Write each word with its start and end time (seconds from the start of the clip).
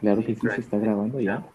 Claro 0.00 0.24
que 0.24 0.34
sí, 0.34 0.40
se 0.54 0.60
está 0.60 0.78
grabando 0.78 1.20
ya. 1.20 1.46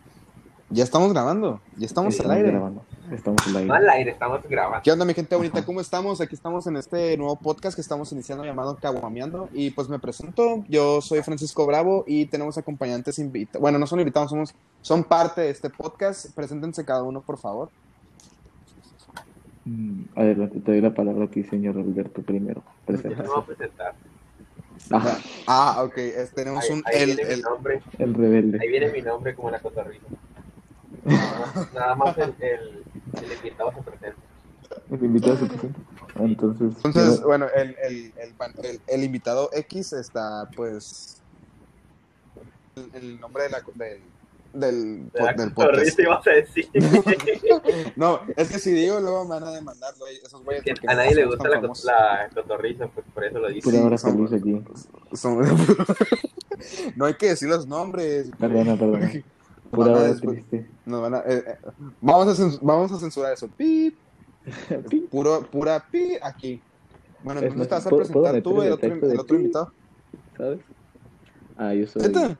Ya 0.69 0.83
estamos 0.83 1.11
grabando, 1.11 1.61
ya 1.77 1.85
estamos 1.85 2.19
al 2.19 2.31
aire. 2.31 2.51
grabando. 2.51 2.85
Estamos 3.11 3.47
al 3.47 3.55
aire. 3.55 3.67
No 3.67 3.73
al 3.73 3.89
aire, 3.89 4.11
estamos 4.11 4.41
grabando. 4.43 4.83
¿Qué 4.83 4.91
onda, 4.91 5.05
mi 5.05 5.13
gente 5.13 5.35
bonita? 5.35 5.65
¿Cómo 5.65 5.81
estamos? 5.81 6.21
Aquí 6.21 6.35
estamos 6.35 6.67
en 6.67 6.75
este 6.75 7.17
nuevo 7.17 7.37
podcast 7.37 7.75
que 7.75 7.81
estamos 7.81 8.11
iniciando 8.11 8.45
llamado 8.45 8.75
Caguameando. 8.75 9.49
Y 9.53 9.71
pues 9.71 9.89
me 9.89 9.97
presento, 9.97 10.63
yo 10.67 11.01
soy 11.01 11.23
Francisco 11.23 11.65
Bravo 11.65 12.03
y 12.05 12.27
tenemos 12.27 12.57
acompañantes 12.57 13.17
invitados. 13.17 13.61
Bueno, 13.61 13.79
no 13.79 13.87
son 13.87 13.99
invitados, 13.99 14.29
somos, 14.29 14.53
son 14.81 15.03
parte 15.03 15.41
de 15.41 15.49
este 15.49 15.69
podcast. 15.69 16.33
Preséntense 16.35 16.85
cada 16.85 17.01
uno, 17.01 17.21
por 17.21 17.37
favor. 17.39 17.69
Mm, 19.67 20.03
Adelante, 20.15 20.59
te 20.61 20.71
doy 20.71 20.79
la 20.81 20.93
palabra 20.93 21.25
aquí, 21.25 21.43
señor 21.43 21.77
Alberto, 21.77 22.21
primero. 22.21 22.63
Yo 22.63 22.73
Presenta. 22.85 23.21
me 23.23 23.27
voy 23.27 23.41
a 23.41 23.45
presentar. 23.45 23.95
Ah, 24.91 25.19
Ah, 25.45 25.83
ok, 25.83 25.97
es- 25.97 26.31
tenemos 26.33 26.63
Ahí, 26.63 26.71
un... 26.71 26.83
ahí 26.85 27.01
El, 27.01 27.15
viene 27.17 27.21
el- 27.23 27.35
mi 27.37 27.41
nombre. 27.43 27.81
el 27.99 28.13
rebelde. 28.13 28.59
Ahí 28.61 28.69
viene 28.69 28.91
mi 28.93 29.01
nombre 29.01 29.35
como 29.35 29.51
la 29.51 29.59
cotorrita. 29.59 30.05
Nada 31.03 31.39
más, 31.39 31.73
nada 31.73 31.95
más 31.95 32.17
el, 32.17 32.33
el, 32.39 32.83
el 33.23 33.31
invitado 33.33 33.73
se 33.73 33.81
presenta. 33.81 34.21
El 34.89 35.03
invitado 35.03 35.37
se 35.37 35.45
presenta. 35.47 35.79
Entonces, 36.19 36.73
entonces, 36.85 37.21
bueno, 37.23 37.47
el, 37.53 37.75
el, 37.83 38.13
el, 38.17 38.33
pan- 38.35 38.53
el- 38.63 38.79
el 38.87 39.03
invitado 39.03 39.49
X 39.51 39.91
está, 39.93 40.49
pues... 40.55 41.21
El, 42.77 42.89
el 42.93 43.19
nombre 43.19 43.43
de 43.43 43.49
la, 43.49 43.61
del, 43.75 44.01
del, 44.59 45.09
De 45.11 45.21
la 45.23 45.33
del 45.33 45.53
podcast. 45.53 45.99
ibas 45.99 46.27
a 46.27 46.29
decir. 46.31 46.69
No, 47.95 48.19
es 48.35 48.49
que 48.51 48.59
si 48.59 48.71
digo, 48.71 48.99
luego 48.99 49.23
me 49.23 49.31
van 49.31 49.43
a 49.45 49.51
demandar 49.51 49.93
esos 50.23 50.43
güeyes. 50.43 50.63
A 50.87 50.93
nadie 50.95 51.11
no 51.11 51.15
le 51.17 51.25
gusta 51.25 51.49
la, 51.49 51.61
famosos. 51.61 51.85
la 51.85 52.29
cotorrita, 52.33 52.87
pues 52.87 53.05
por 53.13 53.23
eso 53.25 53.39
lo 53.39 53.47
dice. 53.49 53.69
pura 53.69 53.83
hora 53.83 53.97
somos- 53.97 54.29
feliz 54.29 54.41
aquí. 54.41 54.63
Son- 55.15 55.39
no 56.95 57.05
hay 57.05 57.13
que 57.15 57.29
decir 57.29 57.49
los 57.49 57.67
nombres. 57.67 58.29
Perdona, 58.39 58.77
perdona. 58.77 59.11
Pura 59.71 59.91
hora 59.91 60.15
triste. 60.15 60.65
nos 60.85 61.01
van 61.01 61.15
a- 61.15 61.19
eh, 61.27 61.43
eh, 61.45 61.57
vamos, 61.99 62.39
a 62.39 62.57
vamos 62.61 62.91
a 62.93 62.99
censurar 62.99 63.33
eso. 63.33 63.47
Pip. 63.57 63.95
Puro, 65.11 65.41
pura 65.51 65.85
pi 65.91 66.17
aquí. 66.21 66.61
Bueno, 67.21 67.41
Es 67.41 67.47
entonces 67.47 67.67
te 67.67 67.75
más, 67.75 67.83
vas 67.83 67.85
a 67.85 67.89
¿puedo- 67.89 68.03
presentar 68.03 68.41
tú, 68.41 68.61
el 68.61 68.67
el 68.67 68.73
otro, 68.73 68.93
el 69.11 69.19
otro 69.19 69.35
invitado. 69.35 69.73
¿Sabes? 70.37 70.59
Ah, 71.57 71.73
yo 71.73 71.85
soy. 71.87 72.03
¿Neta? 72.03 72.37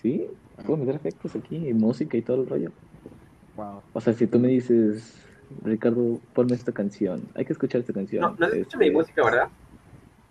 Sí, 0.00 0.26
puedo 0.62 0.76
meter 0.78 0.94
efectos 0.96 1.34
aquí, 1.36 1.68
y 1.68 1.74
música 1.74 2.16
y 2.16 2.22
todo 2.22 2.42
el 2.42 2.48
rollo. 2.48 2.70
Wow. 3.56 3.82
O 3.92 4.00
sea, 4.00 4.12
si 4.12 4.26
tú 4.26 4.38
me 4.38 4.48
dices, 4.48 5.14
Ricardo, 5.64 6.18
ponme 6.34 6.54
esta 6.54 6.72
canción, 6.72 7.22
hay 7.34 7.44
que 7.44 7.52
escuchar 7.52 7.80
esta 7.80 7.92
canción. 7.92 8.22
No, 8.22 8.30
no 8.38 8.48
se 8.48 8.58
escucha 8.60 8.78
mi 8.78 8.86
Este, 8.86 8.96
música, 8.98 9.24
¿verdad? 9.24 9.48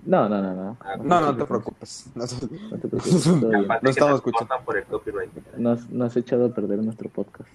No, 0.06 0.28
no, 0.28 0.42
no, 0.42 0.54
no. 0.54 0.78
Ah, 0.82 0.98
No, 1.02 1.22
no 1.22 1.38
te 1.38 1.46
preocupes. 1.46 2.08
No, 2.16 2.26
No 2.26 2.78
te 2.78 2.88
preocupes, 2.90 3.26
No 3.28 3.90
estamos 3.90 4.12
nos 4.12 4.16
escuchando. 4.20 4.56
por 4.66 4.78
el 4.78 4.84
copyright. 4.84 5.32
No 5.58 5.72
has, 5.72 5.90
no 5.90 6.04
has 6.04 6.18
echado 6.18 6.46
a 6.48 6.50
perder 6.54 6.80
nuestro 6.84 7.08
podcast. 7.10 7.50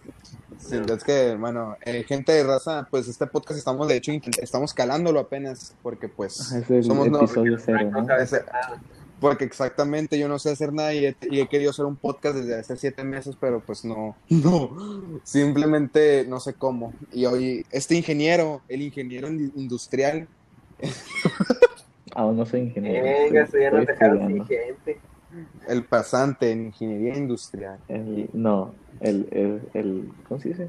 sí, 0.56 0.76
es 0.76 1.04
que, 1.04 1.36
bueno, 1.36 1.76
eh, 1.84 2.04
gente 2.04 2.32
de 2.32 2.44
raza, 2.44 2.88
pues 2.90 3.06
este 3.08 3.26
podcast 3.26 3.58
estamos, 3.58 3.86
de 3.88 3.96
hecho, 3.96 4.12
estamos 4.40 4.72
calándolo 4.72 5.20
apenas, 5.20 5.74
porque 5.82 6.08
pues 6.08 6.52
Es 6.52 6.70
el 6.70 6.84
somos 6.84 7.10
no- 7.10 7.18
episodio 7.18 7.58
cero, 7.58 7.90
No 7.92 8.00
¿no? 8.00 8.06
Porque 9.20 9.44
exactamente 9.44 10.18
yo 10.18 10.28
no 10.28 10.38
sé 10.38 10.50
hacer 10.50 10.72
nada 10.72 10.94
y 10.94 11.06
he, 11.06 11.16
y 11.30 11.40
he 11.40 11.48
querido 11.48 11.70
hacer 11.70 11.84
un 11.84 11.96
podcast 11.96 12.36
desde 12.36 12.54
hace 12.58 12.76
siete 12.76 13.02
meses, 13.04 13.36
pero 13.40 13.60
pues 13.60 13.84
no, 13.84 14.14
no, 14.28 15.20
simplemente 15.24 16.24
no 16.28 16.38
sé 16.40 16.54
cómo. 16.54 16.92
Y 17.12 17.26
hoy 17.26 17.66
este 17.72 17.96
ingeniero, 17.96 18.62
el 18.68 18.82
ingeniero 18.82 19.28
in- 19.28 19.52
industrial, 19.56 20.28
Aún 22.14 22.36
no 22.36 22.46
soy 22.46 22.60
ingeniero. 22.60 23.04
Venga, 23.04 23.42
estoy- 23.44 23.62
ya 23.62 23.70
no 23.70 23.84
dejaron 23.84 24.46
gente. 24.46 24.98
el 25.68 25.84
pasante 25.84 26.50
en 26.50 26.66
ingeniería 26.66 27.16
industrial. 27.16 27.78
El- 27.88 28.30
no, 28.32 28.74
el, 29.00 29.28
el, 29.30 29.62
el, 29.74 30.08
¿cómo 30.28 30.40
se 30.40 30.48
dice? 30.50 30.68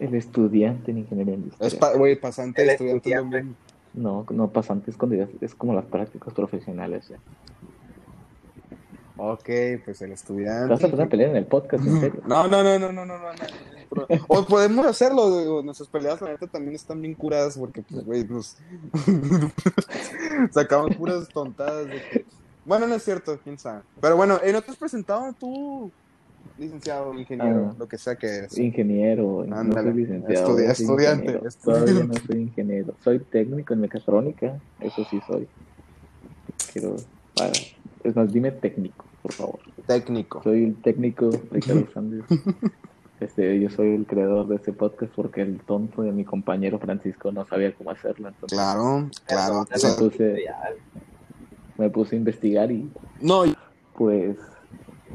El 0.00 0.14
estudiante 0.14 0.90
en 0.92 0.98
ingeniería 0.98 1.34
industrial. 1.34 1.66
Es 1.66 1.74
pa- 1.74 1.94
güey, 1.94 2.16
pasante 2.20 2.62
El 2.62 2.70
estudiante. 2.70 3.08
es 3.10 3.14
lo 3.16 3.22
estudiante. 3.26 3.58
No, 3.94 4.26
no 4.30 4.48
pasante, 4.50 4.90
es, 4.90 4.96
cuando 4.96 5.16
ya- 5.16 5.28
es 5.40 5.54
como 5.54 5.74
las 5.74 5.84
prácticas 5.86 6.32
profesionales. 6.34 7.12
Ok, 9.16 9.48
pues 9.84 10.00
el 10.02 10.08
¿Te 10.10 10.14
estudiante. 10.14 10.72
vas 10.72 10.84
a 10.84 10.88
poner 10.88 11.06
a 11.06 11.08
pelear 11.08 11.30
en 11.30 11.36
el 11.36 11.46
podcast, 11.46 11.84
en 11.84 12.00
serio? 12.00 12.22
No, 12.26 12.46
no, 12.46 12.62
no, 12.62 12.78
no, 12.78 12.92
no, 12.92 13.04
no, 13.04 13.18
no. 13.18 13.32
no. 13.32 14.06
O 14.28 14.44
podemos 14.46 14.86
hacerlo, 14.86 15.38
digo, 15.40 15.62
nuestras 15.62 15.88
peleas 15.88 16.20
la 16.20 16.28
neta 16.28 16.46
también 16.46 16.76
están 16.76 17.00
bien 17.00 17.14
curadas 17.14 17.58
porque, 17.58 17.82
pues, 17.82 18.04
güey, 18.04 18.24
nos 18.24 18.56
sacamos 20.52 20.94
puras 20.96 21.28
tontadas. 21.28 21.86
de 21.86 21.92
que- 22.10 22.24
Bueno, 22.64 22.86
no 22.86 22.94
es 22.94 23.02
cierto, 23.02 23.38
quién 23.42 23.58
sabe. 23.58 23.82
Pero 24.00 24.16
bueno, 24.16 24.38
¿eh, 24.44 24.52
¿no 24.52 24.62
te 24.62 24.70
has 24.70 24.76
presentado 24.76 25.32
tú, 25.32 25.90
licenciado, 26.58 27.14
ingeniero, 27.18 27.70
Ah. 27.72 27.76
lo 27.78 27.88
que 27.88 27.98
sea 27.98 28.16
que 28.16 28.26
eres? 28.26 28.58
Ingeniero, 28.58 29.44
no 29.46 29.72
soy 29.72 29.92
licenciado. 29.94 30.48
Estudi- 30.58 30.62
soy 30.64 30.70
estudiante, 30.72 31.24
ingeniero. 31.24 31.48
estudiante. 31.48 31.92
Todavía 31.92 32.04
no 32.04 32.14
soy 32.26 32.40
ingeniero. 32.40 32.94
Soy 33.04 33.18
técnico 33.20 33.74
en 33.74 33.80
mecatrónica, 33.80 34.58
eso 34.80 35.04
sí 35.10 35.20
soy. 35.26 35.46
Quiero, 36.72 36.96
para, 37.36 37.52
es 38.04 38.16
más, 38.16 38.32
dime 38.32 38.50
técnico, 38.52 39.04
por 39.22 39.32
favor. 39.32 39.58
Técnico. 39.86 40.42
Soy 40.42 40.64
el 40.64 40.74
técnico 40.82 41.30
Ricardo 41.50 41.86
Sánchez. 41.94 42.24
Este, 43.20 43.58
yo 43.60 43.68
soy 43.70 43.94
el 43.94 44.06
creador 44.06 44.46
de 44.46 44.56
este 44.56 44.72
podcast 44.72 45.12
porque 45.14 45.40
el 45.42 45.58
tonto 45.60 46.02
de 46.02 46.12
mi 46.12 46.24
compañero 46.24 46.78
Francisco 46.78 47.32
no 47.32 47.44
sabía 47.46 47.74
cómo 47.74 47.90
hacerlo. 47.90 48.28
Entonces 48.28 48.56
Claro, 48.56 49.08
claro. 49.26 49.66
Entonces- 49.72 50.40
ya, 50.44 50.70
me 51.78 51.90
puse 51.90 52.16
a 52.16 52.18
investigar 52.18 52.70
y 52.70 52.88
no, 53.20 53.42
pues 53.96 54.36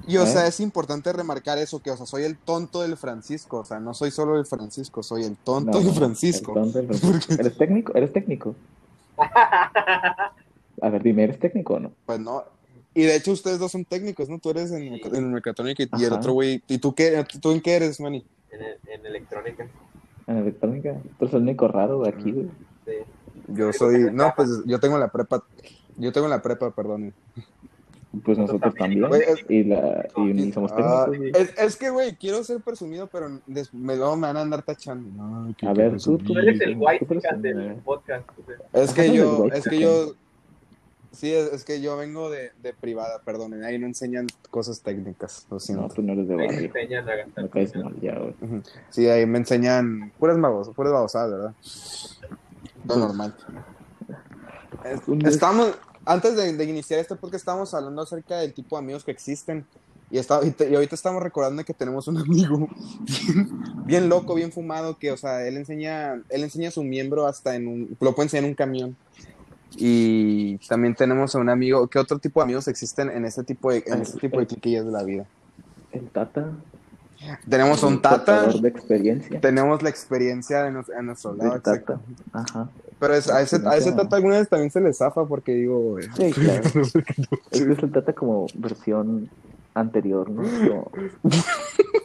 y, 0.08 0.18
o 0.18 0.24
¿Eh? 0.24 0.28
sea, 0.28 0.48
es 0.48 0.59
importante 0.59 1.12
remarcar 1.14 1.58
eso, 1.58 1.81
que, 1.81 1.92
o 1.92 1.98
sea, 1.98 2.06
soy 2.06 2.24
el 2.24 2.38
tonto 2.38 2.81
del 2.81 2.98
Francisco, 2.98 3.59
o 3.59 3.66
sea, 3.66 3.80
no 3.80 3.94
soy 3.94 4.12
solo 4.12 4.38
el 4.38 4.46
Francisco, 4.46 5.04
soy 5.04 5.24
el 5.24 5.38
tonto 5.38 5.80
no, 5.80 5.86
del 5.86 5.94
Francisco. 5.94 6.52
el 6.56 6.64
tonto 6.64 6.78
del 6.80 6.88
Francisco. 7.00 7.42
¿Eres 7.42 7.58
técnico? 7.58 7.94
¿Eres 7.96 8.14
técnico? 8.14 8.56
A 10.82 10.90
ver, 10.90 11.03
dime, 11.03 11.24
¿eres 11.24 11.40
técnico 11.40 11.76
o 11.76 11.80
no? 11.80 11.92
Pues 12.06 12.20
no. 12.20 12.44
Y 12.94 13.03
de 13.03 13.16
hecho 13.16 13.32
ustedes 13.32 13.59
dos 13.59 13.72
son 13.72 13.86
técnicos, 13.86 14.30
¿no? 14.30 14.40
Tú 14.40 14.52
eres 14.52 14.72
en, 14.72 15.00
en 15.03 15.32
mecatrónica 15.32 15.84
y, 15.84 15.90
y 16.02 16.06
el 16.06 16.14
otro 16.14 16.34
güey. 16.34 16.62
¿Y 16.68 16.78
tú 16.78 16.94
qué? 16.94 17.26
¿Tú 17.42 17.52
en 17.52 17.62
qué 17.62 17.76
eres, 17.76 18.00
Manny? 18.00 18.24
en, 18.52 18.62
en 18.92 19.06
electrónica. 19.06 19.68
En 20.28 20.38
electrónica. 20.38 20.94
Tú 21.18 21.26
eres 21.26 21.34
el 21.34 21.42
único 21.42 21.68
raro 21.68 22.02
de 22.03 22.09
aquí, 22.09 22.32
güey. 22.32 22.50
Sí. 22.86 22.92
Yo 23.48 23.74
soy. 23.74 24.12
No, 24.12 24.34
pues 24.36 24.50
yo 24.66 24.80
tengo 24.80 24.98
la 24.98 25.09
prepa. 25.09 25.44
Yo 25.98 26.12
tengo 26.12 26.28
la 26.28 26.42
prepa, 26.42 26.72
perdón. 26.72 27.14
Pues 28.24 28.38
nosotros 28.38 28.75
también. 28.75 29.07
Güey, 29.07 29.22
es- 29.24 29.46
Y, 29.50 29.63
la, 29.63 30.07
y 30.18 30.51
somos 30.51 30.72
Ah, 30.75 31.07
técnicos, 31.09 31.41
es, 31.41 31.57
es 31.57 31.75
que, 31.78 31.90
güey, 31.90 32.16
quiero 32.16 32.44
ser 32.44 32.62
presumido, 32.62 33.07
pero 33.07 33.40
des- 33.47 33.74
me, 33.74 33.96
luego 33.96 34.16
me 34.16 34.28
van 34.28 34.38
a 34.38 34.41
andar 34.41 34.62
tachando. 34.62 35.09
No, 35.09 35.56
A 35.68 35.74
ver, 35.74 35.97
tú- 36.00 36.19
Tú 36.19 36.38
eres 36.38 36.62
el 36.62 36.78
white 36.78 37.07
del 37.38 37.59
el- 37.59 37.75
podcast. 37.78 38.29
Es 38.73 38.94
que 38.94 39.12
yo, 39.13 39.47
es 39.52 39.63
que 39.68 39.79
yo. 39.79 40.13
Sí, 41.12 41.31
es, 41.31 41.53
es 41.53 41.63
que 41.63 41.79
yo 41.79 41.96
vengo 41.96 42.29
de, 42.31 42.52
de 42.63 42.73
privada, 42.73 43.22
perdón. 43.23 43.63
Ahí 43.63 43.78
no 43.78 43.85
enseñan 43.85 44.25
cosas 44.50 44.81
técnicas, 44.81 45.46
lo 45.50 45.56
No, 45.56 45.59
siento. 45.59 45.88
tú 45.90 46.02
no 46.02 46.13
eres 46.13 46.28
de 46.28 46.34
Ahí 46.34 46.47
barrio. 46.47 46.66
enseñan 46.66 47.07
a 47.09 47.16
gastar 47.16 47.50
caes 47.52 47.75
mal 47.75 47.96
ya, 48.02 48.18
güey. 48.18 48.34
Sí, 48.90 49.07
ahí 49.07 49.23
me 49.28 49.38
enseñan 49.38 50.12
puras 50.18 50.40
babosas, 50.41 50.73
puras 50.75 50.91
babosadas, 50.91 51.31
¿verdad? 51.31 51.53
Lo 52.88 52.96
normal. 52.97 53.35
Es- 54.85 55.07
Un 55.07 55.19
des- 55.19 55.35
Estamos, 55.35 55.78
antes 56.06 56.36
de, 56.36 56.53
de 56.53 56.64
iniciar 56.66 57.00
este 57.00 57.16
podcast, 57.16 57.41
estábamos 57.41 57.74
hablando 57.74 58.02
acerca 58.02 58.38
del 58.38 58.53
tipo 58.53 58.75
de 58.78 58.84
amigos 58.84 59.03
que 59.03 59.12
existen. 59.12 59.66
Y, 60.12 60.19
está, 60.19 60.46
y, 60.46 60.52
te- 60.52 60.69
y 60.69 60.75
ahorita 60.75 60.94
estamos 60.94 61.24
recordando 61.24 61.64
que 61.66 61.74
tenemos 61.74 62.08
un 62.08 62.18
amigo 62.19 62.68
bien, 63.00 63.50
bien 63.86 64.09
loco, 64.09 64.36
bien 64.36 64.52
fumado, 64.52 64.97
que, 65.00 65.12
o 65.12 65.18
sea, 65.18 65.47
él 65.47 65.58
enseña, 65.58 66.22
él 66.30 66.44
enseña 66.44 66.70
a 66.70 66.72
su 66.72 66.84
miembro 66.84 67.26
hasta 67.26 67.55
en 67.55 67.67
un, 67.67 67.97
lo 68.00 68.14
puede 68.14 68.28
enseñar 68.28 68.44
en 68.44 68.50
un 68.52 68.55
camión. 68.55 68.96
Y 69.76 70.59
también 70.67 70.94
tenemos 70.94 71.34
a 71.34 71.40
un 71.40 71.50
amigo, 71.50 71.88
¿qué 71.88 71.97
otro 71.97 72.20
tipo 72.20 72.40
de 72.40 72.44
amigos 72.44 72.67
existen 72.67 73.09
en 73.09 73.26
este 73.26 73.44
tipo 73.44 73.72
de, 73.72 73.84
en 73.88 74.02
este 74.03 74.20
tipo 74.20 74.40
de 74.40 74.46
cliquillas 74.46 74.85
de 74.85 74.91
la 74.91 75.03
vida? 75.03 75.26
El 75.91 76.08
Tata. 76.09 76.52
Tenemos 77.49 77.84
un 77.84 78.02
tata, 78.02 78.16
portador 78.17 78.61
de 78.61 78.70
experiencia. 78.70 79.40
tenemos 79.41 79.81
la 79.84 79.90
experiencia 79.90 80.70
nos- 80.72 80.90
a 80.90 81.02
nuestro 81.02 81.34
lado. 81.35 81.59
Tata. 81.61 81.99
Ajá. 82.31 82.70
Pero 82.99 83.16
es- 83.16 83.29
a, 83.29 83.41
ese, 83.41 83.58
a 83.67 83.75
ese 83.78 83.91
Neta. 83.91 84.03
tata 84.03 84.16
alguna 84.17 84.37
vez 84.40 84.47
también 84.49 84.72
se 84.72 84.79
le 84.81 84.93
zafa 84.93 85.25
porque 85.25 85.53
digo, 85.53 85.79
güey, 85.79 86.08
Sí, 86.16 86.31
claro. 86.34 86.61
Es 86.81 86.91
que 87.64 87.72
es 87.73 87.79
el 87.79 87.91
Tata 87.91 88.14
como 88.14 88.47
versión 88.55 89.29
anterior, 89.73 90.29
¿no? 90.29 90.43
Como- 90.67 90.91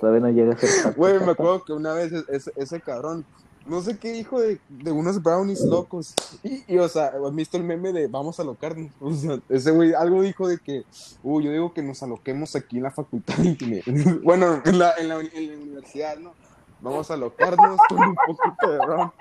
Todavía 0.01 0.21
no 0.21 0.31
llega 0.31 0.55
a 0.55 0.59
ser. 0.59 0.95
Güey, 0.95 1.19
me 1.21 1.33
acuerdo 1.33 1.65
que 1.65 1.73
una 1.73 1.93
vez 1.93 2.13
ese, 2.29 2.53
ese 2.57 2.81
cabrón, 2.81 3.25
no 3.69 3.83
sé 3.83 3.99
qué 3.99 4.13
dijo 4.13 4.41
de, 4.41 4.59
de 4.69 4.91
unos 4.91 5.23
brownies 5.23 5.61
locos. 5.61 6.15
Y, 6.43 6.65
y, 6.67 6.79
o 6.79 6.89
sea, 6.89 7.13
¿has 7.25 7.35
visto 7.35 7.57
el 7.57 7.65
meme 7.65 7.93
de 7.93 8.09
vamos 8.09 8.39
a 8.39 8.43
alocarnos? 8.43 8.91
O 9.01 9.13
sea, 9.13 9.39
ese 9.49 9.71
güey 9.71 9.95
algo 9.95 10.23
dijo 10.23 10.49
de 10.49 10.59
que, 10.59 10.85
uy, 11.23 11.45
yo 11.45 11.53
digo 11.53 11.73
que 11.73 11.83
nos 11.83 12.03
aloquemos 12.03 12.57
aquí 12.57 12.79
en 12.79 12.85
la 12.85 12.91
facultad. 12.91 13.35
Bueno, 14.23 14.63
en 14.65 14.79
la, 14.79 14.95
en 14.97 15.09
la, 15.09 15.21
en 15.21 15.49
la 15.49 15.57
universidad, 15.57 16.19
¿no? 16.19 16.33
Vamos 16.81 17.11
a 17.11 17.15
alocarnos 17.15 17.79
con 17.89 17.99
un 17.99 18.15
poquito 18.15 18.71
de 18.71 18.79
ron. 18.79 19.13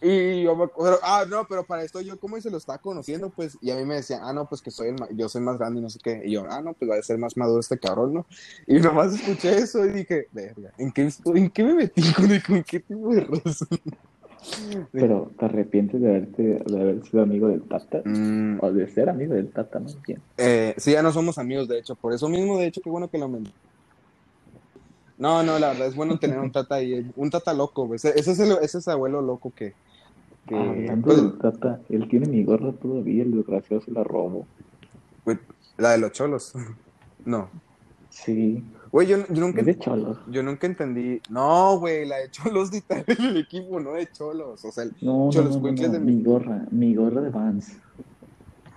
Y 0.00 0.42
yo 0.42 0.54
me 0.54 0.64
acuerdo, 0.64 0.98
ah, 1.02 1.24
no, 1.28 1.46
pero 1.48 1.64
para 1.64 1.82
esto 1.82 2.00
yo 2.02 2.18
como 2.18 2.38
se 2.40 2.50
lo 2.50 2.58
estaba 2.58 2.78
conociendo, 2.78 3.30
pues, 3.30 3.56
y 3.62 3.70
a 3.70 3.76
mí 3.76 3.84
me 3.84 3.94
decían, 3.96 4.20
ah, 4.22 4.32
no, 4.32 4.46
pues 4.48 4.60
que 4.60 4.70
soy 4.70 4.88
el 4.88 4.96
yo 5.16 5.28
soy 5.28 5.40
más 5.40 5.58
grande 5.58 5.80
y 5.80 5.82
no 5.82 5.88
sé 5.90 5.98
qué. 6.02 6.22
Y 6.24 6.32
yo, 6.32 6.44
ah, 6.50 6.60
no, 6.60 6.74
pues 6.74 6.90
va 6.90 6.96
a 6.96 7.02
ser 7.02 7.18
más 7.18 7.36
maduro 7.36 7.60
este 7.60 7.78
cabrón, 7.78 8.14
¿no? 8.14 8.26
Y 8.66 8.78
nomás 8.80 9.14
escuché 9.14 9.56
eso 9.56 9.84
y 9.86 9.90
dije, 9.92 10.28
verga, 10.32 10.72
¿en 10.78 10.92
qué, 10.92 11.08
¿en 11.34 11.50
qué 11.50 11.64
me 11.64 11.74
metí 11.74 12.02
con, 12.46 12.62
qué 12.64 12.80
tipo 12.80 13.14
de 13.14 13.20
razón? 13.22 13.68
Pero, 14.92 15.32
¿te 15.38 15.44
arrepientes 15.44 16.00
de, 16.00 16.08
haberte, 16.08 16.42
de 16.42 16.80
haber 16.80 17.04
sido 17.04 17.22
amigo 17.22 17.48
del 17.48 17.62
Tata? 17.62 18.02
Mm, 18.04 18.58
O 18.62 18.72
de 18.72 18.88
ser 18.88 19.08
amigo 19.08 19.34
del 19.34 19.50
Tata, 19.52 19.80
más 19.80 20.00
bien. 20.02 20.22
eh, 20.36 20.74
sí, 20.76 20.92
ya 20.92 21.02
no 21.02 21.12
somos 21.12 21.38
amigos, 21.38 21.68
de 21.68 21.78
hecho, 21.78 21.94
por 21.96 22.12
eso 22.12 22.28
mismo, 22.28 22.58
de 22.58 22.66
hecho, 22.66 22.80
qué 22.82 22.90
bueno 22.90 23.08
que 23.08 23.18
lo 23.18 23.28
men- 23.28 23.52
No, 25.18 25.42
no, 25.42 25.58
la 25.58 25.68
verdad 25.68 25.86
es 25.86 25.94
bueno 25.96 26.18
tener 26.18 26.38
un 26.38 26.52
tata 26.52 26.74
ahí, 26.76 27.10
un 27.16 27.30
tata 27.30 27.54
loco, 27.54 27.86
güey. 27.86 27.96
Ese, 27.96 28.18
ese 28.18 28.32
es 28.32 28.38
el, 28.40 28.52
ese 28.62 28.78
es 28.78 28.88
abuelo 28.88 29.22
loco 29.22 29.50
que, 29.54 29.74
que 30.46 30.54
Hablando 30.56 31.06
pues, 31.06 31.38
Tata, 31.38 31.80
él 31.88 32.06
tiene 32.08 32.26
mi 32.26 32.44
gorra 32.44 32.72
todavía, 32.72 33.22
el 33.22 33.32
desgraciado 33.32 33.82
se 33.82 33.90
la 33.92 34.04
robo. 34.04 34.46
güey, 35.24 35.38
la 35.78 35.92
de 35.92 35.98
los 35.98 36.12
cholos. 36.12 36.52
No. 37.24 37.48
Sí, 38.08 38.62
Güey, 38.92 39.08
yo, 39.08 39.18
yo 39.28 39.40
nunca 39.40 39.60
de 39.62 39.76
cholos. 39.76 40.16
Yo 40.30 40.42
nunca 40.44 40.66
entendí. 40.66 41.20
No, 41.28 41.78
güey, 41.80 42.06
la 42.06 42.18
de 42.18 42.30
Cholos 42.30 42.70
de 42.70 42.78
Italia 42.78 43.04
en 43.18 43.24
el 43.24 43.36
equipo, 43.38 43.80
no 43.80 43.92
de 43.92 44.10
Cholos. 44.10 44.64
O 44.64 44.70
sea, 44.72 44.84
el- 44.84 44.94
No, 45.02 45.28
Cholos 45.30 45.60
no, 45.60 45.70
no, 45.72 45.88
de 45.88 45.98
mi 45.98 46.22
gorra, 46.22 46.64
mi 46.70 46.94
gorra 46.94 47.20
de 47.20 47.30
Vans. 47.30 47.72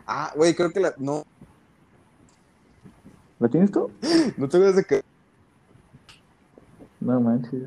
ah, 0.07 0.33
güey, 0.35 0.55
creo 0.55 0.71
que 0.71 0.79
la. 0.79 0.93
No, 0.97 1.23
¿La 3.39 3.47
tienes 3.47 3.71
tú? 3.71 3.89
no 4.37 4.49
te 4.49 4.57
acuerdas 4.57 4.75
de 4.75 4.83
que. 4.83 5.01
No 6.99 7.19
manches. 7.19 7.63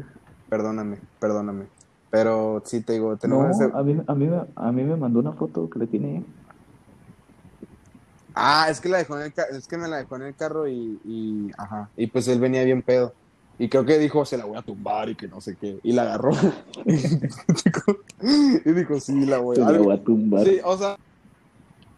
Perdóname, 0.48 0.98
perdóname. 1.18 1.66
Pero 2.10 2.62
sí 2.66 2.82
te 2.82 2.92
digo, 2.94 3.16
tenemos 3.16 3.46
No, 3.46 3.50
ese- 3.52 3.70
a 3.74 3.82
mí, 3.82 4.00
a, 4.06 4.14
mí, 4.14 4.26
me- 4.26 4.44
a 4.54 4.72
mí 4.72 4.82
me 4.84 4.96
mandó 4.96 5.20
una 5.20 5.32
foto 5.32 5.68
que 5.70 5.78
le 5.78 5.86
tiene. 5.86 6.22
Ah, 8.34 8.66
es 8.70 8.80
que 8.80 8.88
la 8.88 8.98
dejó 8.98 9.18
en 9.18 9.24
el 9.26 9.32
es 9.56 9.66
que 9.66 9.76
me 9.78 9.88
la 9.88 9.98
dejó 9.98 10.16
en 10.16 10.22
el 10.22 10.34
carro 10.34 10.66
y, 10.68 10.98
y. 11.04 11.50
Ajá. 11.56 11.88
Y 11.96 12.06
pues 12.06 12.28
él 12.28 12.40
venía 12.40 12.64
bien 12.64 12.82
pedo. 12.82 13.12
Y 13.58 13.68
creo 13.68 13.84
que 13.84 13.98
dijo, 13.98 14.24
se 14.24 14.36
la 14.38 14.44
voy 14.46 14.56
a 14.58 14.62
tumbar 14.62 15.08
y 15.10 15.14
que 15.14 15.28
no 15.28 15.40
sé 15.40 15.56
qué. 15.56 15.78
Y 15.82 15.92
la 15.92 16.02
agarró. 16.02 16.32
y 16.86 18.72
dijo, 18.72 19.00
sí, 19.00 19.26
la 19.26 19.38
voy 19.38 19.56
Se 19.56 19.62
a. 19.62 19.70
la 19.70 19.78
voy 19.78 19.94
a 19.94 20.02
tumbar. 20.02 20.44
Sí, 20.46 20.58
o 20.64 20.76
sea, 20.76 20.96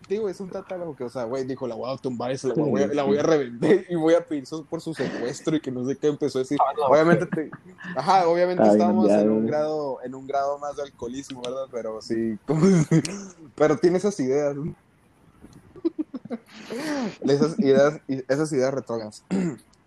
digo, 0.09 0.29
es 0.29 0.41
un 0.41 0.51
tatálogo 0.51 0.95
que, 0.97 1.05
o 1.05 1.09
sea, 1.09 1.25
güey, 1.25 1.45
dijo, 1.45 1.67
la 1.67 1.75
voy 1.75 1.93
a 1.93 1.97
tumbar 1.97 2.33
y 2.33 2.39
se 2.39 2.49
la 2.49 2.55
voy, 2.55 2.83
a- 2.83 2.87
la 2.89 3.03
voy 3.03 3.19
a 3.19 3.23
revender 3.23 3.87
y 3.89 3.95
voy 3.95 4.15
a 4.15 4.25
pedir 4.27 4.45
por 4.69 4.81
su 4.81 4.95
secuestro 4.95 5.57
y 5.57 5.61
que 5.61 5.71
no 5.71 5.85
sé 5.87 5.97
qué 5.97 6.09
empezó 6.09 6.39
a 6.39 6.43
decir. 6.43 6.59
Ah. 6.61 6.73
Obviamente, 6.89 7.27
te- 7.27 7.51
ajá, 7.97 8.27
obviamente 8.29 8.63
estábamos 8.73 9.11
en 9.11 9.31
un 9.31 9.47
grado, 9.47 9.99
en 10.05 10.15
un 10.15 10.27
grado 10.27 10.59
más 10.59 10.77
de 10.77 10.83
alcoholismo, 10.83 11.43
¿verdad? 11.43 11.67
Pero 11.71 12.01
sí, 12.03 12.39
como- 12.47 12.61
pero 13.55 13.79
tiene 13.79 13.99
esas 13.99 14.19
ideas. 14.21 14.57
esas 17.23 17.59
ideas, 17.59 18.01
esas 18.29 18.53
ideas 18.53 18.75
retrógradas. 18.75 19.25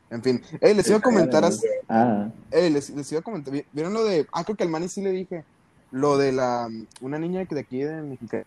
En 0.09 0.23
fin, 0.23 0.41
Ey, 0.61 0.73
les 0.73 0.87
iba 0.87 0.99
a 0.99 1.01
comentar, 1.01 1.43
Ah, 1.89 2.29
Ey, 2.49 2.69
les, 2.69 2.89
les 2.91 3.11
iba 3.11 3.19
a 3.19 3.23
comentar, 3.25 3.53
¿vi- 3.53 3.65
¿vieron 3.73 3.93
lo 3.93 4.05
de, 4.05 4.25
ah, 4.31 4.45
creo 4.45 4.55
que 4.55 4.63
al 4.63 4.69
Manny 4.69 4.87
sí 4.87 5.01
le 5.01 5.11
dije, 5.11 5.43
lo 5.91 6.17
de 6.17 6.31
la, 6.31 6.69
una 7.01 7.19
niña 7.19 7.45
que 7.45 7.55
de 7.55 7.59
aquí 7.59 7.79
de 7.79 8.01
Mexicali, 8.03 8.45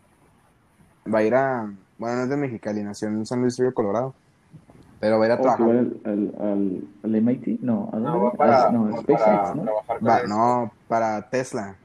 va 1.13 1.19
a 1.21 1.23
ir 1.25 1.35
a, 1.35 1.73
bueno, 1.99 2.17
no 2.17 2.23
es 2.25 2.29
de 2.29 2.37
Mexicali, 2.37 2.83
nació 2.83 3.09
en 3.09 3.27
San 3.27 3.41
Luis 3.41 3.59
Río, 3.59 3.73
Colorado, 3.75 4.15
pero 5.01 5.19
va 5.19 5.25
a 5.25 5.27
ir 5.29 5.33
a 5.33 5.41
trabajar, 5.41 5.69
al, 5.71 6.01
al, 6.05 6.35
al, 6.41 6.85
al 7.05 7.23
MIT. 7.23 7.61
No, 7.61 7.89
¿a 7.93 7.97
dónde 7.97 8.11
No, 8.11 8.23
va? 8.25 8.33
para, 8.33 8.67
Ah, 8.67 8.71
no, 8.73 9.01
SpaceX, 9.01 9.21
para 9.23 9.55
¿no? 9.55 9.65
va, 10.07 10.23
no, 10.27 10.73
para 10.89 11.29
Tesla, 11.31 11.77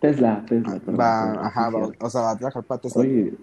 Tesla, 0.00 0.44
Tesla. 0.48 0.72
perdón, 0.80 0.96
va, 1.00 1.46
ajá, 1.46 1.70
va, 1.70 1.88
o 2.00 2.10
sea, 2.10 2.20
va 2.22 2.30
a 2.32 2.36
trabajar 2.36 2.62
para 2.64 2.80
Tesla. 2.80 3.02
Oye, 3.02 3.34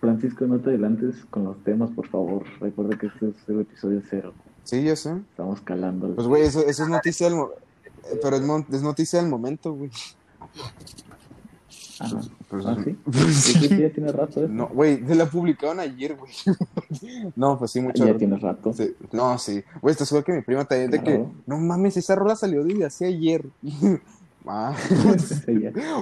Francisco, 0.00 0.46
no 0.46 0.58
te 0.58 0.70
adelantes 0.70 1.24
con 1.30 1.44
los 1.44 1.62
temas, 1.64 1.90
por 1.90 2.06
favor. 2.08 2.42
Recuerda 2.60 2.96
que 2.98 3.06
este 3.08 3.28
es 3.28 3.48
el 3.48 3.60
episodio 3.60 4.00
cero. 4.08 4.32
Sí, 4.62 4.82
yo 4.82 4.96
sé, 4.96 5.10
Estamos 5.30 5.60
calando. 5.60 6.14
pues 6.14 6.26
güey, 6.26 6.42
eso, 6.42 6.60
eso 6.66 6.84
es 6.84 6.88
noticia 6.88 7.28
del, 7.28 7.38
pero 8.22 8.36
es, 8.36 8.42
es 8.72 8.82
noticia 8.82 9.20
del 9.20 9.28
momento, 9.30 9.74
güey. 9.74 9.90
Ajá. 12.00 12.20
Ah, 12.66 12.76
sí. 12.84 12.96
Sí, 13.32 13.52
sí, 13.68 13.78
ya 13.78 13.90
tiene 13.90 14.12
rato 14.12 14.44
eso. 14.44 14.48
no, 14.52 14.68
güey, 14.68 15.04
se 15.06 15.14
la 15.14 15.26
publicaron 15.26 15.80
ayer, 15.80 16.16
güey. 16.16 16.32
no, 17.36 17.58
pues 17.58 17.70
sí, 17.70 17.80
mucho. 17.80 18.06
ya 18.06 18.16
tiene 18.16 18.36
rato. 18.38 18.72
Sí, 18.72 18.94
no, 19.12 19.38
sí. 19.38 19.62
Güey, 19.80 19.94
te 19.94 20.04
seguro 20.06 20.24
que 20.24 20.32
mi 20.32 20.42
prima 20.42 20.64
también 20.64 20.90
de 20.90 20.98
que, 20.98 21.04
Claro. 21.04 21.32
no 21.46 21.58
mames, 21.58 21.96
esa 21.96 22.14
rola 22.14 22.36
salió 22.36 22.64
desde 22.64 22.84
hace 22.84 23.06
ayer. 23.06 23.44
ah, 24.46 24.74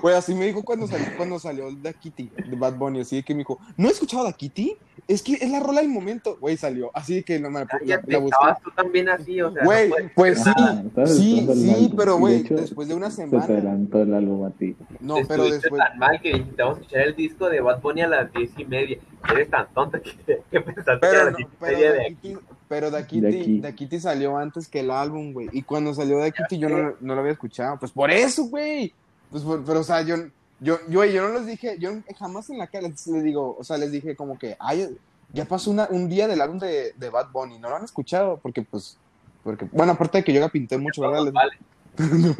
güey, 0.03 0.15
así 0.15 0.35
me 0.35 0.47
dijo 0.47 0.63
cuando 0.63 0.87
salió, 0.87 1.07
cuando 1.17 1.39
salió 1.39 1.71
Da 1.77 1.93
Kitty, 1.93 2.31
de 2.49 2.57
Bad 2.57 2.77
Bunny, 2.77 3.01
así 3.01 3.17
de 3.17 3.23
que 3.23 3.35
me 3.35 3.39
dijo, 3.39 3.59
¿no 3.77 3.89
he 3.89 3.93
escuchado 3.93 4.25
Da 4.25 4.33
Kitty? 4.33 4.77
Es 5.09 5.23
que 5.23 5.35
es 5.35 5.51
la 5.51 5.61
rola 5.61 5.81
del 5.81 5.91
momento. 5.91 6.39
Güey, 6.41 6.57
salió, 6.57 6.91
así 6.95 7.17
de 7.17 7.23
que 7.25 7.39
no 7.41 7.51
me 7.51 7.61
la, 7.61 7.67
la, 8.07 8.19
busqué. 8.19 8.37
tú 8.63 8.71
también 8.71 9.09
así, 9.09 9.43
o 9.43 9.53
sea, 9.53 9.65
Güey, 9.65 9.89
no 9.89 9.97
pues 10.15 10.43
sí. 10.43 10.51
Ah, 10.57 10.83
sí, 11.07 11.47
sí, 11.55 11.93
pero 11.97 12.15
de 12.15 12.19
güey, 12.21 12.43
después 12.45 12.89
de 12.89 12.95
una 12.95 13.11
Se 13.11 13.23
semana. 13.23 13.45
adelantó 13.45 14.01
el 14.03 14.15
álbum 14.15 14.45
a 14.47 14.51
ti. 14.51 14.77
No, 15.01 15.17
Te 15.17 15.27
pero 15.27 15.45
después. 15.51 15.83
tan 15.83 15.99
mal 15.99 16.21
que 16.21 16.33
necesitamos 16.33 16.79
escuchar 16.79 17.01
el 17.03 17.17
disco 17.17 17.49
de 17.49 17.61
Bad 17.61 17.81
Bunny 17.83 18.03
a 18.03 18.09
las 18.09 18.33
diez 18.33 18.51
y 18.57 18.65
media. 18.65 18.99
Eres 19.31 19.51
tan 19.51 19.67
tonta 19.75 20.01
que, 20.01 20.13
que 20.51 20.61
pensaste 20.61 20.93
que 20.93 20.99
Pero, 21.01 21.13
era 21.13 21.23
a 21.23 21.25
las 21.25 21.33
no, 21.33 21.37
diez 21.39 21.49
pero, 21.59 21.93
de 21.93 22.17
Kitty, 22.21 22.39
pero 22.69 22.91
De 22.91 23.69
aquí. 23.69 24.01
Salió 24.01 24.37
antes 24.39 24.69
que 24.69 24.81
el 24.81 24.91
álbum, 24.91 25.33
güey. 25.33 25.49
Y 25.53 25.63
cuando 25.63 25.93
salió 25.95 26.19
Da 26.19 26.31
Kitty 26.31 26.59
yo 26.59 26.69
no, 26.69 26.95
no 27.01 27.15
lo 27.15 27.21
había 27.21 27.33
escuchado. 27.33 27.77
Pues 27.79 27.91
por 27.93 28.11
eso, 28.11 28.45
güey. 28.45 28.95
Pues 29.31 29.43
por- 29.43 29.65
pero, 29.65 29.81
o 29.81 29.85
sea, 29.85 30.03
yo, 30.03 30.15
yo, 30.63 30.79
yo, 30.89 31.05
yo 31.05 31.29
no 31.29 31.35
les 31.35 31.47
dije, 31.47 31.77
yo 31.79 31.91
jamás 32.19 32.49
en 32.51 32.59
la 32.59 32.67
cara 32.69 32.89
les, 32.89 33.07
les 33.07 33.23
digo, 33.23 33.57
o 33.59 33.65
sea, 33.65 33.77
les 33.79 33.91
dije 33.93 34.15
como 34.17 34.39
que, 34.39 34.57
ay, 34.59 34.97
ya 35.33 35.45
pasó 35.45 35.71
una, 35.71 35.89
un 35.91 36.09
día 36.09 36.29
del 36.29 36.41
álbum 36.41 36.59
de, 36.59 36.93
de 36.97 37.11
Bad 37.11 37.31
Bunny. 37.33 37.59
No 37.59 37.69
lo 37.71 37.77
han 37.77 37.85
escuchado 37.85 38.39
porque, 38.43 38.63
pues, 38.63 38.97
porque, 39.43 39.67
bueno, 39.73 39.93
aparte 39.93 40.19
de 40.19 40.25
que 40.25 40.33
yo 40.33 40.41
la 40.41 40.49
pinté 40.49 40.79
mucho, 40.79 41.03
¿verdad? 41.03 41.25
Les- 41.25 41.33
Vale. 41.33 41.53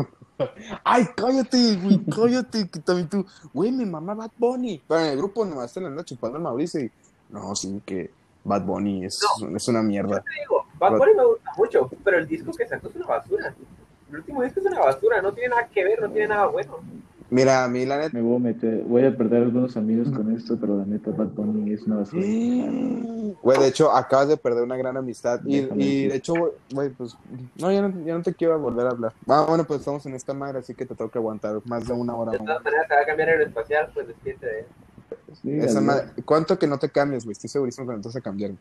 Ay, 0.85 1.07
cállate, 1.17 1.77
güey, 1.77 2.01
cállate, 2.05 2.69
que 2.69 2.81
también 2.81 3.09
tú, 3.09 3.25
güey, 3.53 3.71
mi 3.71 3.85
mamá 3.85 4.15
Bad 4.15 4.31
Bunny. 4.39 4.83
Pero 4.89 5.01
en 5.01 5.07
el 5.13 5.17
grupo 5.19 5.45
nomás 5.45 5.73
te 5.73 5.81
la 5.81 5.89
anda 5.89 6.05
chupando 6.05 6.37
el 6.39 6.43
Mauricio 6.43 6.81
y, 6.81 6.91
no, 7.31 7.55
sí, 7.55 7.81
que 7.85 8.11
Bad 8.45 8.63
Bunny 8.63 9.05
es, 9.05 9.21
es 9.55 9.69
una 9.69 9.83
mierda. 9.83 10.21
Te 10.21 10.41
digo, 10.41 10.67
Bad 10.79 10.99
Bunny 10.99 11.15
me 11.15 11.25
gusta 11.25 11.51
mucho, 11.57 11.91
pero 12.03 12.19
el 12.19 12.27
disco 12.27 12.51
que 12.53 12.67
sacó 12.67 12.89
es 12.89 12.97
una 12.97 13.07
basura. 13.07 13.55
El 14.11 14.17
último 14.17 14.43
disco 14.43 14.61
es 14.61 14.67
una 14.67 14.81
basura, 14.81 15.23
no 15.23 15.33
tiene 15.33 15.51
nada 15.51 15.69
que 15.69 15.85
ver, 15.85 16.01
no 16.01 16.11
tiene 16.11 16.29
nada 16.29 16.47
bueno. 16.47 16.79
Mira, 17.33 17.65
a 17.65 17.69
mí 17.69 17.87
la 17.87 17.97
neta. 17.97 18.11
Me 18.17 18.21
voy 18.23 18.37
a 18.37 18.39
meter, 18.41 18.83
voy 18.85 19.05
a 19.07 19.17
perder 19.17 19.43
algunos 19.45 19.77
amigos 19.79 20.11
con 20.11 20.37
esto, 20.37 20.59
pero 20.61 20.77
la 20.79 20.85
neta 20.85 21.11
Bad 21.13 21.29
Bunny 21.29 21.73
es 21.73 21.83
una 21.85 21.97
basura. 21.97 22.23
Güey, 23.43 23.59
de 23.59 23.67
hecho, 23.69 23.91
acabas 23.91 24.29
de 24.29 24.37
perder 24.37 24.63
una 24.63 24.77
gran 24.77 24.97
amistad. 24.97 25.41
Y, 25.47 25.67
y 25.83 26.07
de 26.09 26.17
hecho, 26.17 26.35
güey, 26.73 26.91
pues, 26.91 27.17
no 27.59 27.73
ya, 27.73 27.81
no, 27.89 28.05
ya 28.05 28.15
no 28.17 28.23
te 28.23 28.35
quiero 28.35 28.59
volver 28.61 28.87
a 28.87 28.91
hablar. 28.91 29.13
Ah, 29.27 29.47
bueno, 29.49 29.65
pues 29.65 29.81
estamos 29.81 30.05
en 30.07 30.15
esta 30.15 30.35
madre, 30.35 30.59
así 30.59 30.75
que 30.75 30.85
te 30.87 30.95
tengo 30.95 31.11
que 31.11 31.19
aguantar 31.19 31.59
más 31.65 31.87
de 31.87 31.93
una 31.95 32.15
hora. 32.15 32.33
De 32.33 32.39
todas 32.39 32.63
maneras, 32.63 32.87
se 32.89 32.95
va 32.95 33.01
a 33.01 33.07
cambiar 33.07 33.29
aeroespacial, 33.31 33.91
pues 33.95 34.07
despídete 34.09 34.47
de 34.47 34.59
él. 34.61 34.67
Sí, 35.41 35.51
Esa 35.59 35.81
madre- 35.81 36.09
¿Cuánto 36.25 36.59
que 36.59 36.67
no 36.67 36.79
te 36.79 36.91
cambies, 36.91 37.25
güey? 37.25 37.33
Estoy 37.33 37.49
segurísimo 37.49 37.87
que 37.89 37.95
no 37.97 38.03
te 38.03 38.09
vas 38.09 38.17
a 38.17 38.21
cambiar. 38.21 38.53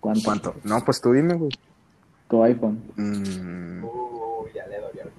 ¿Cuánto? 0.00 0.22
¿Cuánto? 0.24 0.54
No, 0.64 0.80
pues 0.84 1.00
tú 1.00 1.12
dime, 1.12 1.34
güey. 1.34 1.50
Tu 2.28 2.42
iPhone. 2.44 2.80
Mm, 2.96 3.84
Uh, 3.84 4.46
ya 4.54 4.66
le 4.68 4.80
dolió 4.80 5.02
el 5.02 5.10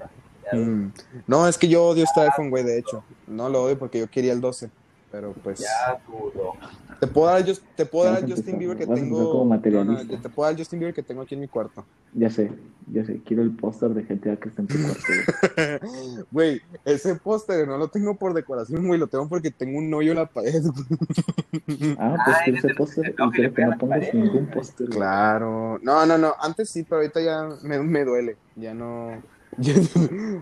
mm. 0.55 0.93
No, 1.27 1.47
es 1.47 1.57
que 1.57 1.67
yo 1.67 1.85
odio 1.85 2.03
este 2.03 2.21
iPhone, 2.21 2.49
güey, 2.49 2.63
de 2.63 2.77
hecho. 2.79 3.03
No 3.27 3.49
lo 3.49 3.63
odio 3.63 3.77
porque 3.79 3.99
yo 3.99 4.09
quería 4.09 4.33
el 4.33 4.41
12. 4.41 4.69
Pero 5.11 5.33
pues. 5.43 5.59
Ya 5.59 6.01
dudó. 6.07 6.53
Te 6.99 7.05
puedo 7.05 7.27
dar, 7.27 7.43
te 7.75 7.85
puedo 7.85 8.11
dar 8.11 8.23
el 8.23 8.31
Justin 8.31 8.57
Bieber 8.57 8.77
que 8.77 8.87
tengo. 8.87 9.17
como 9.17 9.33
No, 9.33 9.39
no, 9.43 9.45
materialista. 9.45 10.17
te 10.21 10.29
puedo 10.29 10.45
dar 10.47 10.53
el 10.53 10.57
Justin 10.57 10.79
Bieber 10.79 10.95
que 10.95 11.03
tengo 11.03 11.21
aquí 11.21 11.35
en 11.35 11.41
mi 11.41 11.47
cuarto. 11.47 11.85
Ya 12.13 12.31
sé, 12.31 12.49
ya 12.91 13.05
sé. 13.05 13.21
Quiero 13.23 13.43
el 13.43 13.51
póster 13.51 13.89
de 13.89 14.03
GTA 14.03 14.37
que 14.37 14.49
está 14.49 14.61
en 14.63 14.67
tu 14.67 14.75
cuarto. 14.81 15.03
güey. 15.05 16.23
Güey, 16.31 16.61
ese 16.85 17.15
póster 17.15 17.67
no 17.67 17.77
lo 17.77 17.89
tengo 17.89 18.15
por 18.15 18.33
decoración, 18.33 18.87
güey, 18.87 18.99
lo 18.99 19.05
tengo 19.07 19.27
porque 19.29 19.51
tengo 19.51 19.77
un 19.77 19.93
hoyo 19.93 20.11
en 20.13 20.17
la 20.17 20.25
pared, 20.25 20.63
güey. 20.63 21.95
Ah, 21.99 22.15
pues 22.25 22.37
Ay, 22.37 22.43
quiero 22.45 22.59
ese 22.59 22.73
póster 22.75 23.09
y 23.09 23.13
quiero 23.13 23.31
que 23.31 23.49
pega 23.49 23.67
no 23.69 23.77
pongas 23.77 23.99
pared. 23.99 24.13
ningún 24.13 24.47
póster. 24.47 24.89
Claro. 24.89 25.79
No, 25.83 26.05
no, 26.07 26.17
no. 26.17 26.33
Antes 26.41 26.69
sí, 26.69 26.83
pero 26.83 27.01
ahorita 27.01 27.21
ya 27.21 27.49
me, 27.61 27.79
me 27.79 28.03
duele. 28.03 28.37
Ya 28.55 28.73
no. 28.73 29.21
Ya, 29.57 29.73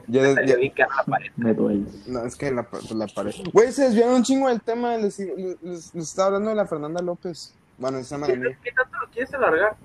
ya- 0.08 0.34
Salió 0.34 0.48
ya- 0.48 0.56
bien 0.58 0.74
cara 0.76 0.96
la 0.98 1.04
pared. 1.04 1.32
Me 1.38 1.54
duele. 1.54 1.86
no, 2.08 2.26
es 2.26 2.36
que 2.36 2.52
la, 2.52 2.68
la 2.96 3.08
pared. 3.08 3.34
Güey, 3.54 3.72
se 3.72 3.84
desviaron 3.86 4.16
un 4.16 4.24
chingo 4.24 4.48
del 4.50 4.62
tema. 4.62 4.96
Les, 4.98 5.18
les, 5.20 5.58
les 5.62 5.94
estaba 5.96 6.28
hablando 6.28 6.50
de 6.50 6.56
la 6.56 6.66
Fernanda 6.68 7.02
López. 7.02 7.54
Bueno, 7.78 7.98
esa 7.98 8.16
¿Qué, 8.16 8.22
madre 8.22 8.38
mía. 8.38 8.58
qué 8.64 8.72
tanto 8.72 8.98
lo 9.00 9.10
quieres 9.12 9.34
alargar? 9.34 9.76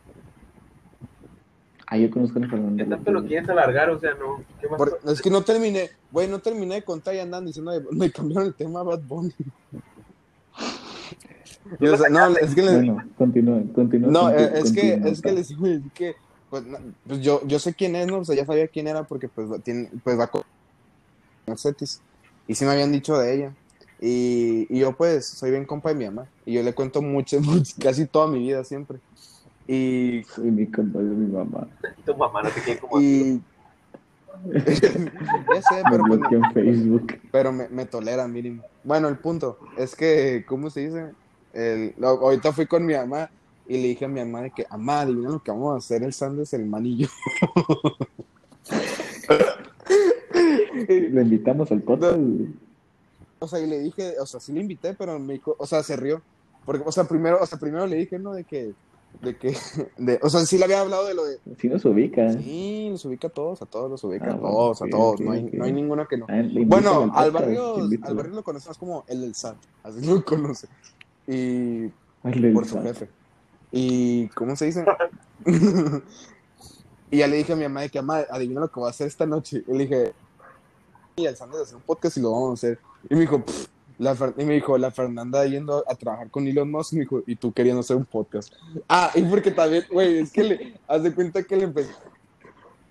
Ah, 1.89 1.97
yo 1.97 2.11
conozco 2.11 2.39
a 2.39 2.41
una 2.41 2.51
Fernanda 2.51 2.85
¿Qué 2.85 2.91
tanto 2.91 3.11
lo 3.11 3.21
López. 3.21 3.29
quieres 3.29 3.49
alargar? 3.49 3.91
O 3.91 3.99
sea, 4.01 4.11
no. 4.15 4.43
¿Qué 4.61 4.69
más? 4.69 4.77
Por- 4.79 4.99
es 5.07 5.23
que 5.23 5.31
no 5.31 5.43
terminé, 5.43 5.91
güey, 6.11 6.29
no 6.29 6.39
terminé 6.41 6.75
de 6.77 6.83
contar 6.83 7.15
y 7.15 7.21
andan 7.21 7.47
diciendo, 7.47 7.71
de- 7.73 7.87
me 7.93 8.11
cambiaron 8.11 8.49
el 8.49 8.55
tema 8.55 8.81
a 8.81 8.85
Bad 8.85 9.01
Bunny. 9.03 9.33
Y, 11.81 11.87
o 11.89 11.97
sea, 11.97 12.09
no, 12.09 12.29
es 12.37 12.55
que 12.55 12.63
les, 12.63 12.75
Bueno, 12.77 13.05
continúa, 13.19 13.61
continúa. 13.75 14.11
no, 14.13 14.31
eh, 14.31 14.53
es 14.55 14.71
que, 14.73 14.95
es 15.05 15.21
que 15.21 15.33
les 15.33 15.49
decir 15.49 15.83
que, 15.93 16.15
pues, 16.63 16.67
no, 16.67 16.79
pues 17.07 17.21
yo, 17.21 17.41
yo 17.47 17.59
sé 17.59 17.75
quién 17.75 17.97
es, 17.97 18.07
¿no? 18.07 18.19
O 18.21 18.25
sea, 18.25 18.35
ya 18.37 18.47
sabía 18.47 18.69
quién 18.69 18.89
era 18.89 19.05
porque, 19.05 19.29
pues, 19.29 19.49
tiene, 19.63 19.91
pues 20.03 20.19
va 20.19 20.27
con 20.29 20.43
Cetis. 21.57 22.01
Y 22.47 22.55
sí 22.55 22.65
me 22.65 22.73
habían 22.73 22.93
dicho 22.93 23.19
de 23.19 23.35
ella. 23.35 23.55
Y, 24.01 24.67
y 24.75 24.81
yo 24.81 24.95
pues 24.97 25.27
soy 25.27 25.51
bien 25.51 25.65
compa 25.65 25.89
de 25.91 25.95
mi 25.95 26.05
mamá. 26.07 26.29
Y 26.45 26.55
yo 26.55 26.63
le 26.63 26.75
cuento 26.75 27.03
mucho, 27.03 27.39
casi 27.81 28.07
toda 28.07 28.27
mi 28.29 28.39
vida 28.41 28.65
siempre. 28.65 28.99
Y, 29.67 30.23
Soy 30.25 30.51
mi 30.51 30.71
compa 30.71 30.99
de 30.99 31.05
mi 31.05 31.33
mamá. 31.33 31.69
Tu 32.05 32.17
mamá 32.17 32.43
no 32.43 32.51
te 32.51 32.61
quiere 32.61 32.81
como 32.81 33.01
y... 33.01 33.41
ya 35.53 35.63
sé, 35.63 35.83
Me 35.85 35.91
pero, 35.91 36.05
pues, 36.07 36.21
bloqueó 36.21 36.39
en 36.39 36.53
Facebook. 36.53 37.21
pero 37.33 37.53
me, 37.53 37.69
me 37.69 37.87
tolera 37.87 38.29
mínimo. 38.29 38.63
Bueno, 38.85 39.09
el 39.09 39.19
punto 39.19 39.59
es 39.77 39.97
que, 39.97 40.45
¿cómo 40.47 40.71
se 40.71 40.81
dice? 40.81 41.13
El, 41.53 41.95
lo- 41.99 42.09
ahorita 42.09 42.53
fui 42.53 42.67
con 42.67 42.85
mi 42.85 42.95
mamá 42.95 43.31
y 43.69 43.77
le 43.79 43.89
dije 43.89 44.05
a 44.05 44.09
mi 44.09 44.21
mamá 44.21 44.43
de 44.43 44.51
que, 44.51 44.67
mamá, 44.71 45.01
adivina 45.03 45.31
lo 45.31 45.43
que 45.43 45.51
vamos 45.51 45.75
a 45.75 45.79
hacer 45.79 46.03
el 46.03 46.13
Sandes, 46.13 46.53
el 46.55 46.67
manillo. 46.67 47.09
Lo 51.11 51.21
invitamos 51.23 51.71
al 51.73 51.83
podcast. 51.83 52.19
O 53.39 53.49
sea, 53.49 53.61
y 53.61 53.67
le 53.67 53.81
dije, 53.81 54.15
o 54.21 54.27
sea, 54.27 54.41
sí 54.41 54.53
le 54.53 54.61
invité, 54.61 54.95
pero 54.95 55.19
me 55.19 55.35
dijo, 55.35 55.55
o 55.59 55.67
sea, 55.67 55.83
se 55.83 55.97
rió. 55.97 56.23
Porque, 56.65 56.83
o 56.87 56.93
sea, 56.93 57.05
primero, 57.05 57.39
o 57.41 57.47
sea, 57.47 57.59
primero 57.59 57.87
le 57.87 57.97
dije, 57.97 58.19
¿no? 58.19 58.33
De 58.33 58.45
que, 58.45 58.73
de 59.23 59.37
que, 59.37 59.57
de, 59.99 60.19
o 60.23 60.29
sea, 60.31 60.41
sí 60.47 60.59
le 60.59 60.65
había 60.65 60.81
hablado 60.81 61.07
de 61.07 61.15
lo 61.15 61.25
de, 61.25 61.39
Si 61.61 61.69
nos 61.69 61.85
ubica. 61.85 62.33
sí, 62.33 62.89
los 62.91 63.05
ubica 63.05 63.29
a 63.29 63.31
todos, 63.31 63.63
a 63.63 63.67
todos 63.67 63.91
los 63.91 64.03
ubica, 64.05 64.33
Ah, 64.33 64.35
a 64.35 64.39
todos, 64.41 64.83
a 64.83 64.87
todos, 64.89 65.21
no 65.21 65.33
hay, 65.33 65.45
ok. 65.45 65.53
no 65.55 65.65
hay 65.65 65.73
ninguno 65.73 66.07
que 66.09 66.17
no. 66.19 66.27
Ah, 66.29 66.43
Bueno, 66.67 67.11
al 67.15 67.31
barrio, 67.31 67.77
al 68.03 68.15
barrio 68.15 68.35
lo 68.35 68.43
conocemos 68.43 68.79
como 68.79 69.05
el 69.09 69.21
del 69.21 69.35
SAT, 69.35 69.57
así 69.85 70.05
lo 70.05 70.25
conoce. 70.25 70.69
Y 71.27 71.91
el 72.25 72.53
por 72.53 72.67
su 72.67 72.75
SAT. 72.75 72.83
jefe. 72.85 73.09
Y, 73.73 74.29
¿cómo 74.29 74.57
se 74.57 74.67
dice? 74.67 74.85
y 77.11 77.19
ya 77.19 77.27
le 77.27 77.37
dije 77.37 77.53
a 77.53 77.57
mi 77.57 77.65
mamá 77.65 77.83
de 77.83 77.91
que, 77.91 78.01
mamá, 78.01 78.25
adivina 78.31 78.61
lo 78.61 78.69
que 78.69 78.81
voy 78.81 78.87
a 78.89 78.91
hacer 78.91 79.07
esta 79.07 79.27
noche. 79.27 79.63
Y 79.67 79.73
le 79.73 79.85
dije, 79.85 80.15
y 81.17 81.27
al 81.27 81.37
Sanders 81.37 81.63
hacer 81.63 81.77
un 81.77 81.83
podcast 81.83 82.17
y 82.17 82.21
lo 82.21 82.33
vamos 82.33 82.51
a 82.51 82.55
hacer. 82.55 82.79
Y 83.09 83.15
me 83.15 83.21
dijo, 83.23 83.43
la 83.99 84.15
Fer- 84.15 84.35
y 84.37 84.45
me 84.45 84.55
dijo, 84.55 84.77
la 84.77 84.91
Fernanda 84.91 85.45
yendo 85.47 85.85
a 85.89 85.95
trabajar 85.95 86.31
con 86.31 86.47
Elon 86.47 86.71
Musk, 86.71 86.93
y 86.93 86.97
me 86.97 87.01
dijo, 87.03 87.23
y 87.27 87.37
tú 87.37 87.53
queriendo 87.53 87.81
hacer 87.81 87.97
un 87.97 88.05
podcast. 88.05 88.53
Ah, 88.89 89.11
y 89.15 89.23
porque 89.23 89.51
también, 89.51 89.85
güey, 89.91 90.19
es 90.19 90.33
que 90.33 90.45
le, 90.45 90.81
haz 90.87 91.03
de 91.03 91.15
cuenta 91.15 91.43
que 91.43 91.57
le 91.57 91.65
empecé 91.65 91.91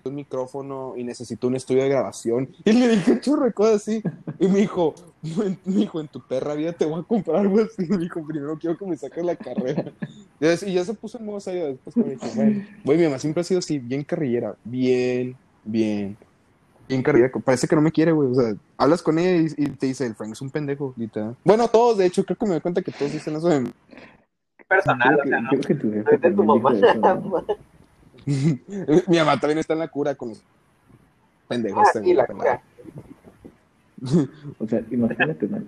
un 0.06 0.14
micrófono 0.14 0.94
y 0.96 1.04
necesito 1.04 1.48
un 1.48 1.56
estudio 1.56 1.82
de 1.82 1.88
grabación. 1.88 2.48
Y 2.64 2.72
le 2.72 2.88
dije 2.88 3.20
churro 3.20 3.44
de 3.44 3.52
cosas 3.52 3.76
así. 3.76 4.02
Y 4.38 4.48
me 4.48 4.60
dijo, 4.60 4.94
me 5.22 5.58
dijo, 5.64 6.00
en 6.00 6.08
tu 6.08 6.20
perra 6.20 6.54
vida 6.54 6.72
te 6.72 6.84
voy 6.84 7.00
a 7.00 7.02
comprar 7.02 7.38
algo 7.38 7.60
así. 7.60 7.84
Y 7.84 7.88
me 7.88 7.98
dijo, 7.98 8.24
primero 8.26 8.58
quiero 8.58 8.76
que 8.76 8.86
me 8.86 8.96
saques 8.96 9.24
la 9.24 9.36
carrera. 9.36 9.92
Y 10.40 10.44
ya- 10.44 10.80
y 10.82 10.84
se 10.84 10.94
puso 10.94 11.18
en 11.18 11.24
modo 11.26 11.40
serio 11.40 11.66
después 11.66 11.94
que 11.94 12.02
me 12.02 12.10
dijo, 12.10 12.26
bueno, 12.34 12.62
güey, 12.84 12.98
mi 12.98 13.04
mamá 13.04 13.18
siempre 13.18 13.40
ha 13.40 13.44
sido 13.44 13.58
así, 13.58 13.78
bien 13.78 14.04
carrillera, 14.04 14.54
bien, 14.64 15.36
bien. 15.64 16.16
Bien 16.88 17.02
carrillera, 17.02 17.32
parece 17.44 17.66
que 17.66 17.74
no 17.74 17.82
me 17.82 17.90
quiere, 17.90 18.12
güey. 18.12 18.30
O 18.30 18.34
sea, 18.34 18.54
hablas 18.78 19.02
con 19.02 19.18
ella 19.18 19.36
y, 19.56 19.64
y 19.64 19.66
te 19.70 19.86
dice, 19.86 20.06
el 20.06 20.14
Frank 20.14 20.32
es 20.32 20.40
un 20.40 20.50
pendejo, 20.50 20.94
literal. 20.96 21.36
Bueno, 21.44 21.66
todos, 21.68 21.98
de 21.98 22.06
hecho, 22.06 22.24
creo 22.24 22.36
que 22.36 22.44
me 22.46 22.52
doy 22.52 22.60
cuenta 22.60 22.82
que 22.82 22.92
todos 22.92 23.12
dicen 23.12 23.34
eso 23.36 23.48
de. 23.48 23.72
Personal, 24.68 25.08
Creo 25.08 25.20
o 25.20 25.22
que, 25.22 25.28
sea, 25.28 25.40
¿no? 25.40 25.48
creo 25.50 25.60
que 25.62 25.74
tu 25.74 25.92
jefe 25.92 26.30
tu 26.30 26.44
mamá. 26.44 27.44
mi 29.06 29.16
mamá 29.18 29.40
también 29.40 29.58
está 29.58 29.72
en 29.74 29.78
la 29.80 29.88
cura 29.88 30.14
con 30.14 30.30
los 30.30 30.42
pendejos. 31.48 31.78
Ah, 31.78 31.82
este, 31.86 32.02
sí, 32.02 32.14
la 32.14 32.26
cura. 32.26 32.62
O 34.58 34.66
sea, 34.68 34.82
imagínate, 34.90 35.46
man. 35.48 35.66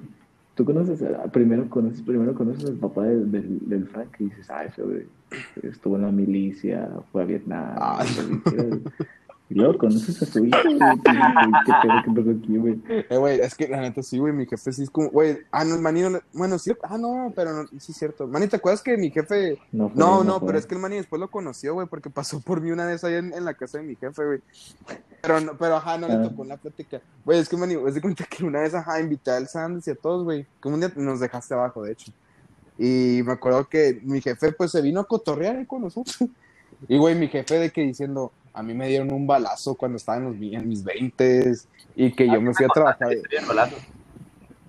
Tú 0.58 0.64
conoces, 0.64 1.00
primero 1.32 1.70
conoces, 1.70 2.02
primero 2.02 2.34
conoces 2.34 2.68
al 2.68 2.78
papá 2.78 3.04
del, 3.04 3.30
del, 3.30 3.60
del 3.68 3.86
Frank 3.86 4.08
y 4.18 4.24
dices, 4.24 4.50
ah, 4.50 4.64
ese 4.64 5.06
estuvo 5.62 5.94
en 5.94 6.02
la 6.02 6.10
milicia, 6.10 6.90
fue 7.12 7.22
a 7.22 7.26
Vietnam. 7.26 7.76
Ah. 7.78 8.04
Y 9.50 9.54
luego 9.54 9.78
conoces 9.78 10.20
a 10.22 10.26
su 10.26 10.44
hijo, 10.44 10.58
güey. 10.62 10.78
¿Qué 10.78 11.72
pedo 11.82 12.02
que 12.04 12.10
pasó 12.10 12.30
aquí, 12.38 12.56
güey? 12.58 12.80
Eh, 12.88 13.16
güey, 13.16 13.40
es 13.40 13.54
que 13.54 13.66
la 13.66 13.80
neta 13.80 14.02
sí, 14.02 14.18
güey, 14.18 14.32
mi 14.34 14.44
jefe 14.46 14.72
sí 14.72 14.82
es 14.82 14.90
como, 14.90 15.08
güey, 15.08 15.38
ah, 15.50 15.64
no, 15.64 15.74
el 15.76 15.80
Manny, 15.80 16.02
no 16.02 16.20
bueno, 16.34 16.58
sí, 16.58 16.72
ah, 16.82 16.98
no, 16.98 17.32
pero 17.34 17.54
no, 17.54 17.68
sí 17.78 17.92
es 17.92 17.96
cierto. 17.96 18.26
Manny, 18.28 18.48
¿te 18.48 18.56
acuerdas 18.56 18.82
que 18.82 18.96
mi 18.98 19.10
jefe, 19.10 19.58
No, 19.72 19.88
fue, 19.88 19.98
no, 19.98 20.22
no, 20.22 20.38
fue. 20.38 20.48
pero 20.48 20.58
es 20.58 20.66
que 20.66 20.74
el 20.74 20.80
Manny 20.82 20.96
después 20.96 21.18
lo 21.18 21.30
conoció, 21.30 21.72
güey, 21.74 21.86
porque 21.86 22.10
pasó 22.10 22.40
por 22.40 22.60
mí 22.60 22.70
una 22.72 22.84
vez 22.84 23.02
allá 23.04 23.18
en, 23.18 23.32
en 23.32 23.44
la 23.46 23.54
casa 23.54 23.78
de 23.78 23.84
mi 23.84 23.96
jefe, 23.96 24.22
güey. 24.24 24.40
Pero, 25.22 25.40
no, 25.40 25.56
pero, 25.56 25.76
ajá, 25.76 25.96
no 25.96 26.06
Ah. 26.06 26.10
le 26.16 26.28
tocó 26.28 26.42
en 26.42 26.48
la 26.50 26.56
plática. 26.58 27.00
Güey, 27.24 27.38
es 27.40 27.48
que, 27.48 27.56
Manny, 27.56 27.74
es 27.86 27.94
de 27.94 28.00
cuenta 28.02 28.24
que 28.26 28.44
una 28.44 28.60
vez, 28.60 28.74
ajá, 28.74 29.00
invité 29.00 29.30
al 29.30 29.48
Sanders 29.48 29.88
y 29.88 29.92
a 29.92 29.94
todos, 29.94 30.24
güey, 30.24 30.46
como 30.60 30.74
un 30.74 30.80
día 30.80 30.92
nos 30.96 31.20
dejaste 31.20 31.54
abajo, 31.54 31.82
de 31.84 31.92
hecho. 31.92 32.12
Y 32.78 33.22
me 33.24 33.32
acuerdo 33.32 33.66
que 33.66 33.98
mi 34.04 34.20
jefe, 34.20 34.52
pues, 34.52 34.70
se 34.72 34.82
vino 34.82 35.00
a 35.00 35.04
cotorrear 35.08 35.56
ahí 35.56 35.64
con 35.66 35.80
nosotros. 35.82 36.18
Y, 36.86 36.96
güey, 36.98 37.14
mi 37.14 37.28
jefe 37.28 37.58
de 37.58 37.70
que 37.70 37.82
diciendo, 37.82 38.32
a 38.52 38.62
mí 38.62 38.74
me 38.74 38.88
dieron 38.88 39.12
un 39.12 39.26
balazo 39.26 39.74
cuando 39.74 39.96
estaba 39.96 40.18
en, 40.18 40.24
los, 40.24 40.36
en 40.36 40.68
mis 40.68 40.84
veintes 40.84 41.68
y 41.96 42.12
que 42.12 42.26
yo 42.26 42.40
me 42.40 42.54
fui 42.54 42.66
a 42.66 42.68
trabajar. 42.68 43.08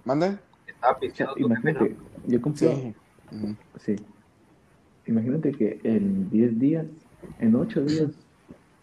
¿Mande? 0.06 0.38
Estaba 0.68 0.94
O 0.94 1.00
sea, 1.00 1.00
pisteando 1.00 1.36
tu 1.36 1.48
jefe, 1.50 1.74
¿no? 1.74 1.80
imagínate, 1.86 1.96
yo 2.28 2.42
compré, 2.42 2.68
Sí. 3.32 3.56
Sí. 3.86 3.96
Imagínate 5.06 5.52
que 5.52 5.80
en 5.84 6.30
10 6.30 6.60
días, 6.60 6.86
en 7.40 7.56
8 7.56 7.82
días, 7.82 8.12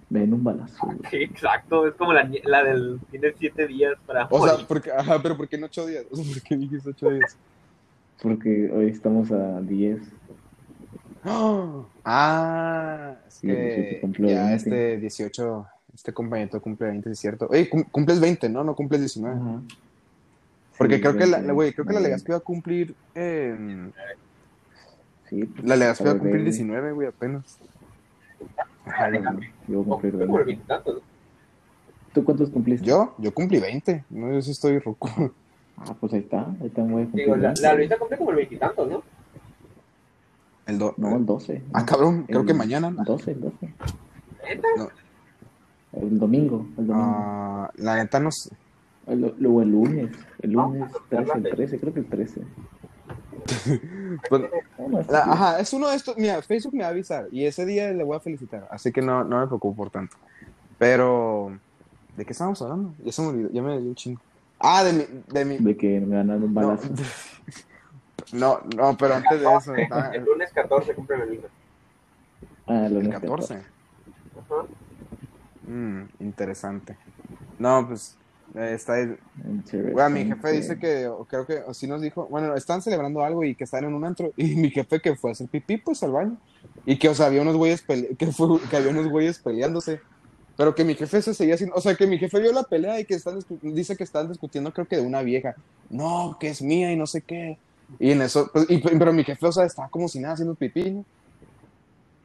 me 0.09 0.21
den 0.21 0.35
un 0.35 0.45
balazo, 0.45 0.87
güey. 0.87 0.99
Sí, 1.11 1.17
exacto. 1.17 1.87
Es 1.87 1.95
como 1.95 2.13
la, 2.13 2.31
la 2.45 2.63
del 2.63 3.01
tiene 3.11 3.33
siete 3.37 3.67
días 3.67 3.95
para 4.07 4.27
O 4.31 4.39
sea, 4.45 4.53
morir. 4.53 4.67
porque, 4.69 4.93
ajá, 4.93 5.21
pero 5.21 5.37
¿por 5.37 5.49
qué 5.49 5.57
en 5.57 5.65
ocho 5.65 5.85
días? 5.85 6.05
O 6.13 6.17
sea, 6.17 6.33
¿por 6.33 6.43
qué 6.43 6.57
dijiste 6.57 6.91
ocho 6.91 7.11
días? 7.11 7.37
Porque 8.23 8.71
hoy 8.73 8.87
estamos 8.89 9.31
a 9.33 9.61
10. 9.61 10.01
Ah, 12.05 13.15
es 13.27 13.35
Sí, 13.35 13.47
que 13.49 13.55
18 13.55 14.01
cumple 14.01 14.31
ya 14.31 14.43
20. 14.47 14.55
este 14.57 14.97
18, 14.99 15.67
este 15.95 16.13
compañero 16.13 16.61
cumple 16.61 16.87
20, 16.89 17.11
es 17.11 17.19
cierto. 17.19 17.47
Oye, 17.51 17.69
cum- 17.69 17.85
cumples 17.91 18.21
20, 18.21 18.49
¿no? 18.49 18.63
No 18.65 18.75
cumples 18.75 19.01
19. 19.01 19.37
Ajá. 19.37 19.61
Porque 20.79 20.97
Sí, 20.97 21.01
creo 21.01 21.17
que 21.17 21.27
la, 21.27 21.39
20, 21.39 21.53
güey, 21.53 21.73
creo 21.73 21.85
que 21.87 21.93
la 21.95 22.01
20. 22.01 22.09
Legazpi 22.09 22.31
va 22.33 22.39
a 22.39 22.41
cumplir, 22.41 22.95
eh, 23.15 23.91
Sí, 25.29 25.45
pues, 25.45 25.65
la 25.67 25.75
Legazpi 25.77 26.05
va 26.05 26.11
a 26.11 26.15
cumplir 26.15 26.35
ver, 26.35 26.45
19, 26.45 26.93
güey, 26.93 27.09
apenas. 27.09 27.59
Yo- 29.67 29.83
voy 29.83 29.83
a 29.83 29.85
cumplir 29.89 30.13
Como 30.13 30.23
el 30.23 30.29
20. 30.29 30.45
veintitantos. 30.45 31.03
¿Tú 32.15 32.25
cuántos 32.25 32.49
cumpliste? 32.51 32.87
Yo, 32.87 33.15
yo 33.19 33.35
cumplí 33.35 33.59
20, 33.59 34.05
no, 34.11 34.33
yo 34.33 34.41
sí 34.41 34.53
estoy 34.53 34.79
ruco. 34.79 35.11
Ah, 35.79 35.95
pues 36.01 36.13
ahí 36.15 36.21
está. 36.21 36.47
Ahí 36.61 36.69
está, 36.69 36.83
cumplir 36.83 37.11
Digo, 37.13 37.37
la, 37.37 37.49
20. 37.49 37.63
la 37.63 37.75
Luisa 37.75 37.99
cumple 37.99 38.17
como 38.17 38.31
el 38.31 38.37
veintitantos, 38.37 38.89
¿no? 38.89 39.03
El 40.67 40.79
do- 40.79 40.95
No, 40.97 41.17
el 41.17 41.25
12. 41.27 41.63
Ah, 41.73 41.85
cabrón, 41.87 42.25
creo 42.25 42.41
El 42.41 42.47
que 42.47 42.55
mañana. 42.55 42.91
12, 42.91 43.31
el 43.33 43.41
12. 43.41 43.57
¿Neta? 44.49 44.69
No, 44.77 44.89
El 45.93 46.19
domingo. 46.19 46.67
El 46.77 46.87
domingo. 46.89 46.95
ah, 47.09 47.71
la 47.77 47.97
neta 47.97 48.19
no 48.21 48.31
sé. 48.33 48.51
El- 49.07 49.35
Luego 49.39 49.63
el 49.63 49.71
lunes. 49.71 50.11
El 50.43 50.53
lunes 50.53 50.81
Vamos 50.81 50.95
a 50.95 51.09
13, 51.09 51.17
el 51.17 51.25
buscarla. 51.25 51.51
13, 51.57 51.79
creo 51.81 51.95
que 51.95 52.01
el 52.01 52.07
13. 52.07 52.41
Pues, 54.29 54.43
No, 54.79 54.89
no, 54.89 55.03
La- 55.09 55.23
ajá, 55.25 55.61
es 55.61 55.73
uno 55.73 55.89
de 55.89 55.97
estos. 55.97 56.17
Mira, 56.17 56.43
Facebook 56.43 56.75
me 56.75 56.81
va 56.83 56.89
a 56.89 56.91
avisar 56.91 57.29
y 57.31 57.45
ese 57.45 57.65
día 57.65 57.93
le 57.93 58.03
voy 58.05 58.17
a 58.17 58.21
felicitar, 58.21 58.67
así 58.71 58.93
que 58.93 59.01
no, 59.03 59.23
no 59.25 59.41
me 59.41 59.47
preocupo 59.47 59.77
por 59.77 59.91
tanto. 59.91 60.17
Pero, 60.79 61.57
¿de 62.17 62.25
qué 62.25 62.33
estábamos 62.33 62.61
hablando? 62.63 62.93
Ya 63.05 63.13
se 63.13 63.23
me 63.23 63.29
olvidó, 63.29 63.51
ya 63.53 63.63
me 63.63 63.79
dio 63.79 63.89
un 63.89 63.95
chingo. 63.95 64.21
Ah, 64.59 64.83
de 64.85 64.93
mi. 64.93 65.05
De 65.33 65.45
mi 65.45 65.59
De 65.59 65.77
que 65.77 66.01
me 66.01 66.17
dar 66.17 66.37
un 66.39 66.53
no, 66.53 66.61
balazo. 66.61 66.89
no, 66.91 66.97
no, 68.33 68.97
pero 68.99 69.15
antes 69.15 69.41
de 69.41 69.47
eso, 69.55 69.75
El 70.13 70.25
lunes 70.25 70.53
14 70.53 70.95
cumple 70.95 71.19
la 71.19 71.25
Luisa. 71.27 71.47
Ah, 72.67 72.79
el 72.79 72.85
el 72.87 72.95
lunes 72.95 73.21
14. 73.21 73.55
Ajá. 73.55 74.67
Mm, 75.67 76.03
interesante. 76.21 76.97
No, 77.59 77.87
pues, 77.89 78.17
eh, 78.55 78.73
está. 78.75 79.01
Interesante. 79.01 79.93
Bueno, 79.93 80.11
mi 80.11 80.25
jefe 80.25 80.53
dice 80.53 80.79
que, 80.79 81.07
o 81.07 81.25
creo 81.25 81.47
que, 81.47 81.59
o 81.67 81.75
sí 81.75 81.87
nos 81.87 82.01
dijo, 82.01 82.27
bueno, 82.27 82.55
están 82.55 82.83
celebrando 82.83 83.23
algo 83.25 83.45
y 83.45 83.55
que 83.55 83.65
están 83.65 83.85
en 83.85 83.95
un 83.95 84.05
antro, 84.05 84.33
y 84.37 84.55
mi 84.57 84.71
jefe 84.71 85.01
que 85.01 85.17
fue 85.17 85.31
a 85.31 85.33
hacer 85.33 85.49
pipí, 85.49 85.77
pues 85.79 86.03
al 86.03 86.13
baño, 86.13 86.37
y 86.85 86.99
que, 86.99 87.09
o 87.09 87.15
sea, 87.15 87.27
había 87.27 87.43
unos 87.43 87.57
güeyes, 87.57 87.87
pele- 87.87 88.17
que, 88.17 88.27
fue, 88.33 88.61
que 88.69 88.77
había 88.77 88.91
unos 88.91 89.09
güeyes 89.09 89.39
peleándose, 89.39 90.01
pero 90.57 90.75
que 90.75 90.85
mi 90.85 90.95
jefe 90.95 91.21
se 91.23 91.35
seguía 91.35 91.55
haciendo, 91.55 91.77
o 91.77 91.81
sea, 91.81 91.95
que 91.97 92.07
mi 92.07 92.19
jefe 92.19 92.41
vio 92.41 92.53
la 92.53 92.63
pelea 92.63 92.99
y 93.01 93.05
que 93.05 93.15
están, 93.15 93.39
dice 93.63 93.97
que 93.97 94.05
están 94.05 94.29
discutiendo, 94.29 94.73
creo 94.73 94.87
que 94.87 94.97
de 94.97 95.07
una 95.07 95.23
vieja, 95.23 95.55
no, 95.91 96.37
que 96.41 96.49
es 96.49 96.63
mía 96.63 96.93
y 96.93 96.97
no 96.97 97.07
sé 97.07 97.23
qué, 97.23 97.59
y 97.99 98.11
en 98.13 98.23
eso, 98.23 98.51
pues, 98.53 98.67
y- 98.71 98.79
pero 98.79 99.13
mi 99.13 99.25
jefe, 99.25 99.47
o 99.47 99.53
sea, 99.53 99.65
estaba 99.65 99.89
como 99.89 100.09
si 100.09 100.21
nada 100.21 100.35
haciendo 100.35 100.55
pipí, 100.55 100.91
¿no? 100.91 101.05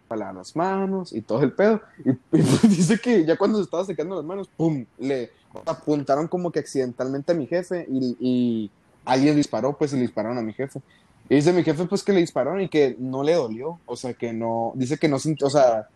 Para 0.08 0.34
las 0.34 0.56
manos 0.56 1.14
y 1.14 1.22
todo 1.22 1.42
el 1.44 1.54
pedo, 1.54 1.82
y, 2.04 2.12
y 2.12 2.14
pues 2.14 2.62
dice 2.64 3.00
que 3.00 3.26
ya 3.26 3.38
cuando 3.38 3.58
se 3.60 3.64
estaba 3.64 3.86
secando 3.86 4.16
las 4.16 4.26
manos, 4.26 4.50
pum, 4.58 4.86
le 4.98 5.32
apuntaron 5.66 6.28
como 6.28 6.52
que 6.52 6.60
accidentalmente 6.60 7.32
a 7.32 7.36
mi 7.36 7.48
jefe 7.48 7.86
y, 7.90 8.18
y 8.20 8.72
alguien 9.06 9.36
disparó, 9.36 9.78
pues 9.78 9.94
y 9.94 9.96
le 9.98 10.02
dispararon 10.04 10.38
a 10.38 10.42
mi 10.42 10.54
jefe. 10.54 10.82
Y 11.30 11.36
dice 11.36 11.54
mi 11.54 11.64
jefe, 11.64 11.86
pues 11.86 12.04
que 12.04 12.12
le 12.14 12.20
dispararon 12.20 12.62
y 12.62 12.68
que 12.70 12.96
no 13.00 13.24
le 13.24 13.36
dolió, 13.36 13.80
o 13.86 13.96
sea, 13.96 14.14
que 14.14 14.34
no, 14.34 14.74
dice 14.76 14.98
que 14.98 15.08
no 15.08 15.18
sintió, 15.20 15.48
o 15.48 15.50
sea, 15.50 15.88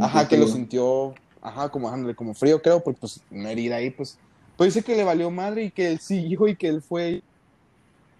ajá, 0.00 0.28
que 0.28 0.36
lo 0.36 0.46
sintió, 0.46 1.14
ajá, 1.42 1.68
como, 1.70 1.88
ándale, 1.90 2.14
como 2.14 2.34
frío, 2.34 2.62
creo, 2.62 2.80
porque 2.82 3.00
pues 3.00 3.20
una 3.30 3.50
herida 3.50 3.76
ahí, 3.76 3.90
pues, 3.90 4.18
pues 4.56 4.72
dice 4.72 4.84
que 4.86 4.94
le 4.96 5.02
valió 5.02 5.30
madre 5.32 5.64
y 5.64 5.70
que 5.72 5.88
él 5.90 5.98
siguió 5.98 6.46
y 6.46 6.56
que 6.56 6.68
él 6.68 6.80
fue 6.80 7.24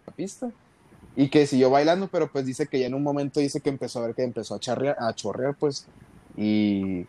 a 0.06 0.10
la 0.10 0.16
pista 0.16 0.52
y 1.16 1.28
que 1.28 1.46
siguió 1.46 1.70
bailando, 1.70 2.08
pero 2.08 2.28
pues 2.30 2.44
dice 2.46 2.66
que 2.66 2.80
ya 2.80 2.86
en 2.86 2.94
un 2.94 3.02
momento 3.02 3.40
dice 3.40 3.60
que 3.60 3.68
empezó 3.70 4.00
a 4.00 4.06
ver 4.06 4.14
que 4.14 4.22
empezó 4.24 4.54
a 4.54 4.60
charrear, 4.60 4.96
a 4.98 5.12
chorrear, 5.14 5.54
pues, 5.54 5.86
y, 6.36 7.06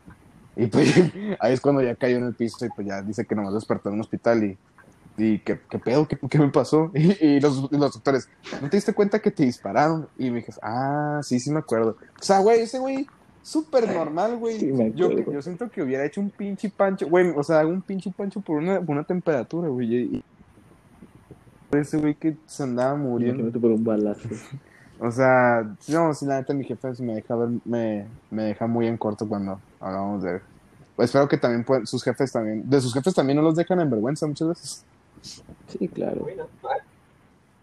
y 0.55 0.67
pues 0.71 0.93
ahí 1.39 1.53
es 1.53 1.61
cuando 1.61 1.81
ya 1.81 1.95
cayó 1.95 2.17
en 2.17 2.25
el 2.25 2.35
piso 2.35 2.65
y 2.65 2.69
pues 2.75 2.87
ya 2.87 3.01
dice 3.01 3.25
que 3.25 3.35
nomás 3.35 3.53
despertó 3.53 3.89
en 3.89 3.95
un 3.95 4.01
hospital 4.01 4.43
y, 4.43 4.57
¿y 5.17 5.39
qué, 5.39 5.59
qué 5.69 5.79
pedo? 5.79 6.07
¿Qué, 6.07 6.17
qué 6.29 6.37
me 6.39 6.49
pasó? 6.49 6.91
Y, 6.95 7.25
y 7.25 7.39
los, 7.39 7.71
los 7.71 7.93
doctores, 7.93 8.29
¿no 8.61 8.69
te 8.69 8.77
diste 8.77 8.93
cuenta 8.93 9.19
que 9.19 9.31
te 9.31 9.43
dispararon? 9.43 10.07
Y 10.17 10.29
me 10.29 10.37
dije, 10.37 10.53
ah, 10.61 11.19
sí, 11.23 11.39
sí 11.39 11.49
me 11.51 11.59
acuerdo. 11.59 11.97
O 12.19 12.23
sea, 12.23 12.39
güey, 12.39 12.61
ese 12.61 12.77
güey, 12.79 13.07
súper 13.41 13.91
normal, 13.91 14.37
güey. 14.37 14.59
Sí, 14.59 14.71
yo, 14.93 15.09
yo 15.11 15.41
siento 15.41 15.69
que 15.69 15.81
hubiera 15.81 16.05
hecho 16.05 16.21
un 16.21 16.29
pinche 16.29 16.69
pancho, 16.69 17.07
güey, 17.07 17.31
o 17.35 17.43
sea, 17.43 17.65
un 17.65 17.81
pinche 17.81 18.11
pancho 18.15 18.41
por 18.41 18.57
una, 18.57 18.79
por 18.81 18.91
una 18.95 19.03
temperatura, 19.03 19.67
güey. 19.69 19.95
y- 19.95 20.23
ese 21.81 21.97
güey 21.97 22.15
que 22.15 22.35
se 22.47 22.63
andaba 22.63 22.95
muriendo. 22.95 23.41
Imagínate 23.41 23.59
por 23.59 23.71
un 23.71 23.83
balazo. 23.83 24.27
O 24.97 25.11
sea, 25.11 25.69
no, 25.89 26.13
sí, 26.13 26.25
la 26.25 26.37
neta, 26.39 26.53
mi 26.53 26.63
jefe 26.63 26.87
me 27.03 27.15
deja 27.15 27.35
ver, 27.35 27.49
me, 27.65 28.05
me 28.31 28.43
deja 28.43 28.65
muy 28.65 28.87
en 28.87 28.95
corto 28.95 29.27
cuando 29.27 29.59
hablamos 29.81 30.23
de 30.23 30.35
él. 30.35 30.41
Pues 30.95 31.09
espero 31.09 31.27
que 31.27 31.37
también 31.37 31.65
puedan- 31.65 31.85
sus 31.85 32.01
jefes 32.01 32.31
también, 32.31 32.69
de 32.69 32.79
sus 32.79 32.93
jefes 32.93 33.13
también 33.13 33.35
no 33.35 33.41
los 33.43 33.57
dejan 33.57 33.81
en 33.81 33.89
vergüenza 33.89 34.25
muchas 34.25 34.47
veces. 34.47 34.83
Sí, 35.67 35.89
claro. 35.89 36.25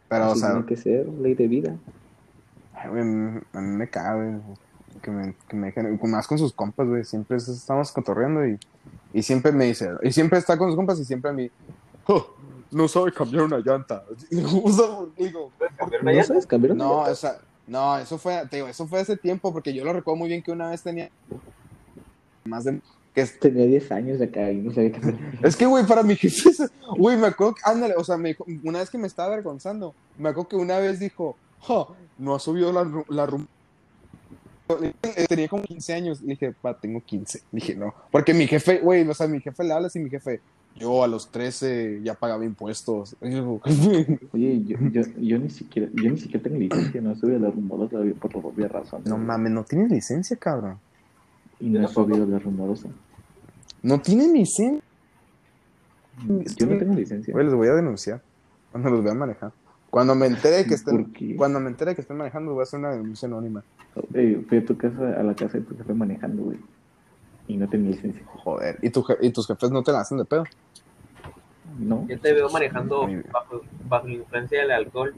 Pero, 0.09 0.31
o 0.31 0.37
sea, 0.37 0.51
tiene 0.51 0.67
que 0.67 0.77
ser, 0.77 1.09
ley 1.09 1.33
de 1.35 1.49
vida. 1.49 1.75
ay, 2.75 2.91
güey, 2.91 3.01
a 3.01 3.61
mí 3.63 3.77
me 3.77 3.89
cabe 3.89 4.39
que 5.01 5.11
me, 5.11 5.35
que 5.49 5.57
me 5.57 5.69
dejen, 5.69 5.99
más 6.11 6.27
con 6.27 6.37
sus 6.37 6.53
compas, 6.53 6.87
güey, 6.87 7.03
siempre 7.03 7.39
es- 7.39 7.49
estamos 7.49 7.91
cotorreando 7.93 8.47
y, 8.47 8.59
y 9.15 9.23
siempre 9.23 9.53
me 9.53 9.65
dice, 9.65 9.89
y 10.03 10.13
siempre 10.13 10.39
está 10.39 10.59
con 10.59 10.69
sus 10.69 10.77
compas 10.77 10.99
y 11.01 11.07
siempre 11.07 11.31
a 11.31 11.33
mí, 11.33 11.51
"Oh, 12.07 12.27
no 12.73 12.89
sabe 12.89 13.13
cambiar 13.13 13.45
una 13.45 13.59
llanta. 13.59 14.05
O 14.65 14.73
sea, 14.73 14.87
digo, 15.17 15.51
¿puedes 15.59 15.75
cambiar 15.77 16.03
una 16.03 16.13
¿No 16.13 16.25
sabes 16.25 16.47
cambiar 16.47 16.73
una 16.73 16.85
No, 16.85 16.97
llanta? 16.97 17.13
o 17.13 17.15
sea, 17.15 17.39
no, 17.67 17.99
eso 17.99 18.19
fue, 18.19 18.43
te 18.51 18.57
digo, 18.57 18.69
eso 18.69 18.87
fue 18.89 19.01
hace 19.01 19.17
tiempo, 19.17 19.53
porque 19.53 19.73
yo 19.73 19.85
lo 19.85 19.93
recuerdo 19.93 20.17
muy 20.19 20.29
bien 20.29 20.43
que 20.43 20.51
una 20.53 20.71
vez 20.71 20.83
tenía 20.83 21.11
más 22.45 22.65
de 22.65 22.81
que 23.15 23.21
es, 23.21 23.39
Tenía 23.39 23.67
10 23.67 23.93
años 23.93 24.21
acá 24.23 24.51
y 24.51 24.57
no 24.57 24.73
sabía 24.73 24.91
cambiar. 24.93 25.17
es 25.45 25.55
que 25.57 25.67
güey, 25.67 25.87
para 25.87 26.03
mi 26.03 26.17
jefe, 26.17 26.49
eso- 26.49 26.67
güey, 26.97 27.17
me 27.17 27.27
acuerdo, 27.29 27.55
que- 27.55 27.63
ándale, 27.71 27.95
o 27.97 28.03
sea, 28.05 28.17
me 28.17 28.31
dijo, 28.31 28.45
una 28.65 28.79
vez 28.81 28.91
que 28.91 28.99
me 28.99 29.07
estaba 29.07 29.29
avergonzando, 29.33 29.95
me 30.19 30.31
acuerdo 30.31 30.49
que 30.49 30.57
una 30.57 30.79
vez 30.79 30.99
dijo, 30.99 31.37
"Ja, 31.61 31.87
no 32.19 32.35
ha 32.35 32.39
subido 32.41 32.73
la, 32.73 32.91
la 33.09 33.27
rum-". 33.27 33.47
Eh, 35.03 35.27
Tenía 35.29 35.49
como 35.49 35.63
15 35.65 35.93
años, 35.93 36.23
le 36.23 36.29
dije, 36.29 36.53
pa, 36.53 36.73
tengo 36.79 37.03
15. 37.05 37.41
Le 37.53 37.61
dije, 37.61 37.75
no, 37.75 37.95
porque 38.11 38.33
mi 38.33 38.47
jefe, 38.47 38.79
güey, 38.79 39.07
o 39.07 39.13
sea, 39.15 39.27
mi 39.27 39.41
jefe 39.41 39.63
le 39.65 39.73
habla 39.75 39.89
así, 39.89 39.99
mi 40.01 40.09
jefe, 40.09 40.41
yo 40.77 41.05
a 41.05 41.09
los 41.09 41.31
13 41.31 42.01
ya 42.03 42.15
pagaba 42.15 42.45
impuestos. 42.45 43.17
Oye, 43.21 44.65
yo, 44.65 44.79
yo, 44.91 45.03
yo 45.19 45.39
ni 45.39 45.51
siquiera, 45.51 45.89
yo 45.95 46.11
ni 46.11 46.19
siquiera 46.19 46.43
tengo 46.43 46.59
licencia, 46.59 47.01
no 47.01 47.11
a 47.11 47.39
la 47.39 47.51
rumorosa 47.51 47.97
por 48.21 48.37
obvia 48.37 48.69
razón. 48.69 49.03
no 49.05 49.19
mames, 49.19 49.53
no 49.53 49.65
tienes 49.65 49.91
licencia, 49.91 50.37
cabrón. 50.37 50.79
Y 51.61 51.69
no 51.69 51.85
he 51.85 51.89
subido 51.89 52.25
a 52.25 52.27
la 52.27 52.39
rumorosa. 52.39 52.89
No 53.83 54.01
tienes 54.01 54.33
licencia. 54.33 54.83
Yo 56.57 56.67
no 56.67 56.79
tengo 56.79 56.95
licencia. 56.95 57.33
Güey, 57.33 57.47
los 57.47 57.55
voy 57.55 57.69
a 57.69 57.75
denunciar 57.75 58.21
cuando 58.71 58.91
los 58.91 59.05
vea 59.05 59.15
manejar. 59.15 59.53
Cuando 59.91 60.15
me 60.15 60.27
entere 60.27 60.65
que 60.65 60.75
estén, 60.75 61.13
cuando 61.37 61.61
me 61.61 61.69
entere 61.69 61.95
que 61.95 62.01
estén 62.01 62.17
manejando, 62.17 62.53
voy 62.53 62.61
a 62.61 62.63
hacer 62.63 62.81
una 62.81 62.93
denuncia 62.93 63.29
anónima. 63.29 63.63
Eh, 64.15 64.43
fui 64.49 64.59
a 64.59 64.65
tu 64.65 64.77
casa, 64.77 65.21
a 65.21 65.23
la 65.23 65.35
casa 65.35 65.59
de 65.59 65.65
tu 65.65 65.77
jefe 65.77 65.93
manejando, 65.93 66.45
güey. 66.45 66.59
Y 67.53 67.57
no 67.59 67.69
tenía 67.69 67.91
licencia. 67.91 68.23
Joder, 68.27 68.79
¿y, 68.81 68.89
tu 68.91 69.03
je- 69.03 69.19
y 69.21 69.31
tus 69.31 69.47
jefes 69.47 69.71
no 69.71 69.83
te 69.83 69.93
la 69.93 70.01
hacen 70.01 70.17
de 70.19 70.25
pedo? 70.25 70.45
No. 71.79 72.07
Yo 72.09 72.19
te 72.19 72.33
veo 72.33 72.49
manejando 72.51 73.07
bajo, 73.33 73.63
bajo 73.89 74.07
la 74.07 74.15
influencia 74.15 74.61
del 74.63 74.71
alcohol, 74.71 75.15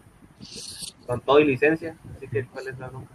con 1.07 1.21
todo 1.21 1.39
y 1.41 1.45
licencia, 1.45 1.97
así 2.17 2.27
que 2.29 2.45
¿cuál 2.47 2.69
es 2.69 2.79
la 2.79 2.89
bronca? 2.89 3.15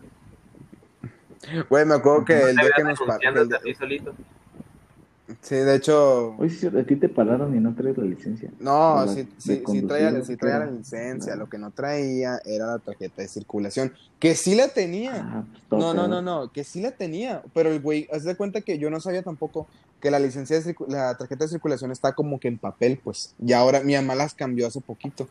Güey, 1.70 1.86
me 1.86 1.96
acuerdo 1.96 2.26
que 2.26 2.34
el 2.50 2.56
Te 2.56 2.62
día 2.62 2.72
que 2.76 2.84
nos 2.84 3.00
paró. 3.00 3.12
denunciándote 3.20 3.56
a 3.56 3.60
ti 3.60 3.74
solito. 3.74 4.14
Sí, 5.42 5.56
de 5.56 5.76
hecho. 5.76 6.36
Oye, 6.38 6.50
sí, 6.50 6.68
a 6.68 6.84
ti 6.86 6.96
te 6.96 7.10
pararon 7.10 7.56
y 7.56 7.60
no 7.60 7.76
traes 7.76 7.98
la 7.98 8.06
licencia. 8.06 8.52
No, 8.60 9.06
de- 9.06 9.14
sí, 9.24 9.30
sí, 9.38 9.64
sí 9.66 9.82
traía, 9.84 10.12
¿no? 10.12 10.24
sí 10.26 10.38
traía 10.38 10.60
la 10.60 10.72
licencia. 10.72 11.36
Lo 11.36 11.48
que 11.48 11.58
no 11.58 11.72
traía 11.72 12.40
era 12.46 12.68
la 12.68 12.80
tarjeta 12.80 13.22
de 13.22 13.28
circulación. 13.28 13.94
Que 14.20 14.36
sí 14.36 14.56
la 14.56 14.68
tenía. 14.70 15.14
Ah, 15.16 15.44
pues 15.70 15.82
No, 15.82 15.94
no, 15.94 16.08
no, 16.08 16.22
no, 16.22 16.52
que 16.52 16.64
sí 16.64 16.82
la 16.82 16.92
tenía, 16.92 17.44
pero 17.54 17.72
el 17.72 17.80
güey, 17.80 18.08
haz 18.12 18.24
de 18.24 18.36
cuenta 18.36 18.62
que 18.62 18.80
yo 18.80 18.90
no 18.90 19.00
sabía 19.00 19.22
tampoco 19.24 19.68
que 20.02 20.12
la 20.12 20.20
licencia 20.20 20.60
de 20.60 20.76
la 20.88 21.16
tarjeta 21.18 21.46
de 21.46 21.50
circulación 21.50 21.92
está 21.92 22.14
como 22.14 22.40
que 22.40 22.48
en 22.48 22.58
papel, 22.58 23.00
pues. 23.04 23.36
Y 23.40 23.54
ahora 23.54 23.82
mi 23.82 23.96
mamá 23.96 24.16
las 24.16 24.34
cambió 24.34 24.68
hace 24.68 24.82
poquito. 24.82 25.28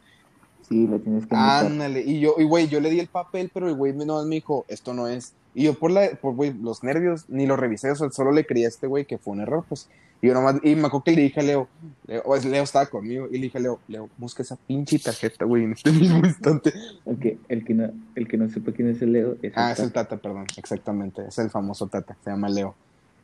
Sí, 0.69 0.87
la 0.87 0.99
tienes 0.99 1.27
que. 1.27 1.35
Ándale, 1.35 2.03
y 2.03 2.21
yo, 2.21 2.35
y 2.39 2.45
güey, 2.45 2.69
yo 2.69 2.81
le 2.81 2.91
di 2.91 3.01
el 3.01 3.09
papel, 3.09 3.51
pero 3.53 3.69
el 3.69 3.75
güey 3.75 3.95
no 3.95 4.23
me 4.25 4.37
dijo, 4.37 4.65
esto 4.69 4.93
no 4.95 5.09
es. 5.09 5.33
Y 5.59 5.65
yo 5.65 5.75
por 5.75 5.91
la, 5.91 6.11
por 6.21 6.35
güey, 6.35 6.53
los 6.55 6.85
nervios, 6.85 7.25
ni 7.29 7.45
lo 7.47 7.57
revisé, 7.57 7.93
solo 7.97 8.31
le 8.31 8.47
creí 8.47 8.65
a 8.65 8.69
este 8.69 8.87
güey 8.87 9.07
que 9.07 9.19
fue 9.19 9.33
un 9.33 9.41
error, 9.41 9.65
pues. 9.69 9.89
Y 10.23 10.29
yo 10.29 10.35
nomás, 10.35 10.57
y 10.63 10.75
me 10.77 10.87
acuerdo 10.87 11.03
que 11.05 11.13
le 11.13 11.23
dije 11.23 11.41
a 11.41 11.43
Leo, 11.43 11.69
Leo, 12.07 12.23
pues, 12.23 12.45
Leo 12.45 12.63
estaba 12.63 12.87
conmigo, 12.87 13.27
y 13.29 13.39
le 13.39 13.43
dije 13.47 13.59
a 13.59 13.61
Leo, 13.61 13.81
Leo, 13.89 14.09
busca 14.19 14.43
esa 14.43 14.55
pinche 14.55 14.99
tarjeta, 15.01 15.45
güey, 15.45 15.65
en 15.65 15.73
este 15.73 15.91
mismo 16.01 16.19
instante. 16.19 16.73
El 17.07 17.19
que, 17.19 17.39
el, 17.49 17.65
que 17.65 17.75
no, 17.75 17.91
el 18.15 18.29
que 18.29 18.37
no 18.37 18.49
sepa 18.49 18.71
quién 18.71 18.89
es 18.91 19.03
el 19.03 19.13
Leo 19.13 19.37
es 19.43 19.53
Ah, 19.57 19.73
es 19.73 19.81
el 19.81 19.93
Tata. 19.93 20.17
Perdón, 20.17 20.47
exactamente, 20.57 21.23
es 21.27 21.37
el 21.39 21.51
famoso 21.51 21.89
Tata, 21.89 22.17
se 22.23 22.31
llama 22.31 22.49
Leo. 22.49 22.77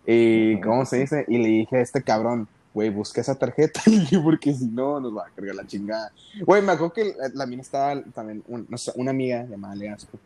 Y. 0.04 0.60
¿cómo 0.60 0.84
se 0.86 0.98
dice? 0.98 1.24
Y 1.28 1.38
le 1.38 1.48
dije 1.48 1.76
a 1.76 1.80
este 1.82 2.02
cabrón, 2.02 2.48
güey, 2.74 2.90
busca 2.90 3.20
esa 3.20 3.36
tarjeta, 3.36 3.80
porque 4.24 4.52
si 4.54 4.66
no, 4.66 4.98
nos 4.98 5.16
va 5.16 5.26
a 5.28 5.30
cargar 5.30 5.54
la 5.54 5.66
chingada. 5.66 6.10
Güey, 6.44 6.62
me 6.62 6.72
acuerdo 6.72 6.92
que 6.94 7.04
la, 7.16 7.28
la 7.32 7.46
mina 7.46 7.62
estaba 7.62 8.02
también, 8.12 8.42
un- 8.48 8.66
no 8.68 8.76
sé, 8.76 8.90
una 8.96 9.12
amiga 9.12 9.44
llamada 9.48 9.74
Legaspi. 9.76 10.18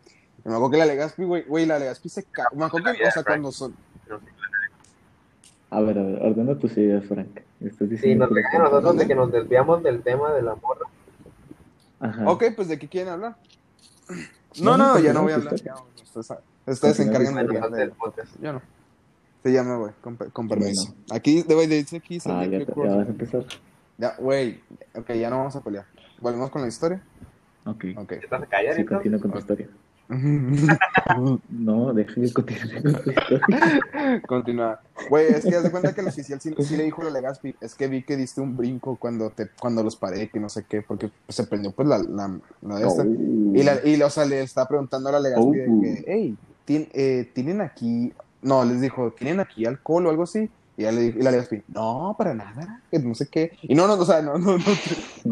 Y 0.45 0.49
me 0.49 0.55
acuerdo 0.55 0.71
que 0.71 0.77
la 0.77 0.85
Legaspi, 0.85 1.23
güey, 1.23 1.43
güey, 1.43 1.65
la 1.65 1.79
Legaspi 1.79 2.09
se 2.09 2.23
ca... 2.23 2.47
Me 2.55 2.65
acuerdo 2.65 2.91
que, 2.93 3.05
o 3.07 3.11
sea, 3.11 3.23
cuando 3.23 3.51
son... 3.51 3.73
No. 4.09 4.19
A 5.71 5.81
ver, 5.81 5.99
a 5.99 6.03
ver, 6.03 6.21
ordena 6.23 6.57
tus 6.57 6.75
ideas, 6.77 7.05
Frank. 7.05 7.41
Estás 7.59 7.79
Sí, 7.79 7.85
diciendo 7.87 8.25
nos 8.25 8.33
que 8.33 8.41
dejan 8.41 8.63
nosotros 8.63 8.97
de 8.97 9.07
que 9.07 9.15
nos 9.15 9.31
desviamos 9.31 9.83
del 9.83 10.01
tema 10.01 10.33
de 10.33 10.41
la 10.41 10.55
morra. 10.55 10.85
Ajá. 11.99 12.29
Ok, 12.29 12.43
pues, 12.55 12.67
¿de 12.69 12.79
qué 12.79 12.87
quieren 12.87 13.13
hablar? 13.13 13.35
No, 14.61 14.77
No, 14.77 14.77
no, 14.77 14.93
no, 14.95 14.99
ya 14.99 15.13
no 15.13 15.23
voy 15.23 15.33
a 15.33 15.35
tu 15.35 15.41
hablar. 15.49 15.55
Ustedes, 16.65 16.97
se 16.97 17.03
encargan 17.03 17.33
de 17.35 17.41
hablar 17.41 17.71
del 17.71 17.91
podcast. 17.91 18.31
Yo 18.41 18.53
no. 18.53 18.61
Sí, 19.43 19.51
ya 19.53 19.63
me 19.63 19.75
voy, 19.75 19.91
con, 20.01 20.15
con 20.15 20.47
permiso. 20.47 20.85
Bueno. 20.91 21.03
Aquí, 21.11 21.43
de 21.43 21.67
decir 21.67 22.01
aquí... 22.03 22.17
Ah, 22.25 22.45
ya, 22.45 22.59
te- 22.65 22.73
ya 22.75 22.95
vas 22.95 23.07
a 23.07 23.09
empezar. 23.11 23.45
Ya, 23.97 24.15
güey, 24.17 24.61
ok, 24.95 25.11
ya 25.13 25.29
no 25.29 25.37
vamos 25.37 25.55
a 25.55 25.61
pelear. 25.61 25.85
¿Volvemos 26.19 26.49
con 26.49 26.61
la 26.61 26.67
historia? 26.67 27.01
Ok. 27.65 27.85
Ok. 27.97 28.07
¿Te 28.09 28.15
estás 28.15 28.41
a 28.41 28.45
callar 28.47 28.75
Sí, 28.75 28.81
entonces? 28.81 28.97
continúa 29.11 29.19
con 29.21 29.31
tu 29.31 29.37
historia. 29.37 29.69
No, 31.49 31.93
deja 31.93 32.13
que 32.15 32.33
continúe 32.33 32.81
con 32.81 32.93
tu 33.03 33.09
historia. 33.11 34.21
Continúa. 34.27 34.79
Güey, 35.09 35.27
es 35.27 35.45
que 35.45 35.55
haz 35.55 35.63
de 35.63 35.71
cuenta 35.71 35.93
que 35.93 36.01
el 36.01 36.07
oficial 36.07 36.41
sí, 36.41 36.53
sí 36.59 36.77
le 36.77 36.83
dijo 36.83 37.01
a 37.01 37.05
la 37.05 37.11
Legaspi, 37.11 37.55
es 37.61 37.75
que 37.75 37.87
vi 37.87 38.03
que 38.03 38.17
diste 38.17 38.41
un 38.41 38.57
brinco 38.57 38.95
cuando 38.95 39.29
te 39.29 39.49
cuando 39.59 39.83
los 39.83 39.95
paré, 39.95 40.29
que 40.29 40.39
no 40.39 40.49
sé 40.49 40.65
qué, 40.67 40.81
porque 40.81 41.11
se 41.27 41.43
prendió 41.45 41.71
pues 41.71 41.87
la, 41.87 41.99
la, 41.99 42.39
la 42.61 42.75
de 42.79 42.87
esta. 42.87 43.03
Oh. 43.03 43.05
Y, 43.55 43.63
la, 43.63 43.79
y 43.87 44.01
o 44.01 44.09
sea, 44.09 44.25
le 44.25 44.41
está 44.41 44.67
preguntando 44.67 45.09
a 45.09 45.13
la 45.13 45.19
Legaspi 45.19 45.51
de 45.57 45.67
Oh. 45.69 45.81
que, 45.81 46.03
hey, 46.07 46.35
tien- 46.67 46.89
eh, 46.93 47.29
¿tienen 47.33 47.61
aquí, 47.61 48.11
no, 48.41 48.65
les 48.65 48.81
dijo, 48.81 49.11
¿tienen 49.11 49.39
aquí 49.39 49.65
alcohol 49.65 50.07
o 50.07 50.09
algo 50.09 50.23
así? 50.23 50.49
Y, 50.77 50.83
ya 50.83 50.91
le 50.91 51.01
dijo- 51.01 51.19
y 51.19 51.21
la 51.23 51.31
Legaspi, 51.31 51.61
no, 51.67 52.15
para 52.17 52.33
nada, 52.33 52.81
que 52.89 52.99
no 52.99 53.13
sé 53.15 53.27
qué. 53.27 53.51
Y 53.63 53.75
no, 53.75 53.87
no, 53.87 53.93
o 53.93 54.05
sea, 54.05 54.21
no, 54.21 54.37
no, 54.37 54.57
no, 54.57 54.63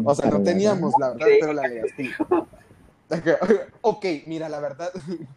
o 0.04 0.14
sea, 0.14 0.30
no 0.30 0.40
teníamos, 0.42 0.94
la 1.00 1.10
verdad, 1.10 1.26
pero 1.40 1.52
la 1.52 1.66
Legaspi. 1.66 2.10
Ok, 3.80 4.04
mira, 4.26 4.48
la 4.48 4.60
verdad. 4.60 4.90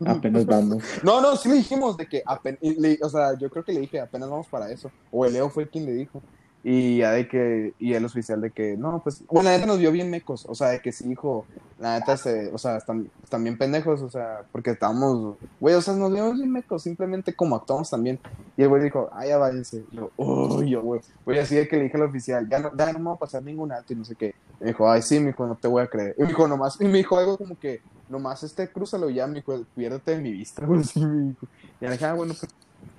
Apenas 0.06 0.46
vamos. 0.46 0.84
No, 1.04 1.22
no, 1.22 1.36
sí 1.36 1.50
le 1.50 1.56
dijimos 1.56 1.98
de 1.98 2.08
que 2.08 2.24
apenas, 2.26 2.60
o 3.02 3.10
sea, 3.10 3.38
yo 3.38 3.50
creo 3.50 3.64
que 3.64 3.74
le 3.74 3.82
dije 3.82 4.00
apenas 4.00 4.30
vamos 4.30 4.48
para 4.48 4.72
eso. 4.72 4.92
O 5.12 5.26
el 5.26 5.34
Leo 5.34 5.50
fue 5.50 5.70
quien 5.70 5.86
le 5.86 5.94
dijo. 5.94 6.22
Y 6.64 6.98
ya 6.98 7.12
de 7.12 7.28
que, 7.28 7.74
y 7.80 7.94
el 7.94 8.06
oficial 8.06 8.40
de 8.40 8.52
que, 8.52 8.78
no, 8.78 9.02
pues, 9.04 9.24
bueno, 9.28 9.50
la 9.50 9.56
neta 9.56 9.66
nos 9.66 9.80
vio 9.80 9.92
bien 9.92 10.12
mecos, 10.12 10.46
o 10.48 10.54
sea, 10.54 10.70
de 10.70 10.80
que 10.80 10.92
sí 10.92 11.08
dijo, 11.08 11.46
la 11.80 11.98
neta 11.98 12.16
se, 12.18 12.52
o 12.54 12.58
sea, 12.60 12.78
están, 12.78 13.10
están 13.24 13.44
bien 13.44 13.58
pendejos, 13.58 14.04
o 14.04 14.12
sea, 14.12 14.42
porque 14.52 14.70
estábamos, 14.70 15.38
güey, 15.60 15.74
o 15.74 15.82
sea, 15.82 15.96
nos 15.96 16.14
vimos 16.14 16.36
bien 16.36 16.52
mecos, 16.52 16.84
simplemente 16.84 17.34
como 17.34 17.56
actuamos 17.56 17.90
también. 17.90 18.20
Y 18.58 18.62
el 18.62 18.70
güey 18.70 18.84
dijo, 18.84 19.10
ah, 19.12 19.26
ya 19.26 19.40
váyanse. 19.40 19.84
Y 19.92 19.96
yo, 19.96 20.12
uy, 20.18 20.70
yo, 20.70 20.84
güey, 20.84 21.02
güey, 21.26 21.40
así 21.40 21.56
de 21.56 21.68
que 21.68 21.78
le 21.78 21.84
dije 21.84 21.98
al 21.98 22.04
oficial, 22.04 22.48
ya 22.48 22.60
no, 22.60 22.72
ya 22.78 22.94
no 22.94 23.00
me 23.00 23.06
va 23.06 23.14
a 23.14 23.20
pasar 23.20 23.42
ningún 23.42 23.72
alto 23.72 23.94
y 23.94 23.96
no 23.96 24.06
sé 24.06 24.16
qué. 24.16 24.36
Y 24.60 24.66
me 24.66 24.68
dijo, 24.68 24.88
ay, 24.88 25.02
sí, 25.02 25.20
mijo, 25.20 25.48
no 25.48 25.56
te 25.56 25.68
voy 25.68 25.82
a 25.82 25.88
creer. 25.88 26.14
Y 26.20 26.22
me 26.22 26.28
dijo, 26.28 26.48
nomás, 26.48 26.80
y 26.80 26.86
me 26.86 27.00
dijo 27.00 27.18
algo 27.18 27.40
como 27.40 27.58
que, 27.58 27.82
nomás 28.08 28.44
este, 28.44 28.70
crúzalo 28.70 29.10
ya, 29.10 29.26
mijo, 29.26 29.66
piérdete 29.76 30.12
de 30.12 30.22
mi 30.22 30.32
vista, 30.32 30.64
güey, 30.68 30.82
así 30.82 31.04
me 31.04 31.30
dijo. 31.30 31.48
Y 31.80 31.86
ya 31.86 31.88
le 31.88 31.94
dije, 31.94 32.06
ah, 32.06 32.14
bueno, 32.14 32.36
pues, 32.40 32.52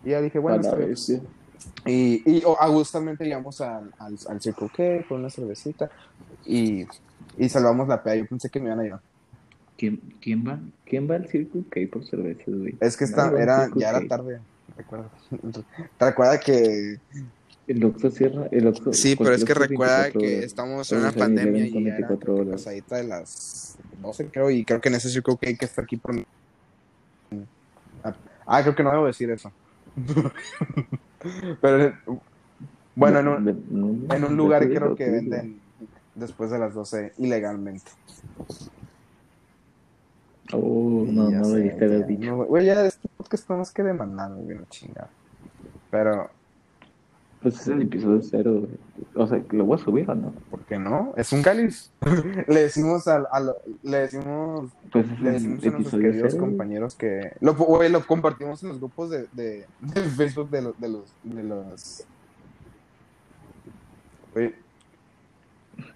y 0.05 0.11
ya 0.11 0.21
dije, 0.21 0.41
bueno, 0.41 0.61
está 0.61 0.75
bien. 0.75 0.91
bestia. 0.91 1.21
Y, 1.87 2.23
y 2.31 2.43
oh, 2.45 2.57
agustamente 2.61 3.25
llegamos 3.25 3.61
al, 3.61 3.93
al, 3.99 4.19
al 4.29 4.41
Circle 4.41 4.69
K 4.69 5.09
con 5.09 5.21
una 5.21 5.31
cervecita 5.31 5.91
y, 6.47 6.87
y 7.39 7.49
salvamos 7.49 7.89
la 7.89 8.03
peda. 8.03 8.17
Yo 8.17 8.27
pensé 8.27 8.49
que 8.49 8.61
me 8.61 8.67
iban 8.67 8.81
a 8.81 8.83
llevar. 8.83 9.01
¿Quién, 9.77 10.01
quién 10.21 10.47
va? 10.47 10.61
¿Quién 10.85 11.11
va 11.11 11.17
al 11.17 11.29
Circle 11.29 11.65
K 11.69 11.81
por 11.93 12.05
cervezas, 12.05 12.55
güey? 12.55 12.77
Es 12.81 12.97
que 12.97 13.05
está, 13.05 13.33
era, 13.39 13.69
ya 13.75 13.91
era 13.91 14.07
tarde, 14.07 14.41
recuerda. 14.77 15.11
¿Te 15.99 16.05
recuerda 16.05 16.41
que... 16.41 16.99
El 17.67 17.85
Oxxo 17.85 18.11
cierra. 18.11 18.49
El 18.51 18.67
Oxxo, 18.67 18.93
Sí, 18.93 19.15
pero 19.17 19.33
es 19.33 19.45
que 19.45 19.55
recuerda 19.55 20.03
24 20.03 20.21
que 20.21 20.45
estamos 20.45 20.91
en 20.91 20.99
una 20.99 21.09
el 21.09 21.15
7-Eleven 21.15 21.25
pandemia 21.25 21.67
y 21.67 21.73
ya 21.73 21.79
era 21.79 21.97
24 21.99 22.35
horas. 22.35 22.53
pasadita 22.55 22.97
de 22.97 23.05
las 23.05 23.79
12 24.03 24.27
creo 24.27 24.51
y 24.51 24.65
creo 24.65 24.81
que 24.81 24.89
en 24.89 24.97
ese 24.97 25.09
Circle 25.09 25.37
K 25.41 25.55
que 25.59 25.65
está 25.65 25.83
aquí 25.83 25.97
por... 25.97 26.15
Ah, 28.47 28.63
creo 28.63 28.75
que 28.75 28.83
no 28.83 28.91
debo 28.91 29.07
decir 29.07 29.31
eso. 29.31 29.53
pero 31.61 31.95
bueno, 32.95 33.21
en 33.21 33.29
un, 33.29 33.45
No, 33.45 33.53
no, 33.71 34.15
En 34.15 34.25
un 34.25 34.37
no 34.37 34.43
lugar 34.45 34.69
creo 34.69 34.95
que 34.95 35.11
venden 35.11 35.61
después 36.15 36.51
de 36.51 36.59
las 36.59 36.75
12 36.75 37.15
ilegalmente. 37.19 37.91
Oh, 40.53 41.05
no, 41.07 41.31
ya 41.31 41.39
no 41.39 41.45
sé, 41.47 41.73
haber 41.73 42.01
ya, 42.01 42.07
dicho. 42.07 42.37
no, 42.37 42.45
Güey, 42.45 42.67
ya 42.67 42.85
este 42.85 43.09
podcast 43.17 43.47
tenemos 43.47 43.71
que 43.71 43.83
demandar, 43.83 44.33
güey, 44.35 44.57
no 44.57 44.65
chingada. 44.69 45.09
Pero, 45.91 46.31
Pues 47.43 47.61
es 47.61 47.67
el 47.69 47.83
episodio 47.83 48.21
cero. 48.23 48.53
güey. 48.61 48.71
O 49.15 49.27
sea, 49.27 49.43
¿lo 49.51 49.65
voy 49.65 49.75
a 49.81 49.83
subir 49.83 50.09
o 50.09 50.15
no? 50.15 50.33
¿por 50.51 50.61
qué 50.61 50.79
no? 50.79 51.13
Es 51.17 51.33
un 51.33 51.43
cáliz. 51.43 51.91
le 52.49 52.61
decimos 52.63 53.09
al, 53.09 53.27
al- 53.33 53.55
le 53.83 53.99
decimos, 53.99 54.71
Pues 54.93 55.07
es 55.11 55.21
le 55.21 55.31
decimos 55.33 55.65
a 55.67 55.71
nuestros 55.71 56.01
queridos 56.01 56.35
compañeros 56.37 56.95
que 56.95 57.33
lo, 57.41 57.55
güey, 57.55 57.91
lo 57.91 58.07
compartimos 58.07 58.63
en 58.63 58.69
los 58.71 58.79
grupos 58.79 59.11
de, 59.11 59.27
de, 59.33 59.67
de 59.81 60.01
Facebook 60.03 60.51
de 60.51 60.63
los, 60.63 60.81
de 60.81 60.89
los, 60.89 61.05
de 61.25 61.43
los, 61.43 62.05
güey, 64.33 64.55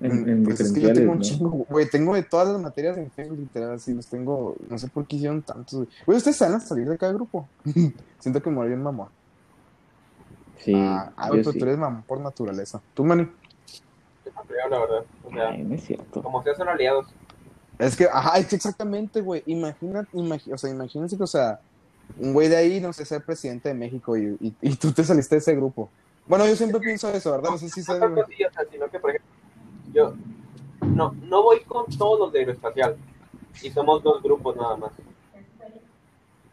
En, 0.01 0.29
en 0.29 0.43
Pues 0.45 0.61
es 0.61 0.73
que 0.73 0.81
yo 0.81 0.93
tengo 0.93 1.13
un 1.13 1.19
¿no? 1.19 1.23
chingo, 1.25 1.51
güey. 1.69 1.89
Tengo 1.89 2.15
de 2.15 2.23
todas 2.25 2.49
las 2.49 2.61
materias 2.61 2.97
en 2.99 3.11
Facebook, 3.11 3.39
literal, 3.39 3.75
así 3.75 3.95
los 3.95 4.07
tengo. 4.07 4.57
No 4.69 4.79
sé 4.79 4.89
por 4.89 5.07
qué 5.07 5.17
hicieron 5.17 5.43
tantos, 5.43 5.87
güey. 6.05 6.19
Ustedes 6.19 6.37
se 6.37 6.45
van 6.45 6.55
a 6.55 6.61
salir 6.61 6.89
de 6.89 6.99
cada 6.99 7.13
grupo. 7.13 7.47
Siento 8.19 8.43
que 8.43 8.51
me 8.51 8.57
voy 8.57 8.69
bien 8.69 8.83
mamón. 8.83 9.09
Sí, 10.59 10.73
ah, 10.75 11.13
ah, 11.17 11.29
pero 11.31 11.53
sí. 11.53 11.59
tú 11.59 11.65
eres 11.65 11.79
mamón 11.79 12.03
por 12.03 12.21
naturaleza. 12.21 12.81
¿Tú, 12.95 13.05
Manny? 13.05 13.25
Yo 14.25 14.33
no 14.35 14.43
creo, 14.43 14.69
la 14.69 14.79
verdad. 14.81 15.05
O 15.25 15.31
sea, 15.31 15.49
Ay, 15.51 15.63
no 15.63 15.75
es 15.75 15.85
cierto. 15.85 16.23
como 16.23 16.43
sea, 16.43 16.55
son 16.55 16.69
aliados. 16.69 17.07
Es 17.79 17.95
que, 17.97 18.05
ajá, 18.05 18.39
es 18.39 18.47
que 18.47 18.57
exactamente, 18.57 19.21
güey. 19.21 19.43
Imagínate, 19.47 20.09
imagi- 20.17 20.53
o 20.53 20.59
sea, 20.59 20.71
imagínense 20.71 21.17
que, 21.17 21.23
o 21.23 21.27
sea, 21.27 21.61
un 22.19 22.33
güey 22.33 22.49
de 22.49 22.57
ahí, 22.57 22.81
no 22.81 22.93
sé, 22.93 23.05
ser 23.05 23.23
presidente 23.23 23.69
de 23.69 23.75
México 23.75 24.17
y, 24.17 24.37
y, 24.41 24.55
y 24.63 24.77
tú 24.77 24.93
te 24.93 25.05
saliste 25.05 25.35
de 25.35 25.41
ese 25.41 25.55
grupo. 25.55 25.91
Bueno, 26.27 26.47
yo 26.47 26.57
siempre 26.57 26.81
pienso 26.81 27.09
eso, 27.11 27.33
¿verdad? 27.33 27.51
No 27.51 27.59
sé 27.59 27.69
si 27.69 27.81
No 27.81 27.87
se... 27.87 28.01
tanto 28.01 28.23
así, 28.23 28.45
o 28.45 28.51
sea, 28.53 28.65
sino 28.71 28.89
que, 28.89 28.99
por 28.99 29.11
ejemplo, 29.11 29.31
yo 29.93 30.15
no, 30.87 31.15
no 31.23 31.43
voy 31.43 31.61
con 31.65 31.87
todos 31.99 32.19
los 32.19 32.33
de 32.33 32.41
aeroespacial. 32.41 32.97
Y 33.63 33.71
somos 33.71 34.03
dos 34.03 34.23
grupos 34.23 34.57
nada 34.57 34.77
más. 34.77 34.91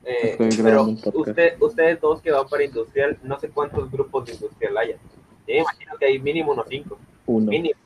Eh, 0.06 0.36
pero 0.62 0.84
usted, 1.14 1.56
ustedes 1.62 2.02
dos 2.02 2.22
que 2.22 2.32
van 2.32 2.48
para 2.50 2.64
industrial, 2.64 3.18
no 3.24 3.40
sé 3.40 3.50
cuántos 3.50 3.90
grupos 3.90 4.26
de 4.26 4.34
industrial 4.34 4.78
haya. 4.78 4.96
Yo 4.96 5.00
me 5.48 5.58
imagino 5.60 5.92
que 5.98 6.06
hay 6.06 6.20
mínimo 6.20 6.52
unos 6.52 6.66
cinco. 6.70 6.98
Uno. 7.26 7.50
Mínimo. 7.50 7.80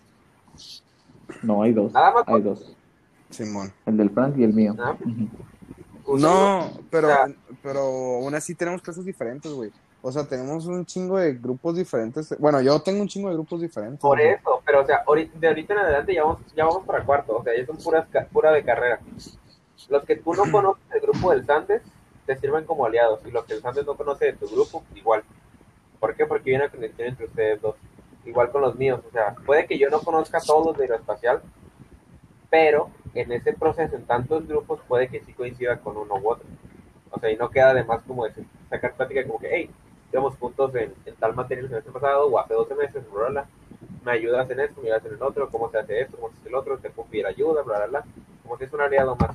No, 1.44 1.62
hay 1.64 1.74
dos. 1.74 1.92
Nada 1.94 2.12
más 2.14 2.24
Hay 2.28 2.42
dos. 2.42 2.76
Simón. 3.30 3.72
El 3.86 3.98
del 3.98 4.10
Frank 4.10 4.36
y 4.38 4.44
el 4.44 4.54
mío. 4.54 4.76
Ah. 4.80 4.96
No, 6.08 6.72
pero, 6.90 7.08
O 7.08 7.12
sea- 7.12 7.28
pero 7.62 7.80
aún 7.80 8.34
así 8.34 8.56
tenemos 8.56 8.82
clases 8.82 9.04
diferentes, 9.06 9.52
güey. 9.52 9.72
O 10.02 10.12
sea, 10.12 10.24
tenemos 10.26 10.66
un 10.68 10.86
chingo 10.86 11.18
de 11.18 11.34
grupos 11.34 11.76
diferentes. 11.76 12.34
Bueno, 12.40 12.62
yo 12.62 12.80
tengo 12.82 13.02
un 13.02 13.08
chingo 13.08 13.28
de 13.28 13.36
grupos 13.36 13.60
diferentes. 13.62 14.00
Por 14.00 14.18
güey. 14.20 14.30
eso, 14.32 14.62
pero 14.66 14.82
o 14.82 14.86
sea, 14.86 15.04
de 15.40 15.48
ahorita 15.48 15.74
en 15.74 15.80
adelante 15.80 16.14
ya 16.14 16.24
vamos, 16.24 16.40
ya 16.56 16.66
vamos 16.66 16.86
para 16.86 17.04
cuarto, 17.04 17.38
o 17.38 17.44
sea, 17.44 17.54
ya 17.58 17.66
son 17.66 17.78
puras, 17.78 18.08
pura 18.32 18.52
de 18.54 18.64
carrera. 18.64 19.00
Los 19.90 20.04
que 20.06 20.16
tú 20.16 20.34
no 20.34 20.44
conoces 20.52 20.88
del 20.90 21.02
grupo 21.02 21.32
del 21.32 21.46
Sandes 21.46 21.82
te 22.28 22.38
sirven 22.38 22.66
como 22.66 22.86
aliados, 22.86 23.22
y 23.26 23.32
los 23.32 23.46
que 23.46 23.54
el 23.54 23.62
Sandes 23.62 23.86
no 23.86 23.96
conoce 23.96 24.26
de 24.26 24.34
tu 24.34 24.48
grupo, 24.48 24.84
igual. 24.94 25.24
¿Por 26.00 26.14
qué? 26.14 26.26
Porque 26.26 26.52
hay 26.52 26.58
una 26.58 26.70
conexión 26.70 27.08
entre 27.08 27.26
ustedes 27.26 27.62
dos. 27.62 27.76
Igual 28.26 28.52
con 28.52 28.62
los 28.62 28.76
míos, 28.76 29.00
o 29.08 29.12
sea, 29.12 29.34
puede 29.46 29.66
que 29.66 29.80
yo 29.80 29.90
no 29.90 30.02
conozca 30.02 30.40
todos 30.42 30.68
los 30.68 30.78
de 30.78 30.84
aeroespacial, 30.84 31.42
pero 32.50 32.90
en 33.14 33.32
ese 33.32 33.54
proceso, 33.54 33.96
en 33.96 34.06
tantos 34.06 34.46
grupos, 34.46 34.82
puede 34.90 35.08
que 35.08 35.22
sí 35.22 35.32
coincida 35.32 35.78
con 35.78 35.96
uno 35.96 36.16
u 36.16 36.30
otro. 36.30 36.46
O 37.12 37.20
sea, 37.20 37.32
y 37.32 37.38
no 37.38 37.50
queda 37.50 37.74
de 37.74 37.86
más 37.86 38.02
como 38.04 38.26
decir, 38.26 38.46
sacar 38.70 38.94
plática 38.94 39.26
como 39.26 39.40
que, 39.40 39.50
hey, 39.50 39.70
íbamos 40.12 40.36
juntos 40.36 40.76
en, 40.76 40.94
tal 41.18 41.34
materia 41.34 41.62
el 41.62 41.70
semestre 41.70 41.94
pasado 41.94 42.28
o 42.28 42.38
hace 42.38 42.54
12 42.54 42.76
meses, 42.76 43.04
bla. 43.10 43.46
me 44.04 44.12
ayudas 44.12 44.50
en 44.50 44.60
esto, 44.60 44.82
me 44.82 44.88
ayudas 44.88 45.06
en 45.06 45.14
el 45.14 45.24
otro, 45.24 45.50
cómo 45.50 45.72
se 45.72 45.78
hace 45.78 46.02
esto, 46.02 46.18
cómo 46.18 46.34
se 46.34 46.40
hace 46.40 46.50
el 46.50 46.56
otro, 46.56 46.78
te 46.78 46.90
puedo 46.90 47.08
pedir 47.08 47.26
ayuda, 47.26 47.62
bla, 47.62 47.78
bla, 47.78 47.88
bla. 47.88 48.06
Como 48.44 48.58
si 48.58 48.66
es 48.66 48.74
un 48.74 48.82
aliado 48.82 49.16
más. 49.16 49.32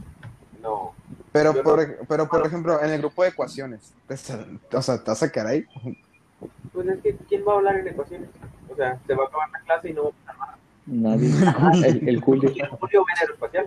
No, 0.60 0.94
Pero, 1.32 1.54
Yo 1.54 1.62
por, 1.62 2.06
pero, 2.06 2.28
por 2.28 2.46
ejemplo, 2.46 2.82
en 2.82 2.90
el 2.90 2.98
grupo 2.98 3.22
de 3.22 3.30
ecuaciones, 3.30 3.94
o 4.08 4.16
sea, 4.16 4.44
te 4.68 4.76
vas 4.76 4.88
a 4.88 5.14
sacar 5.14 5.46
ahí. 5.46 5.64
pues 6.72 6.86
es 6.88 7.00
que, 7.00 7.16
¿quién 7.28 7.42
va 7.46 7.54
a 7.54 7.56
hablar 7.56 7.76
en 7.78 7.88
ecuaciones? 7.88 8.28
O 8.68 8.76
sea, 8.76 8.98
se 9.06 9.14
va 9.14 9.24
a 9.24 9.26
acabar 9.26 9.50
la 9.50 9.60
clase 9.60 9.90
y 9.90 9.92
no 9.94 10.04
va 10.04 10.08
a 10.08 10.12
pasar 10.12 10.36
nada. 10.38 10.58
Nadie. 10.86 11.30
El, 11.88 12.08
el 12.08 12.20
Julio 12.20 12.50
el 12.50 12.68
Julio 12.68 13.04
va 13.04 13.12
en 13.12 13.18
aeroespacial, 13.20 13.66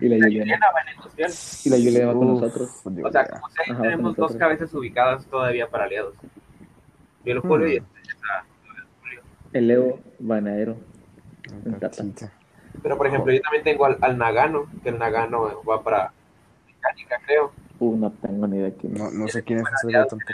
y 0.00 0.08
la 0.08 0.26
Juliana. 0.26 0.66
Va 0.74 0.80
en 0.82 0.96
industrial. 0.96 1.32
Y 1.64 1.68
la 1.70 1.76
Juliana 1.76 2.06
va 2.06 2.12
con 2.14 2.30
Uf, 2.30 2.40
nosotros. 2.40 2.70
O 2.84 3.10
sea, 3.10 3.26
como 3.26 3.48
sea, 3.50 3.64
ahí 3.66 3.72
Ajá, 3.72 3.82
tenemos 3.82 4.16
dos 4.16 4.36
cabezas 4.36 4.72
ubicadas 4.74 5.26
todavía 5.26 5.68
para 5.68 5.84
aliados. 5.84 6.14
Y 7.24 7.30
el 7.30 7.40
Julio 7.40 7.66
y 7.68 7.80
Hmm. 7.80 7.84
El 9.52 9.68
Leo 9.68 9.98
Banadero. 10.18 10.76
en 11.64 11.78
Tata. 11.78 12.04
Pero, 12.82 12.96
por 12.98 13.06
ejemplo, 13.06 13.32
yo 13.32 13.40
también 13.40 13.64
tengo 13.64 13.84
al, 13.86 13.98
al 14.00 14.18
Nagano, 14.18 14.66
que 14.82 14.90
el 14.90 14.98
Nagano 14.98 15.62
va 15.68 15.82
para 15.82 16.12
mecánica, 16.66 17.18
creo. 17.24 17.52
Uh, 17.80 17.96
no 17.96 18.10
tengo 18.10 18.46
ni 18.46 18.58
idea 18.58 18.72
quién 18.78 18.94
No, 18.94 19.08
es. 19.08 19.14
no 19.14 19.28
sé 19.28 19.42
quién 19.42 19.60
es 19.60 19.66
ese 19.82 19.92
tampoco. 19.92 20.32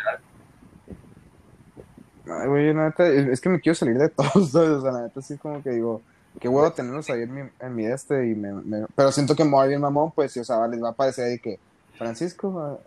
Ay, 2.27 2.49
güey, 2.49 2.75
la 2.75 2.87
neta, 2.87 3.09
es 3.09 3.41
que 3.41 3.49
me 3.49 3.61
quiero 3.61 3.75
salir 3.75 3.99
de 3.99 4.09
todos, 4.11 4.51
¿sabes? 4.51 4.71
O 4.71 4.81
sea, 4.83 4.93
la 4.93 5.03
neta, 5.03 5.21
sí, 5.23 5.37
como 5.39 5.63
que 5.63 5.71
digo, 5.71 6.03
qué 6.41 6.49
huevo 6.49 6.71
tenerlos 6.73 7.09
ahí 7.11 7.23
en 7.23 7.35
mi, 7.35 7.41
en 7.59 7.75
mi 7.75 7.87
este, 7.87 8.29
y 8.29 8.35
me, 8.35 8.53
me- 8.53 8.87
pero 8.95 9.11
siento 9.11 9.35
que 9.35 9.45
voy 9.45 9.69
bien 9.69 9.81
mamón, 9.81 10.13
pues, 10.13 10.37
y, 10.37 10.41
o 10.41 10.45
sea, 10.45 10.67
les 10.69 10.83
va 10.83 10.91
a 10.91 10.95
parecer 10.95 11.27
ahí 11.27 11.39
que, 11.39 11.59
Francisco, 11.97 12.81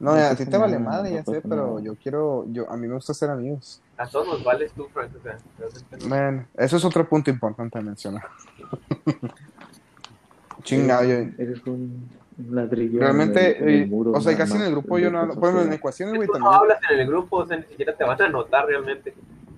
no, 0.00 0.16
No 0.16 0.22
a 0.22 0.34
ti 0.34 0.46
te 0.46 0.56
vale 0.56 0.78
madre, 0.78 1.10
no 1.10 1.16
ya 1.16 1.24
sé, 1.24 1.40
pero 1.42 1.78
yo 1.80 1.94
quiero, 1.94 2.44
yo, 2.50 2.68
a 2.70 2.76
mí 2.76 2.88
me 2.88 2.94
gusta 2.94 3.14
ser 3.14 3.30
amigos. 3.30 3.80
A 3.96 4.08
todos 4.08 4.26
nos 4.26 4.42
vales 4.42 4.72
tú, 4.72 4.88
Frank. 4.92 5.10
O 5.18 5.22
sea. 5.22 5.38
Man, 6.08 6.48
eso 6.56 6.76
es 6.78 6.84
otro 6.84 7.06
punto 7.08 7.30
importante 7.30 7.78
a 7.78 7.82
mencionar. 7.82 8.24
Chingado, 10.62 11.04
yo, 11.04 11.14
Eres 11.38 11.66
un 11.66 12.08
ladrillo. 12.50 12.94
en 12.98 13.00
realmente, 13.00 13.56
el- 13.58 13.62
en 13.62 13.68
el 13.74 13.82
eh, 13.82 13.86
muro, 13.86 14.12
o 14.12 14.20
sea, 14.20 14.36
casi 14.36 14.56
en 14.56 14.62
el 14.62 14.70
grupo 14.72 14.98
yo 14.98 15.10
no 15.10 15.20
hablo, 15.20 15.32
ejemplo, 15.34 15.62
en 15.62 15.72
ecuaciones, 15.72 16.14
güey, 16.16 16.26
Tú 16.26 16.34
no 16.34 16.38
también. 16.44 16.60
hablas 16.60 16.78
en 16.90 16.98
el 17.00 17.06
grupo, 17.06 17.36
o 17.38 17.46
sea, 17.46 17.56
ni 17.56 17.62
siquiera 17.64 17.94
te 17.96 18.04
van 18.04 18.20
a 18.20 18.28
notar 18.28 18.66
realmente. 18.66 19.14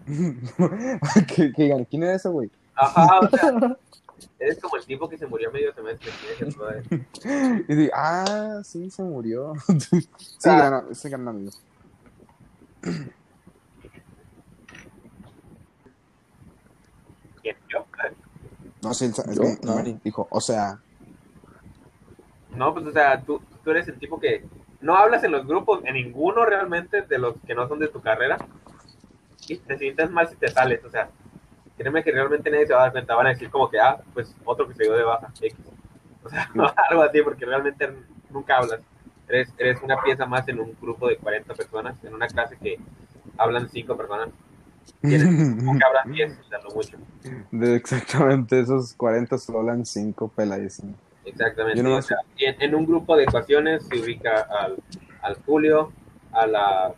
que, 1.37 1.52
que 1.52 1.62
digan, 1.62 1.85
¿quién 1.85 2.02
es 2.05 2.20
eso, 2.20 2.33
güey? 2.33 2.50
Ajá, 2.74 3.20
o 3.20 3.28
sea, 3.31 3.52
eres 4.42 4.59
como 4.61 4.76
el 4.76 4.85
tipo 4.85 5.09
que 5.09 5.16
se 5.18 5.26
murió 5.26 5.48
a 5.48 5.52
medio 5.52 5.72
semestre. 5.74 6.11
Y 7.68 7.74
digo, 7.74 7.92
ah, 7.94 8.61
sí, 8.64 8.90
se 8.90 9.02
murió. 9.02 9.52
sí, 9.78 10.09
Ah. 10.48 10.83
gran, 10.83 10.87
gran 11.05 11.28
amigo. 11.28 11.50
¿Quién? 17.42 17.57
¿Yo? 17.68 17.85
No, 18.83 18.94
sí, 18.94 19.07
el, 19.07 19.12
el- 19.31 19.37
¿Yo? 19.37 19.42
el- 19.42 19.59
No. 19.62 19.74
Mari 19.76 19.98
dijo, 20.05 20.26
o 20.31 20.40
sea, 20.40 20.78
No, 22.55 22.74
pues, 22.74 22.87
o 22.87 22.92
sea, 22.92 23.20
tú, 23.22 23.40
tú 23.64 23.70
eres 23.70 23.88
el 23.88 23.98
tipo 23.98 24.20
que 24.20 24.44
no 24.83 24.94
hablas 24.96 25.24
en 25.24 25.33
los 25.33 25.46
grupos, 25.46 25.81
en 25.85 25.94
ninguno 25.94 26.44
realmente 26.44 27.00
de 27.02 27.18
los 27.18 27.35
que 27.46 27.55
no 27.55 27.66
son 27.68 27.78
de 27.78 27.88
tu 27.88 28.00
carrera. 28.02 28.37
Y 29.48 29.57
te 29.57 29.78
sientes 29.78 30.11
mal 30.11 30.28
si 30.28 30.37
te 30.37 30.48
sales, 30.48 30.85
o 30.85 30.90
sea, 30.90 31.09
créeme 31.76 32.02
que 32.02 32.12
realmente 32.12 32.50
nadie 32.50 32.66
se 32.66 32.72
va 32.72 32.80
a 32.80 32.82
dar 32.85 32.92
cuenta. 32.92 33.14
Van 33.14 33.26
a 33.26 33.30
decir 33.30 33.50
como 33.50 33.70
que, 33.70 33.78
ah, 33.78 34.00
pues 34.14 34.35
otro 34.44 34.68
que 34.68 34.74
se 34.74 34.85
dio 34.85 34.94
de 34.94 35.04
baja, 35.04 35.28
X. 35.40 35.56
O 36.24 36.28
sea, 36.28 36.50
algo 36.90 37.02
así, 37.02 37.22
porque 37.22 37.46
realmente 37.46 37.90
nunca 38.30 38.58
hablas. 38.58 38.80
Eres, 39.28 39.52
eres 39.58 39.80
una 39.82 40.00
pieza 40.02 40.26
más 40.26 40.46
en 40.48 40.61
un 40.61 40.76
grupo 40.80 41.08
de 41.08 41.16
40 41.16 41.54
personas, 41.54 42.02
en 42.04 42.14
una 42.14 42.26
clase 42.26 42.56
que 42.58 42.78
hablan 43.38 43.68
5 43.68 43.96
personas. 43.96 44.28
Nunca 45.00 45.87
hablas 45.87 46.06
10, 46.06 46.38
o 46.38 46.48
sea, 46.48 46.58
lo 46.58 46.70
mucho. 46.70 46.98
de 47.50 47.76
exactamente 47.76 48.61
esos 48.61 48.94
40 48.94 49.38
solo 49.38 49.61
hablan 49.61 49.87
5 49.87 50.28
peladísimos. 50.28 50.96
Exactamente. 51.24 51.82
No 51.82 51.96
o 51.96 52.02
sea, 52.02 52.18
en, 52.37 52.61
en 52.61 52.74
un 52.74 52.85
grupo 52.85 53.16
de 53.16 53.24
ecuaciones 53.24 53.87
se 53.87 54.00
ubica 54.00 54.40
al, 54.42 54.76
al 55.22 55.37
Julio, 55.46 55.92
a 56.32 56.46
la 56.46 56.94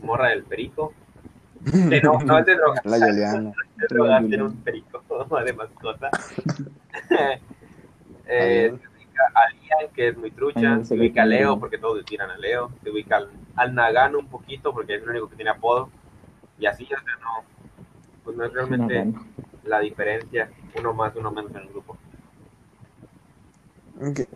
morra 0.00 0.30
del 0.30 0.44
perico. 0.44 0.92
No, 2.02 2.18
no 2.20 2.38
es 2.38 2.46
de 2.46 2.54
droga, 2.56 2.80
La 2.84 2.98
Yoliana. 2.98 3.50
es 3.50 3.76
de 3.88 3.94
droga, 3.94 4.18
tiene 4.20 4.42
un 4.44 4.56
perico 4.62 5.02
de 5.44 5.52
mascota. 5.52 6.10
eh, 8.26 8.68
se 8.70 8.88
ubica 8.88 9.22
a 9.34 9.50
Lian, 9.52 9.92
que 9.94 10.08
es 10.08 10.16
muy 10.16 10.30
trucha. 10.30 10.74
Ay, 10.76 10.84
Se 10.84 10.94
ubica 10.94 11.22
a 11.22 11.26
Leo, 11.26 11.58
porque 11.58 11.78
todos 11.78 11.98
le 11.98 12.04
tiran 12.04 12.30
a 12.30 12.36
Leo. 12.38 12.70
Se 12.82 12.90
ubica 12.90 13.16
al, 13.16 13.30
al 13.56 13.74
Nagano 13.74 14.18
un 14.18 14.28
poquito, 14.28 14.72
porque 14.72 14.96
es 14.96 15.02
el 15.02 15.08
único 15.10 15.28
que 15.28 15.36
tiene 15.36 15.50
apodo. 15.50 15.88
Y 16.58 16.66
así, 16.66 16.84
o 16.84 16.88
sea, 16.88 17.16
no, 17.20 17.44
pues 18.24 18.36
no 18.36 18.44
es 18.44 18.52
realmente 18.52 18.94
Nagano. 19.04 19.24
la 19.64 19.80
diferencia, 19.80 20.50
uno 20.78 20.92
más, 20.94 21.14
uno 21.16 21.30
menos 21.30 21.50
en 21.52 21.58
el 21.62 21.68
grupo. 21.68 21.96
¿Qué- 24.14 24.28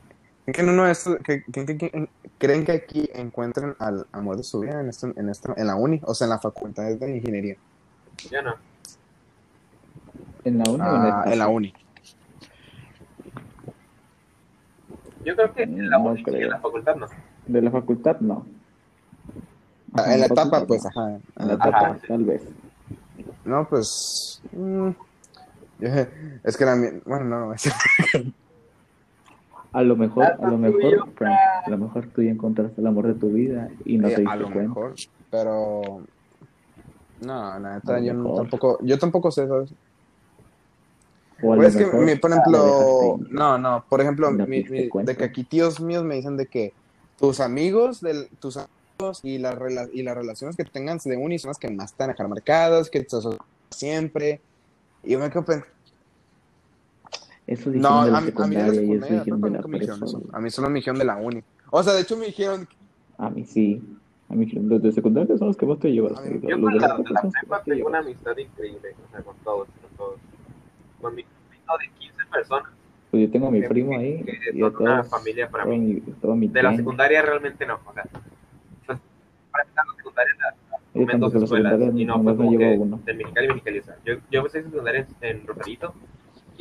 ¿Qué 0.47 0.63
no, 0.65 0.73
no, 0.73 0.89
esto, 0.89 1.17
que, 1.19 1.45
que- 1.45 1.65
que- 1.65 1.79
que- 1.79 2.09
¿Creen 2.39 2.65
que 2.65 2.73
aquí 2.73 3.09
encuentren 3.15 3.77
al 3.79 4.07
amor 4.11 4.37
de 4.37 4.43
su 4.43 4.59
vida 4.61 4.81
en, 4.81 4.89
esto, 4.89 5.13
en, 5.15 5.29
esta, 5.29 5.55
en 5.57 5.67
la 5.69 5.77
uni? 5.77 6.01
O 6.05 6.15
sea, 6.15 6.25
en 6.25 6.31
la 6.31 6.41
facultad 6.41 6.83
de 6.85 7.17
ingeniería. 7.17 7.57
Ya 8.29 8.43
no. 8.43 8.55
¿En 10.45 10.59
la 10.59 10.65
uni 10.69 10.83
o 10.83 10.97
en 10.97 11.03
Ah, 11.13 11.23
el 11.27 11.33
en 11.35 11.39
la 11.39 11.49
uni. 11.49 11.73
Yo 15.25 15.37
creo 15.37 15.55
que 15.55 15.63
en 15.63 15.89
la 15.89 15.99
No 15.99 16.05
uni 16.07 16.21
y 16.21 16.25
creo. 16.25 16.41
en 16.43 16.51
la 16.51 16.59
facultad 16.59 16.97
no. 16.97 17.07
De 17.47 17.63
la 17.63 17.71
facultad, 17.71 18.21
no. 18.21 18.47
Ah, 19.95 20.03
Ajá, 20.03 20.15
en 20.15 20.21
la 20.21 20.27
facultad, 20.27 20.47
etapa, 20.49 20.67
pues, 20.67 20.87
ajá. 20.87 21.09
En 21.11 21.47
la 21.49 21.55
Ajá. 21.55 21.69
etapa, 21.69 21.99
tal 22.09 22.25
vez. 22.25 22.43
No, 23.45 23.69
pues. 23.69 24.43
mm, 24.51 24.91
es 26.45 26.57
que 26.57 26.65
la. 26.65 26.75
Bueno, 27.05 27.25
no. 27.25 27.55
A 29.73 29.83
lo 29.83 29.97
mejor, 29.97 30.25
a 30.25 30.47
lo 30.49 30.59
mejor, 30.59 31.09
Frank, 31.15 31.39
a 31.65 31.71
lo 31.71 31.79
mejor 31.79 32.07
tú 32.09 32.23
ya 32.23 32.31
encontraste 32.31 32.81
el 32.81 32.87
amor 32.87 33.07
de 33.07 33.15
tu 33.15 33.31
vida 33.33 33.71
y 33.85 33.97
no 33.97 34.09
eh, 34.09 34.15
te 34.15 34.21
diste 34.21 34.33
a 34.33 34.37
lo 34.37 34.51
cuenta. 34.51 34.63
mejor. 34.69 34.95
Pero. 35.31 36.03
No, 37.21 37.59
la 37.59 37.75
neta, 37.77 38.01
yo 38.01 38.13
no- 38.15 38.35
tampoco. 38.35 38.79
Yo 38.83 38.99
tampoco 38.99 39.31
sé, 39.31 39.47
¿sabes? 39.47 39.73
Lo 41.43 41.63
es 41.63 41.75
que, 41.77 41.87
mi- 41.87 42.17
por 42.17 42.31
ejemplo, 42.31 43.19
no, 43.31 43.59
no, 43.59 43.85
por 43.89 44.01
ejemplo, 44.01 44.31
No 44.31 44.47
mi- 44.47 44.63
de 44.63 45.17
que 45.17 45.25
aquí 45.25 45.45
tíos 45.45 45.81
míos 45.81 46.05
me 46.05 46.15
dicen 46.17 46.37
de 46.37 46.47
que 46.47 46.75
tus 47.17 47.41
amigos, 47.41 48.01
del, 48.01 48.29
tus 48.39 48.57
amigos 48.57 49.21
y, 49.25 49.39
las 49.39 49.57
y 49.93 50.03
las 50.03 50.17
relaciones 50.17 50.57
que 50.57 50.65
tengan 50.65 50.99
de 51.05 51.17
uni 51.17 51.39
son 51.39 51.49
las 51.49 51.59
que 51.59 51.71
más 51.71 51.95
te 51.95 52.03
van 52.05 52.11
a 52.11 52.13
dejar 52.13 52.29
marcadas, 52.29 52.91
que 52.91 53.01
te 53.01 53.17
asocian 53.17 53.39
siempre. 53.71 54.41
Y 55.03 55.13
yo 55.13 55.19
me 55.19 55.31
quedo 55.31 55.45
pensando, 55.45 55.73
Eso 57.47 57.71
dijeron 57.71 57.93
no, 57.97 58.05
de 58.05 58.11
la 58.13 58.19
a, 58.19 58.21
mí- 58.21 58.33
a 58.37 58.47
mí 58.47 58.55
la 58.55 58.61
secundaria 58.61 58.73
secundaria 58.81 59.19
dijeron 59.19 59.41
de 59.41 59.51
la 59.51 59.63
prepa. 59.63 60.05
eso. 60.07 60.23
A 60.33 60.41
mí 60.41 60.51
solo 60.51 60.69
me 60.71 60.75
dijeron 60.77 60.99
de 60.99 61.05
la 61.05 61.17
uni. 61.17 61.43
O 61.71 61.83
sea, 61.83 61.93
de 61.95 62.01
hecho 62.03 62.17
me 62.17 62.27
dijeron, 62.27 62.69
A 63.19 63.31
mí 63.31 63.45
sí. 63.45 63.83
A 64.29 64.35
mí 64.35 64.47
los 64.47 64.81
de 64.83 64.93
secundaria 64.93 65.37
son 65.37 65.49
los 65.49 65.57
que 65.57 65.67
vos 65.67 65.79
te 65.79 65.91
llevas. 65.93 66.17
A 66.19 66.23
mí- 66.23 66.41
Yo 66.43 66.57
los 66.57 66.61
con 66.61 66.73
de 66.75 66.81
la, 66.81 66.89
la 66.89 66.97
de 66.97 67.03
la 67.03 67.21
son 67.21 67.27
los 67.27 67.33
que 67.35 67.41
prepa 67.41 67.57
más 67.57 67.65
te 67.65 67.71
tengo 67.73 67.87
una 67.89 67.99
llevas. 68.01 68.07
amistad 68.07 68.37
increíble, 68.39 68.95
o 69.07 69.11
sea, 69.11 69.21
con 69.23 69.37
todos, 69.45 69.69
con 69.81 69.91
todos. 69.97 70.17
Con 71.01 71.15
mi 71.15 71.23
grupito 71.23 71.73
de 71.79 71.99
15 71.99 72.17
personas, 72.33 72.71
Pues 73.11 73.23
yo 73.27 73.31
tengo 73.31 73.49
a 73.49 73.51
mi 73.51 73.63
primo 73.63 73.99
ahí 73.99 74.23
que 74.25 74.33
y 74.55 74.63
a 74.63 74.71
son 74.71 74.83
una 74.83 74.95
todos. 75.03 75.09
familia 75.11 75.51
para 75.51 75.65
todo 75.65 75.73
mí. 75.75 75.79
mi, 75.81 76.01
todo 76.01 76.35
mi 76.37 76.49
De 76.49 76.63
la 76.63 76.69
gang. 76.71 76.79
secundaria 76.79 77.23
realmente 77.23 77.67
no, 77.67 77.75
o 77.85 77.93
sea, 77.93 78.05
pues, 78.87 78.99
para 79.51 79.65
empezar 79.65 79.85
la 79.87 79.95
secundaria 79.97 80.35
la- 80.39 80.55
Yo 80.95 81.01
en 81.03 81.21
la 81.21 81.27
escuelas 81.27 81.49
secundaria 81.49 82.03
y 82.03 82.05
no 82.07 82.19
me 82.19 82.37
como 82.37 82.59
que 82.59 82.77
uno. 82.79 83.01
de 83.05 83.15
Mexicali 83.15 83.47
y 83.47 83.49
Mexicali, 83.51 83.79
o 83.81 83.85
sea, 83.85 83.97
yo, 84.07 84.15
yo 84.31 84.39
empecé 84.41 84.63
secundaria 84.63 85.07
en, 85.21 85.41
en 85.41 85.47
Rosarito 85.47 85.95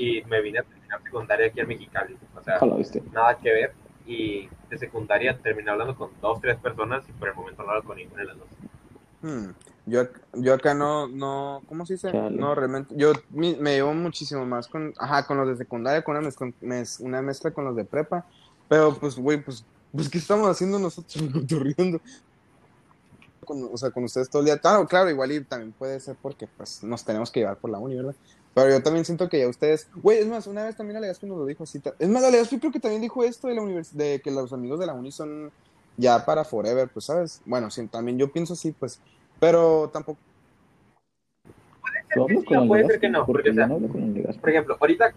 y 0.01 0.23
me 0.25 0.41
vine 0.41 0.59
a 0.59 0.63
terminar 0.63 1.01
secundaria 1.03 1.47
aquí 1.47 1.59
en 1.59 1.67
Mexicali, 1.67 2.17
o 2.35 2.43
sea, 2.43 2.57
nada 3.11 3.37
que 3.37 3.51
ver 3.51 3.73
y 4.05 4.49
de 4.69 4.77
secundaria 4.77 5.37
terminé 5.37 5.69
hablando 5.71 5.95
con 5.95 6.09
dos, 6.21 6.41
tres 6.41 6.57
personas 6.57 7.03
y 7.07 7.11
por 7.13 7.29
el 7.29 7.35
momento 7.35 7.63
no 7.63 7.69
hablo 7.69 7.83
con 7.83 7.97
ninguna 7.97 8.21
de 8.21 8.27
las 8.27 8.37
dos. 8.37 8.47
Hmm, 9.21 9.51
Yo, 9.85 10.07
yo 10.33 10.53
acá 10.55 10.73
no, 10.73 11.07
no, 11.07 11.61
¿cómo 11.67 11.85
se 11.85 11.93
dice? 11.93 12.11
Chale. 12.11 12.35
No, 12.37 12.55
realmente, 12.55 12.95
yo 12.97 13.13
mi- 13.29 13.55
me 13.55 13.73
llevo 13.75 13.93
muchísimo 13.93 14.45
más 14.45 14.67
con, 14.67 14.93
ajá, 14.97 15.25
con 15.27 15.37
los 15.37 15.47
de 15.49 15.55
secundaria, 15.57 16.03
con 16.03 16.17
una, 16.17 16.27
mez- 16.27 16.35
con- 16.35 16.55
mez- 16.61 16.99
una 16.99 17.21
mezcla 17.21 17.51
con 17.51 17.65
los 17.65 17.75
de 17.75 17.85
prepa, 17.85 18.25
pero 18.67 18.93
pues, 18.95 19.15
güey, 19.17 19.43
pues, 19.43 19.63
pues, 19.91 20.09
¿qué 20.09 20.17
estamos 20.17 20.49
haciendo 20.49 20.79
nosotros 20.79 21.13
cotorreando? 21.33 21.99
Con, 23.45 23.69
o 23.73 23.77
sea, 23.77 23.89
con 23.91 24.03
ustedes 24.03 24.29
todo 24.29 24.41
el 24.41 24.45
día, 24.47 24.57
claro, 24.59 24.87
claro, 24.87 25.09
igual 25.09 25.31
y 25.31 25.43
también 25.43 25.73
puede 25.73 25.99
ser 25.99 26.15
porque, 26.21 26.47
pues, 26.57 26.83
nos 26.83 27.03
tenemos 27.03 27.31
que 27.31 27.39
llevar 27.41 27.57
por 27.57 27.71
la 27.71 27.79
uni, 27.79 27.95
¿verdad? 27.97 28.15
Pero 28.53 28.69
yo 28.69 28.83
también 28.83 29.05
siento 29.05 29.29
que 29.29 29.39
ya 29.39 29.47
ustedes, 29.47 29.87
güey, 29.95 30.19
es 30.19 30.27
más, 30.27 30.45
una 30.45 30.63
vez 30.63 30.75
también 30.75 30.97
Alegaspi 30.97 31.25
nos 31.25 31.37
lo 31.37 31.45
dijo 31.45 31.63
así, 31.63 31.81
es 31.99 32.09
más, 32.09 32.23
Alegaspi 32.23 32.59
creo 32.59 32.71
que 32.71 32.79
también 32.79 33.01
dijo 33.01 33.23
esto 33.23 33.47
de 33.47 33.55
la 33.55 33.61
univers 33.61 33.95
de 33.95 34.19
que 34.21 34.29
los 34.29 34.51
amigos 34.51 34.79
de 34.79 34.87
la 34.87 34.93
uni 34.93 35.11
son 35.11 35.51
ya 35.95 36.25
para 36.25 36.43
forever, 36.43 36.89
pues, 36.89 37.05
¿sabes? 37.05 37.41
Bueno, 37.45 37.71
sí, 37.71 37.87
también 37.87 38.17
yo 38.17 38.31
pienso 38.31 38.53
así, 38.53 38.71
pues, 38.71 38.99
pero 39.39 39.89
tampoco 39.93 40.19
hablo 42.13 42.41
sí, 42.41 42.45
con 42.45 42.57
no, 42.57 42.67
puede 42.67 42.87
ser 42.87 42.99
que 42.99 43.09
no, 43.09 43.25
porque 43.25 43.51
o 43.51 43.53
sea. 43.53 43.67
Por 43.67 44.49
ejemplo, 44.49 44.77
ahorita 44.79 45.13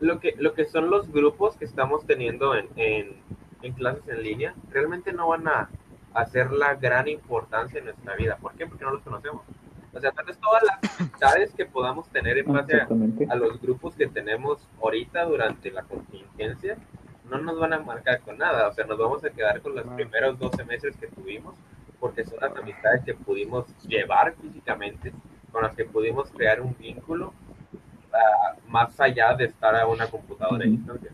lo 0.00 0.20
que, 0.20 0.34
lo 0.38 0.54
que 0.54 0.66
son 0.66 0.90
los 0.90 1.10
grupos 1.10 1.56
que 1.56 1.64
estamos 1.64 2.04
teniendo 2.06 2.54
en, 2.54 2.68
en, 2.76 3.16
en 3.62 3.72
clases 3.72 4.06
en 4.08 4.22
línea, 4.22 4.54
realmente 4.70 5.12
no 5.12 5.28
van 5.28 5.48
a 5.48 5.70
hacer 6.12 6.52
la 6.52 6.74
gran 6.74 7.08
importancia 7.08 7.78
en 7.78 7.86
nuestra 7.86 8.16
vida. 8.16 8.36
¿Por 8.40 8.52
qué? 8.54 8.66
Porque 8.66 8.84
no 8.84 8.92
los 8.92 9.02
conocemos. 9.02 9.42
O 9.96 10.00
sea, 10.00 10.12
tal 10.12 10.26
vez 10.26 10.38
todas 10.38 10.62
las 10.62 11.00
amistades 11.00 11.54
que 11.54 11.64
podamos 11.64 12.06
tener 12.08 12.36
en 12.36 12.52
base 12.52 12.76
a, 12.80 13.34
los 13.34 13.60
grupos 13.60 13.94
que 13.94 14.06
tenemos 14.06 14.58
ahorita 14.82 15.24
durante 15.24 15.70
la 15.70 15.82
contingencia, 15.84 16.76
no 17.30 17.38
nos 17.38 17.58
van 17.58 17.72
a 17.72 17.78
marcar 17.78 18.20
con 18.20 18.36
nada. 18.36 18.68
O 18.68 18.72
sea, 18.74 18.84
nos 18.84 18.98
vamos 18.98 19.24
a 19.24 19.30
quedar 19.30 19.62
con 19.62 19.74
los 19.74 19.86
primeros 19.86 20.38
dos 20.38 20.52
semestres 20.54 20.96
que 20.96 21.06
tuvimos, 21.06 21.54
porque 21.98 22.26
son 22.26 22.38
las 22.42 22.54
amistades 22.54 23.04
que 23.04 23.14
pudimos 23.14 23.64
llevar 23.86 24.34
físicamente, 24.34 25.14
con 25.50 25.62
las 25.62 25.74
que 25.74 25.86
pudimos 25.86 26.30
crear 26.30 26.60
un 26.60 26.76
vínculo 26.76 27.32
ah, 28.12 28.54
más 28.68 29.00
allá 29.00 29.34
de 29.34 29.46
estar 29.46 29.74
a 29.74 29.86
una 29.86 30.08
computadora 30.08 30.64
a 30.64 30.68
Ujú. 30.68 30.76
distancia. 30.76 31.10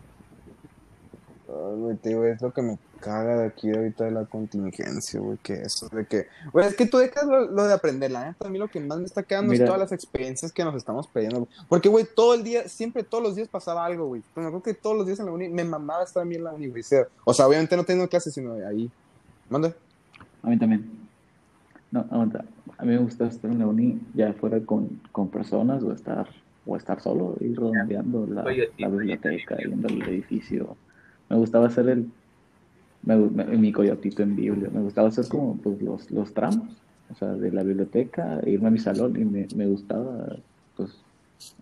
Ay, 1.48 1.76
güey, 1.76 1.96
te 1.98 2.08
digo, 2.08 2.24
es 2.24 2.42
lo 2.42 2.50
que 2.50 2.62
me 2.62 2.78
caga 3.02 3.36
de 3.36 3.46
aquí 3.46 3.68
ahorita 3.70 4.04
de 4.04 4.12
la 4.12 4.24
contingencia, 4.24 5.20
güey, 5.20 5.36
que 5.38 5.54
eso, 5.54 5.88
de 5.88 6.06
que, 6.06 6.28
güey, 6.52 6.66
es 6.66 6.76
que 6.76 6.86
tú 6.86 6.98
dejas 6.98 7.26
lo, 7.26 7.50
lo 7.50 7.66
de 7.66 7.74
aprender, 7.74 8.10
la 8.10 8.26
neta, 8.26 8.46
a 8.46 8.50
mí 8.50 8.58
lo 8.58 8.68
que 8.68 8.80
más 8.80 8.98
me 8.98 9.04
está 9.04 9.22
quedando 9.22 9.50
Mira. 9.50 9.64
es 9.64 9.68
todas 9.68 9.80
las 9.80 9.92
experiencias 9.92 10.52
que 10.52 10.64
nos 10.64 10.74
estamos 10.76 11.08
perdiendo, 11.08 11.40
güey. 11.40 11.50
porque, 11.68 11.88
güey, 11.88 12.06
todo 12.14 12.34
el 12.34 12.44
día, 12.44 12.68
siempre 12.68 13.02
todos 13.02 13.22
los 13.22 13.34
días 13.34 13.48
pasaba 13.48 13.84
algo, 13.84 14.06
güey, 14.06 14.22
pero 14.34 14.44
me 14.44 14.48
acuerdo 14.48 14.62
que 14.62 14.74
todos 14.74 14.96
los 14.96 15.06
días 15.06 15.18
en 15.18 15.26
la 15.26 15.32
uni, 15.32 15.48
me 15.48 15.64
mamaba 15.64 16.04
estar 16.04 16.22
a 16.22 16.24
mí 16.24 16.36
en 16.36 16.44
la 16.44 16.52
uni, 16.52 16.68
güey, 16.68 16.82
o 17.24 17.34
sea, 17.34 17.46
obviamente 17.46 17.76
no 17.76 17.84
teniendo 17.84 18.08
clases, 18.08 18.32
sino 18.32 18.54
ahí, 18.54 18.90
manda, 19.50 19.74
A 20.42 20.48
mí 20.48 20.58
también. 20.58 20.90
No, 21.90 22.06
aguanta. 22.10 22.44
A 22.78 22.84
mí 22.84 22.92
me 22.92 22.98
gusta 22.98 23.26
estar 23.26 23.50
en 23.50 23.58
la 23.58 23.66
uni 23.66 24.00
ya 24.14 24.32
fuera 24.32 24.58
con, 24.60 25.00
con 25.12 25.28
personas 25.28 25.82
o 25.82 25.92
estar 25.92 26.26
o 26.64 26.76
estar 26.76 27.00
solo, 27.00 27.36
ir 27.40 27.58
redondeando 27.58 28.26
la, 28.26 28.44
la 28.78 28.88
biblioteca, 28.88 29.56
yendo 29.58 29.88
al 29.88 30.02
edificio. 30.02 30.76
Me 31.28 31.36
gustaba 31.36 31.66
hacer 31.66 31.88
el 31.88 32.10
me, 33.02 33.16
me- 33.16 33.44
mi 33.58 33.72
coyotito 33.72 34.22
en 34.22 34.36
Biblia. 34.36 34.70
Me 34.72 34.80
gustaba 34.80 35.08
hacer 35.08 35.26
como 35.28 35.56
pues, 35.56 35.80
los, 35.82 36.10
los 36.10 36.32
tramos, 36.34 36.76
o 37.10 37.14
sea, 37.14 37.28
de 37.32 37.50
la 37.52 37.62
biblioteca, 37.62 38.40
irme 38.46 38.68
a 38.68 38.70
mi 38.70 38.78
salón 38.78 39.20
y 39.20 39.24
me, 39.24 39.46
me 39.56 39.66
gustaba 39.66 40.36
pues 40.76 40.90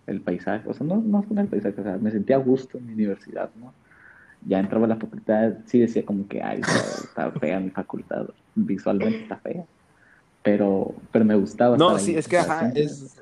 el 0.07 0.21
paisaje, 0.21 0.67
o 0.69 0.73
sea, 0.73 0.85
no, 0.85 0.97
no 1.01 1.23
fue 1.23 1.39
el 1.41 1.47
paisaje, 1.47 1.79
o 1.81 1.83
sea, 1.83 1.97
me 1.97 2.11
sentía 2.11 2.35
a 2.35 2.39
gusto 2.39 2.77
en 2.77 2.87
mi 2.87 2.93
universidad, 2.93 3.49
¿no? 3.59 3.73
Ya 4.47 4.59
entraba 4.59 4.85
a 4.85 4.89
la 4.89 4.95
facultad, 4.95 5.53
sí 5.65 5.79
decía 5.79 6.03
como 6.05 6.27
que, 6.27 6.41
ay, 6.41 6.61
está, 6.61 7.29
está 7.29 7.39
fea 7.39 7.59
mi 7.59 7.69
facultad, 7.69 8.27
visualmente 8.55 9.23
está 9.23 9.37
fea, 9.37 9.65
pero, 10.43 10.93
pero 11.11 11.25
me 11.25 11.35
gustaba 11.35 11.77
no, 11.77 11.97
sí, 11.99 12.11
ahí, 12.11 12.17
es 12.17 12.27
que, 12.27 12.37
ajá, 12.37 12.71
es, 12.75 13.19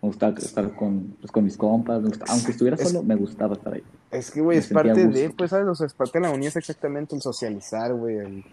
Me 0.00 0.08
gustaba 0.08 0.32
estar 0.38 0.74
con, 0.76 1.16
pues, 1.20 1.32
con 1.32 1.44
mis 1.44 1.56
compas, 1.56 2.00
me 2.00 2.08
gustaba- 2.08 2.32
aunque 2.32 2.52
estuviera 2.52 2.76
Es- 2.76 2.88
solo, 2.88 3.02
me 3.02 3.16
gustaba 3.16 3.54
estar 3.54 3.74
ahí. 3.74 3.82
es 4.12 4.30
que, 4.30 4.40
güey, 4.40 4.58
es 4.58 4.68
parte 4.68 5.06
de, 5.08 5.30
pues, 5.30 5.50
¿sabes? 5.50 5.66
O 5.66 5.74
sea, 5.74 5.86
es 5.88 5.94
parte 5.94 6.20
de 6.20 6.26
la 6.26 6.30
uni, 6.32 6.46
es 6.46 6.54
exactamente 6.56 7.16
el 7.16 7.22
socializar, 7.22 7.92
güey, 7.94 8.16
el, 8.18 8.44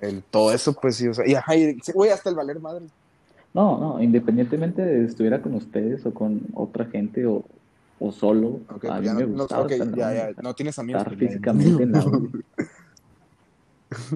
el 0.00 0.22
todo 0.22 0.52
eso, 0.52 0.72
pues, 0.74 0.96
sí, 0.96 1.08
o 1.08 1.14
sea, 1.14 1.26
y 1.26 1.34
ajá, 1.34 1.56
y, 1.56 1.76
güey, 1.92 2.10
hasta 2.10 2.30
el 2.30 2.36
valer 2.36 2.60
madre. 2.60 2.86
No, 3.52 3.78
no, 3.78 4.02
independientemente 4.02 4.80
de 4.80 5.04
estuviera 5.04 5.42
con 5.42 5.54
ustedes 5.54 6.06
o 6.06 6.14
con 6.14 6.40
otra 6.54 6.86
gente 6.86 7.26
o, 7.26 7.44
o 7.98 8.12
solo, 8.12 8.60
a 8.68 8.74
pues 8.76 8.92
mí 9.00 9.06
ya 9.06 9.14
me 9.14 9.22
no, 9.22 9.26
no, 9.28 9.36
gustaba 9.42 9.64
ok, 9.64 9.70
estar 9.72 9.88
en 9.88 9.98
la 9.98 10.14
ya, 10.14 10.30
ya, 10.30 10.42
no 10.42 10.54
tienes 10.54 10.78
amigos. 10.78 11.02
estar 11.02 11.18
pues, 11.18 11.28
físicamente 11.30 11.82
en 11.82 11.92
la. 11.92 12.06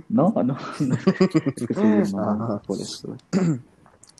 No, 0.09 0.33
no, 0.37 0.42
no, 0.81 0.94
es 0.94 1.66
que 1.66 1.75
soy 1.75 2.12
mamón 2.14 2.42
Ajá. 2.42 2.62
por 2.66 2.81
eso. 2.81 3.16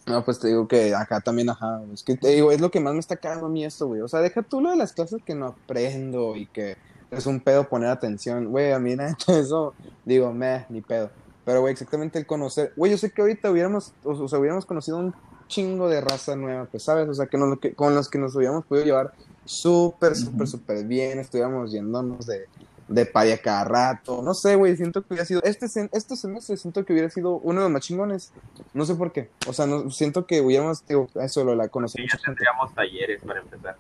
No, 0.07 0.25
pues 0.25 0.39
te 0.39 0.49
digo 0.49 0.69
que 0.69 0.95
acá 0.95 1.21
también, 1.21 1.51
ajá, 1.51 1.83
es 1.93 2.05
que 2.05 2.17
te 2.17 2.29
digo, 2.29 2.53
es 2.53 2.61
lo 2.61 2.71
que 2.71 2.79
más 2.79 2.95
me 2.95 3.01
está 3.01 3.17
cagando 3.17 3.47
a 3.47 3.49
mí 3.49 3.65
esto, 3.65 3.89
güey. 3.89 4.01
O 4.03 4.09
sea, 4.09 4.21
deja 4.21 4.43
tú 4.43 4.61
lo 4.61 4.71
de 4.71 4.77
las 4.77 4.93
clases 4.93 5.21
que 5.25 5.35
no 5.35 5.47
aprendo 5.47 6.37
y 6.37 6.47
que 6.47 6.77
es 7.11 7.27
un 7.27 7.41
pedo 7.41 7.69
poner 7.69 7.91
atención. 7.91 8.47
Güey, 8.47 8.73
a 8.73 8.79
mí 8.79 8.95
nada, 8.97 9.17
eso, 9.27 9.75
digo, 10.05 10.33
meh, 10.33 10.65
ni 10.69 10.81
pedo. 10.81 11.11
Pero, 11.45 11.61
güey, 11.61 11.73
exactamente 11.73 12.19
el 12.21 12.27
conocer. 12.27 12.73
Güey, 12.77 12.93
yo 12.93 12.99
sé 12.99 13.11
que 13.11 13.21
ahorita 13.21 13.51
hubiéramos, 13.51 13.93
o, 14.05 14.29
sea, 14.29 14.39
hubiéramos 14.39 14.65
conocido 14.65 14.99
un 14.99 15.15
chingo 15.49 15.89
de 15.89 16.01
raza 16.01 16.37
nueva, 16.37 16.67
pues, 16.67 16.85
¿sabes? 16.85 17.09
O 17.09 17.15
sea, 17.15 17.27
que, 17.27 17.39
nos- 17.39 17.59
que 17.59 17.75
con 17.75 17.95
los 17.95 18.09
que 18.09 18.19
nos 18.19 18.35
hubiéramos 18.37 18.65
podido 18.65 18.85
llevar 18.87 19.13
súper, 19.45 20.15
súper, 20.17 20.47
súper 20.47 20.85
bien, 20.85 21.19
estuviéramos 21.19 21.73
yéndonos 21.73 22.27
de, 22.27 22.47
de 22.89 23.05
pari 23.07 23.33
a 23.33 23.39
cada 23.39 23.65
rato. 23.65 24.23
No 24.23 24.33
sé, 24.35 24.55
güey, 24.57 24.77
siento 24.77 25.03
que 25.03 25.09
hubiera 25.15 25.25
sido, 25.25 25.43
este, 25.43 25.67
sem- 25.67 25.89
este 25.93 26.17
semestre 26.17 26.57
siento 26.57 26.85
que 26.85 26.93
hubiera 26.93 27.11
sido 27.11 27.37
uno 27.39 27.61
de 27.61 27.65
los 27.67 27.73
más 27.73 27.83
chingones. 27.83 28.33
No 28.75 28.85
sé 28.85 28.95
por 28.95 29.13
qué. 29.13 29.31
O 29.49 29.53
sea, 29.53 29.67
no, 29.67 29.91
siento 29.91 30.27
que 30.27 30.41
hubiéramos, 30.41 30.87
digo, 30.87 31.09
eso, 31.17 31.45
lo 31.45 31.55
la 31.55 31.69
conocer 31.69 32.03
Sí, 32.03 32.09
ya 32.13 32.19
tendríamos 32.25 32.75
talleres 32.75 33.23
para 33.23 33.41
empezar. 33.41 33.77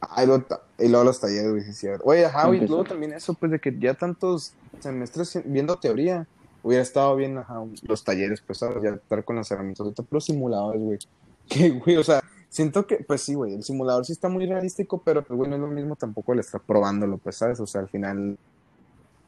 Ah, 0.00 0.22
y, 0.22 0.26
luego, 0.26 0.44
y 0.78 0.88
luego 0.88 1.04
los 1.04 1.20
talleres, 1.20 1.50
güey, 1.50 1.62
sí, 1.62 1.72
cierto. 1.72 2.04
Oye, 2.04 2.26
ajá, 2.26 2.54
y 2.54 2.60
luego 2.66 2.84
también 2.84 3.12
eso, 3.14 3.32
pues, 3.34 3.50
de 3.52 3.58
que 3.58 3.74
ya 3.78 3.94
tantos 3.94 4.52
semestres 4.80 5.40
viendo 5.46 5.76
teoría, 5.76 6.26
hubiera 6.62 6.82
estado 6.82 7.16
bien, 7.16 7.38
ajá, 7.38 7.62
los 7.82 8.04
talleres, 8.04 8.42
pues, 8.46 8.58
¿sabes? 8.58 8.82
Ya 8.82 8.90
estar 8.90 9.24
con 9.24 9.36
las 9.36 9.50
herramientas, 9.50 9.86
pero 10.08 10.20
simuladores, 10.20 10.80
güey. 10.82 10.98
Que, 11.46 11.70
güey, 11.70 11.96
o 11.98 12.02
sea, 12.04 12.22
siento 12.54 12.86
que, 12.86 12.98
pues 13.06 13.20
sí, 13.22 13.34
güey, 13.34 13.52
el 13.54 13.64
simulador 13.64 14.04
sí 14.06 14.12
está 14.12 14.28
muy 14.28 14.46
realístico, 14.46 15.02
pero, 15.04 15.22
pues, 15.24 15.36
güey, 15.36 15.50
no 15.50 15.56
es 15.56 15.62
lo 15.62 15.66
mismo 15.68 15.96
tampoco 15.96 16.32
el 16.32 16.38
estar 16.38 16.60
probándolo, 16.60 17.18
pues, 17.18 17.36
¿sabes? 17.36 17.58
O 17.58 17.66
sea, 17.66 17.80
al 17.80 17.88
final, 17.88 18.38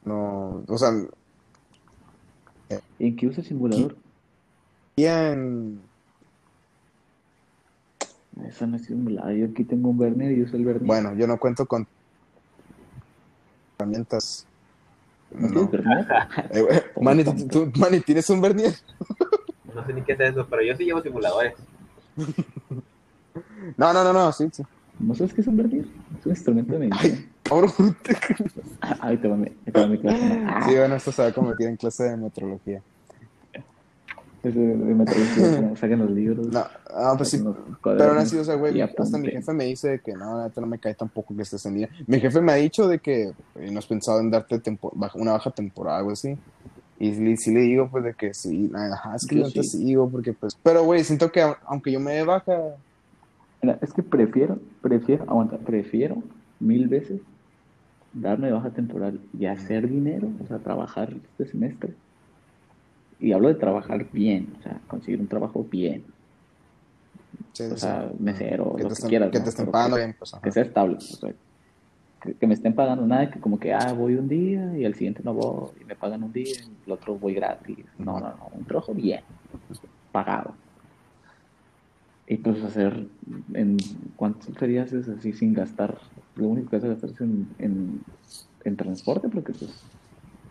no, 0.04 0.62
o 0.68 0.78
sea, 0.78 0.90
¿En 2.98 3.14
qué 3.16 3.26
usa 3.26 3.42
el 3.42 3.46
simulador? 3.48 3.96
bien, 4.96 5.80
Eso 8.48 8.66
no 8.66 8.76
es 8.76 8.84
simulador. 8.86 9.32
Yo 9.32 9.46
aquí 9.46 9.64
tengo 9.64 9.90
un 9.90 9.98
vernier 9.98 10.32
y 10.32 10.42
uso 10.42 10.56
el 10.56 10.64
vernier. 10.64 10.86
bueno, 10.86 11.14
yo 11.14 11.26
no 11.26 11.38
cuento 11.38 11.66
con 11.66 11.86
herramientas. 13.78 14.46
¿No? 15.30 15.68
Eh, 16.50 16.60
güey, 16.62 16.80
Manny, 17.00 17.24
¿tú- 17.24 17.48
tú- 17.48 17.72
Manny, 17.80 18.00
¿tienes 18.00 18.30
un 18.30 18.40
vernier? 18.40 18.74
No 19.74 19.84
sé 19.84 19.92
ni 19.92 20.02
qué 20.02 20.12
es 20.12 20.20
eso, 20.20 20.46
pero 20.48 20.62
yo 20.62 20.74
sí 20.76 20.84
llevo 20.84 21.02
simuladores. 21.02 21.54
No, 23.76 23.92
no, 23.92 24.04
no, 24.04 24.12
no, 24.12 24.32
sí, 24.32 24.48
sí. 24.52 24.62
¿No 24.98 25.14
sabes 25.14 25.34
qué 25.34 25.40
es 25.42 25.46
invertir? 25.46 25.84
Es 26.18 26.26
un 26.26 26.32
instrumento 26.32 26.72
de 26.72 26.78
medicina. 26.80 27.18
Ahora 27.50 27.68
Ay, 29.00 29.16
te 29.18 29.28
va 29.28 29.36
mi, 29.36 29.46
te 29.50 29.70
va 29.72 29.86
mi 29.86 29.98
clase. 29.98 30.24
¿no? 30.26 30.34
Ah, 30.48 30.62
Sí, 30.66 30.74
bueno, 30.76 30.96
esto 30.96 31.12
se 31.12 31.22
va 31.22 31.28
a 31.28 31.32
convertir 31.32 31.68
en 31.68 31.76
clase 31.76 32.04
de 32.04 32.16
metrología. 32.16 32.82
es 34.42 34.54
de- 34.54 34.60
de 34.60 34.94
metrología, 34.94 35.76
Saquen 35.76 35.98
los 35.98 36.10
libros. 36.10 36.46
No, 36.48 36.64
ah, 36.90 37.14
pues 37.16 37.30
sí. 37.30 37.42
Pero 37.82 38.10
aún 38.10 38.18
así, 38.18 38.36
o 38.36 38.44
sea, 38.44 38.54
güey, 38.54 38.80
hasta 38.80 39.18
mi 39.18 39.28
jefe 39.28 39.52
me 39.52 39.64
dice 39.64 40.00
que 40.04 40.12
no, 40.12 40.48
no 40.48 40.66
me 40.66 40.78
cae 40.78 40.94
tampoco 40.94 41.34
que 41.36 41.42
estés 41.42 41.64
en 41.66 41.74
línea. 41.74 41.90
Mi 42.06 42.20
jefe 42.20 42.40
me 42.40 42.52
ha 42.52 42.56
dicho 42.56 42.86
de 42.88 42.98
que 42.98 43.32
eh, 43.54 43.70
no 43.70 43.78
has 43.78 43.86
pensado 43.86 44.20
en 44.20 44.30
darte 44.30 44.60
una 45.14 45.32
baja 45.32 45.50
temporada, 45.50 45.98
algo 45.98 46.12
así. 46.12 46.36
Y 46.98 47.14
sí, 47.14 47.36
sí 47.36 47.50
le 47.52 47.60
digo, 47.60 47.90
pues, 47.90 48.04
de 48.04 48.14
que 48.14 48.32
sí, 48.32 48.70
ajá, 48.74 49.16
es 49.16 49.26
que 49.26 49.36
Yo 49.36 49.44
te 49.50 49.62
sí. 49.62 49.78
sigo, 49.78 50.08
porque, 50.08 50.32
pues, 50.32 50.56
pero, 50.62 50.84
güey, 50.84 51.04
siento 51.04 51.30
que 51.30 51.42
aunque 51.66 51.92
yo 51.92 52.00
me 52.00 52.14
dé 52.14 52.22
baja, 52.24 52.58
es 53.82 53.92
que 53.92 54.02
prefiero, 54.02 54.60
prefiero, 54.80 55.24
aguanta, 55.28 55.58
prefiero 55.58 56.22
mil 56.58 56.88
veces 56.88 57.20
darme 58.12 58.50
baja 58.50 58.72
temporal 58.72 59.20
y 59.32 59.46
hacer 59.46 59.88
dinero, 59.88 60.30
o 60.40 60.46
sea, 60.46 60.58
trabajar 60.58 61.12
este 61.12 61.46
semestre. 61.46 61.96
Y 63.18 63.32
hablo 63.32 63.48
de 63.48 63.54
trabajar 63.54 64.10
bien, 64.12 64.54
o 64.58 64.62
sea, 64.62 64.80
conseguir 64.86 65.20
un 65.20 65.28
trabajo 65.28 65.64
bien, 65.64 66.06
sí, 67.52 67.64
o 67.64 67.76
sea, 67.76 68.10
mesero, 68.18 68.74
que 68.76 68.82
lo 68.82 68.88
te 68.88 68.88
que 68.88 68.92
estén, 68.94 69.08
quieras, 69.10 69.30
que 69.30 69.38
¿no? 69.38 69.44
te 69.44 69.50
estén 69.50 69.70
pagando 69.70 69.96
que- 69.96 70.02
bien, 70.02 70.16
pues, 70.18 70.32
que 70.42 70.52
sea 70.52 70.62
estable, 70.62 70.96
o 70.96 71.00
sea, 71.00 71.34
que, 72.20 72.34
que 72.38 72.46
me 72.46 72.54
estén 72.54 72.74
pagando 72.74 73.06
nada, 73.06 73.30
que 73.30 73.40
como 73.40 73.58
que, 73.58 73.72
ah, 73.72 73.92
voy 73.92 74.14
un 74.14 74.28
día 74.28 74.76
y 74.78 74.84
al 74.84 74.94
siguiente 74.94 75.22
no 75.24 75.34
voy, 75.34 75.80
y 75.80 75.84
me 75.84 75.96
pagan 75.96 76.22
un 76.22 76.32
día 76.32 76.56
y 76.64 76.82
el 76.84 76.92
otro 76.92 77.18
voy 77.18 77.34
gratis. 77.34 77.86
No, 77.98 78.20
no, 78.20 78.34
no, 78.36 78.48
un 78.52 78.64
trabajo 78.64 78.94
bien, 78.94 79.24
pagado. 80.10 80.56
Y 82.28 82.38
pues 82.38 82.62
hacer, 82.64 83.06
en 83.54 83.76
¿cuántos 84.16 84.56
ferias 84.58 84.92
es 84.92 85.08
así 85.08 85.32
sin 85.32 85.54
gastar? 85.54 85.96
Lo 86.34 86.48
único 86.48 86.70
que 86.70 86.76
hace 86.76 86.88
gastar 86.88 87.10
es 87.10 87.20
en, 87.20 87.48
en, 87.58 88.00
en 88.64 88.76
transporte, 88.76 89.28
porque 89.28 89.52
pues, 89.52 89.70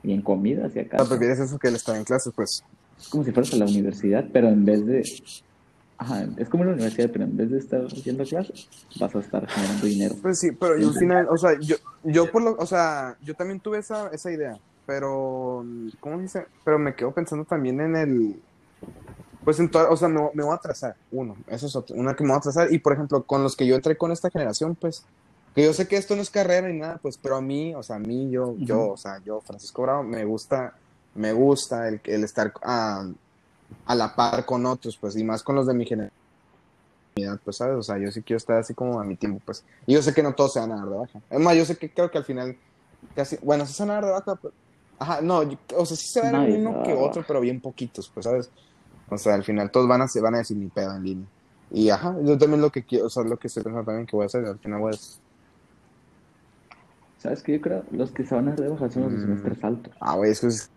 y 0.06 0.14
en 0.14 0.22
comida 0.22 0.68
hacia 0.68 0.84
acá. 0.84 0.98
O 0.98 1.06
sea, 1.06 1.18
prefieres 1.18 1.40
eso 1.40 1.58
que 1.60 1.68
el 1.68 1.76
estar 1.76 1.96
en 1.96 2.04
clases, 2.04 2.32
pues. 2.36 2.64
Es 2.98 3.10
como 3.10 3.24
si 3.24 3.32
fueras 3.32 3.54
a 3.54 3.58
la 3.58 3.66
universidad, 3.66 4.26
pero 4.32 4.48
en 4.48 4.64
vez 4.64 4.86
de. 4.86 5.04
Ajá, 5.98 6.28
es 6.38 6.50
como 6.50 6.64
la 6.64 6.74
universidad, 6.74 7.10
pero 7.12 7.24
en 7.24 7.36
vez 7.36 7.52
de 7.52 7.58
estar 7.58 7.86
haciendo 7.86 8.24
clases, 8.24 8.70
vas 9.00 9.16
a 9.16 9.20
estar 9.20 9.48
generando 9.48 9.86
dinero. 9.86 10.16
Pues 10.22 10.40
sí, 10.40 10.52
pero 10.52 10.78
yo 10.78 10.90
al 10.90 10.96
final, 10.96 11.28
o 11.30 11.38
sea, 11.38 11.58
yo, 11.60 11.76
yo 12.04 12.32
por 12.32 12.44
lo, 12.44 12.56
o 12.58 12.66
sea, 12.66 13.18
yo 13.22 13.34
también 13.34 13.60
tuve 13.60 13.80
esa, 13.80 14.10
esa 14.10 14.32
idea, 14.32 14.58
pero, 14.86 15.66
¿cómo 16.00 16.18
se 16.18 16.22
dice? 16.22 16.46
Pero 16.64 16.80
me 16.80 16.96
quedo 16.96 17.14
pensando 17.14 17.46
también 17.46 17.80
en 17.80 17.96
el, 17.96 18.42
pues 19.46 19.60
en 19.60 19.72
o 19.74 19.96
sea, 19.96 20.08
me, 20.10 20.20
me 20.34 20.44
voy 20.44 20.52
a 20.52 20.56
atrasar, 20.56 20.96
uno, 21.12 21.36
eso 21.48 21.68
es 21.68 21.76
otro, 21.76 21.96
una 21.96 22.16
que 22.16 22.24
me 22.24 22.30
voy 22.30 22.36
a 22.36 22.40
atrasar, 22.40 22.74
y 22.74 22.80
por 22.80 22.94
ejemplo, 22.94 23.24
con 23.24 23.44
los 23.44 23.56
que 23.56 23.66
yo 23.66 23.76
entré 23.76 23.96
con 23.96 24.12
esta 24.12 24.30
generación, 24.30 24.76
pues, 24.76 25.04
que 25.56 25.64
yo 25.64 25.72
sé 25.74 25.88
que 25.88 25.96
esto 25.96 26.16
no 26.16 26.22
es 26.22 26.30
carrera 26.30 26.68
ni 26.68 26.80
nada, 26.80 26.98
pues, 27.02 27.18
pero 27.18 27.38
a 27.38 27.42
mí, 27.42 27.74
o 27.76 27.84
sea, 27.84 27.96
a 27.96 28.00
mí, 28.00 28.30
yo, 28.32 28.56
yo, 28.58 28.90
o 28.90 28.98
sea, 28.98 29.22
yo, 29.24 29.40
Francisco 29.42 29.84
Bravo, 29.84 30.04
me 30.04 30.26
gusta, 30.26 30.74
me 31.14 31.32
gusta 31.32 31.88
el, 31.88 32.02
el 32.06 32.24
estar 32.26 32.52
a, 32.64 33.08
a 33.86 33.96
la 33.96 34.16
par 34.16 34.46
con 34.46 34.66
otros, 34.66 34.98
pues, 35.00 35.16
y 35.16 35.24
más 35.24 35.44
con 35.44 35.56
los 35.56 35.68
de 35.68 35.74
mi 35.74 35.86
generación 35.86 36.12
pues, 37.46 37.56
¿sabes? 37.58 37.78
O 37.78 37.84
sea, 37.84 37.98
yo 37.98 38.12
sí 38.12 38.22
quiero 38.24 38.38
estar 38.38 38.58
así 38.58 38.74
como 38.74 39.00
a 39.00 39.04
mi 39.06 39.16
tiempo, 39.16 39.42
pues. 39.46 39.64
Y 39.86 39.94
yo 39.94 40.02
sé 40.02 40.14
que 40.14 40.22
no 40.22 40.34
todos 40.36 40.52
se 40.54 40.60
van 40.60 40.74
a 40.74 40.76
dar 40.76 40.90
de 40.90 40.98
baja. 40.98 41.22
Es 41.30 41.40
más, 41.40 41.56
yo 41.56 41.64
sé 41.64 41.78
que 41.78 41.90
creo 41.94 42.12
que 42.12 42.18
al 42.18 42.26
final, 42.26 42.58
casi, 43.16 43.38
bueno, 43.42 43.66
sí 43.66 43.74
se 43.74 43.84
van 43.84 43.92
a 43.92 43.94
dar 43.96 44.06
de 44.06 44.12
baja, 44.12 44.36
pero, 44.42 44.54
ajá, 45.00 45.22
no, 45.22 45.44
yo- 45.44 45.58
o 45.78 45.86
sea, 45.86 45.96
sí 45.96 46.08
se 46.10 46.20
van 46.20 46.36
a 46.36 46.40
dar 46.40 46.50
uno 46.50 46.74
va 46.78 46.84
que 46.84 46.94
otro, 46.94 47.24
pero 47.26 47.40
bien 47.40 47.62
poquitos, 47.62 48.12
pues, 48.14 48.26
¿sabes? 48.26 48.50
O 49.10 49.18
sea, 49.18 49.36
al 49.36 49.44
final 49.44 49.72
todos 49.72 49.88
van 49.88 50.02
a, 50.02 50.08
se 50.08 50.22
van 50.22 50.36
a 50.36 50.40
decir 50.40 50.58
mi 50.58 50.68
pedo 50.70 50.96
en 50.96 51.04
línea. 51.04 51.28
Y 51.72 51.90
ajá, 51.90 52.16
yo 52.24 52.38
también 52.38 52.62
lo 52.62 52.70
que 52.72 52.84
quiero, 52.84 53.08
o 53.08 53.10
sea, 53.10 53.24
lo 53.24 53.38
que 53.38 53.48
estoy 53.48 53.64
pensando 53.64 53.86
también 53.86 54.06
que 54.08 54.16
voy 54.16 54.24
a 54.24 54.26
hacer, 54.28 54.46
al 54.46 54.60
final 54.60 54.80
voy 54.80 54.94
a 54.94 54.98
¿Sabes 57.18 57.42
qué? 57.42 57.54
Yo 57.54 57.62
creo 57.62 57.84
los 57.92 58.12
que 58.12 58.24
se 58.24 58.36
van 58.36 58.50
a 58.50 58.56
baja 58.56 58.90
son 58.90 59.04
los 59.04 59.12
de 59.14 59.18
Mm. 59.18 59.22
semestres 59.22 59.64
altos, 59.64 59.94
Ah, 60.00 60.16
güey, 60.16 60.32
es 60.32 60.40
que, 60.42 60.48
es- 60.48 60.70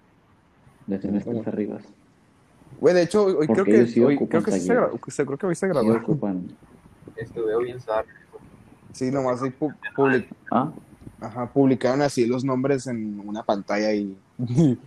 de 0.86 1.00
semestres 1.00 1.36
¿Cómo? 1.36 1.48
arriba. 1.48 1.78
güey, 2.80 2.94
de 2.94 3.02
hecho, 3.02 3.24
hoy, 3.24 3.46
creo 3.48 3.64
que, 3.64 3.86
sí 3.86 4.00
hoy, 4.02 4.16
creo 4.16 4.42
que 4.42 4.52
sí 4.52 4.60
se 4.60 4.74
graduó, 4.74 5.00
se- 5.08 5.26
creo 5.26 5.38
que 5.38 5.46
hoy 5.46 5.54
se 5.54 5.66
Sí 5.66 5.72
graduó. 5.72 5.96
ocupan. 5.96 6.56
Estuve 7.16 7.64
bien. 7.64 7.78
Sí, 8.92 9.10
nomás 9.10 9.42
ahí 9.42 9.50
pu- 9.50 9.74
public- 9.94 10.28
Ah, 10.50 10.72
Ajá, 11.20 11.52
publicaron 11.52 12.00
así 12.02 12.26
los 12.26 12.44
nombres 12.44 12.86
en 12.86 13.20
una 13.26 13.42
pantalla 13.42 13.92
y, 13.92 14.16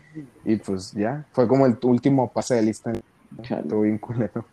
y 0.45 0.55
pues 0.55 0.91
ya, 0.93 1.27
fue 1.33 1.47
como 1.47 1.65
el 1.65 1.77
último 1.83 2.31
pase 2.31 2.55
de 2.55 2.61
lista. 2.61 2.91
Estuvo 3.41 3.81
bien 3.81 3.97
culero. 3.97 4.45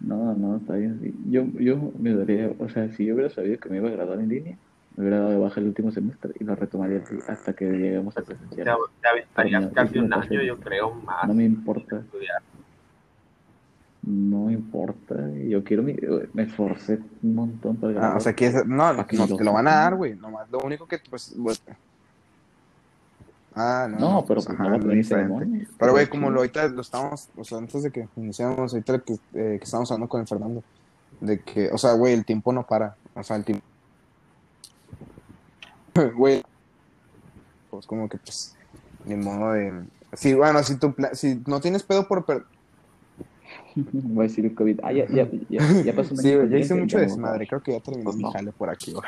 No, 0.00 0.34
no, 0.34 0.56
está 0.56 0.74
bien. 0.74 1.00
sí. 1.02 1.14
Yo, 1.30 1.44
yo 1.58 1.92
me 1.98 2.14
daría, 2.14 2.52
o 2.58 2.68
sea, 2.68 2.90
si 2.92 3.06
yo 3.06 3.14
hubiera 3.14 3.30
sabido 3.30 3.58
que 3.58 3.68
me 3.70 3.78
iba 3.78 3.88
a 3.88 3.92
graduar 3.92 4.20
en 4.20 4.28
línea, 4.28 4.56
me 4.96 5.02
hubiera 5.02 5.18
dado 5.20 5.30
de 5.30 5.38
baja 5.38 5.60
el 5.60 5.66
último 5.68 5.90
semestre 5.92 6.32
y 6.38 6.44
lo 6.44 6.54
retomaría 6.54 7.02
hasta 7.28 7.54
que 7.54 7.64
lleguemos 7.64 8.16
a 8.16 8.22
presencial. 8.22 8.76
te 9.00 9.08
aventarías 9.08 9.66
casi 9.72 9.98
un 9.98 10.12
año, 10.12 10.42
yo 10.42 10.58
creo, 10.60 10.92
más. 10.94 11.26
No 11.26 11.34
me 11.34 11.44
importa, 11.44 11.98
estudiar. 12.00 12.42
no 14.02 14.44
me 14.46 14.52
importa. 14.52 15.14
Yo 15.48 15.64
quiero 15.64 15.82
mi, 15.82 15.96
me 16.34 16.42
esforcé 16.42 17.00
un 17.22 17.34
montón 17.34 17.76
para 17.76 17.92
Ah, 17.92 17.94
graduar. 17.94 18.16
o 18.18 18.20
sea, 18.20 18.34
que 18.34 18.46
es- 18.46 18.66
no, 18.66 18.92
no 18.92 18.92
lo 18.92 19.36
te 19.36 19.44
lo 19.44 19.52
van 19.54 19.66
a 19.68 19.74
dar, 19.74 19.94
güey. 19.96 20.14
Nomás 20.16 20.50
lo 20.50 20.58
único 20.58 20.86
que, 20.86 20.98
pues, 21.08 21.34
pues- 21.42 21.62
Ah, 23.56 23.86
no. 23.90 23.98
No, 23.98 24.24
pero 24.26 24.42
pues, 24.42 24.46
pues 24.46 24.58
ajá, 24.60 24.78
diferente. 24.78 25.68
Pero, 25.78 25.92
güey, 25.92 26.08
como 26.08 26.28
lo 26.30 26.38
ahorita 26.40 26.66
lo 26.68 26.80
estamos, 26.80 27.28
o 27.36 27.44
sea, 27.44 27.58
antes 27.58 27.82
de 27.84 27.90
que 27.92 28.08
iniciamos, 28.16 28.72
ahorita 28.72 28.98
que, 29.00 29.12
eh, 29.14 29.56
que 29.58 29.64
estamos 29.64 29.90
hablando 29.92 30.08
con 30.08 30.20
el 30.22 30.26
Fernando, 30.26 30.62
de 31.20 31.40
que, 31.40 31.70
o 31.70 31.78
sea, 31.78 31.92
güey, 31.92 32.14
el 32.14 32.24
tiempo 32.24 32.52
no 32.52 32.66
para. 32.66 32.96
O 33.14 33.22
sea, 33.22 33.36
el 33.36 33.44
tiempo. 33.44 33.64
Güey, 36.16 36.42
pues 37.70 37.86
como 37.86 38.08
que, 38.08 38.18
pues, 38.18 38.56
ni 39.04 39.14
modo 39.14 39.52
de. 39.52 39.84
Sí, 40.14 40.34
bueno, 40.34 40.62
si, 40.62 40.76
tu 40.76 40.92
pla- 40.92 41.14
si 41.14 41.40
no 41.46 41.60
tienes 41.60 41.82
pedo 41.84 42.08
por. 42.08 42.24
per- 42.24 42.44
Voy 43.76 44.24
a 44.26 44.28
decir 44.28 44.44
el 44.44 44.54
COVID. 44.54 44.80
Ah, 44.82 44.92
ya, 44.92 45.06
ya, 45.08 45.28
ya, 45.48 45.82
ya 45.82 45.92
pasó 45.94 46.14
un 46.14 46.18
Sí, 46.20 46.32
ya 46.50 46.58
hice 46.58 46.74
mucho 46.74 46.98
desmadre. 46.98 47.46
Creo 47.46 47.62
que 47.62 47.72
ya 47.72 47.80
terminé 47.80 48.04
Pues 48.04 48.16
mi 48.16 48.22
no. 48.24 48.32
jale 48.32 48.52
por 48.52 48.70
aquí. 48.70 48.92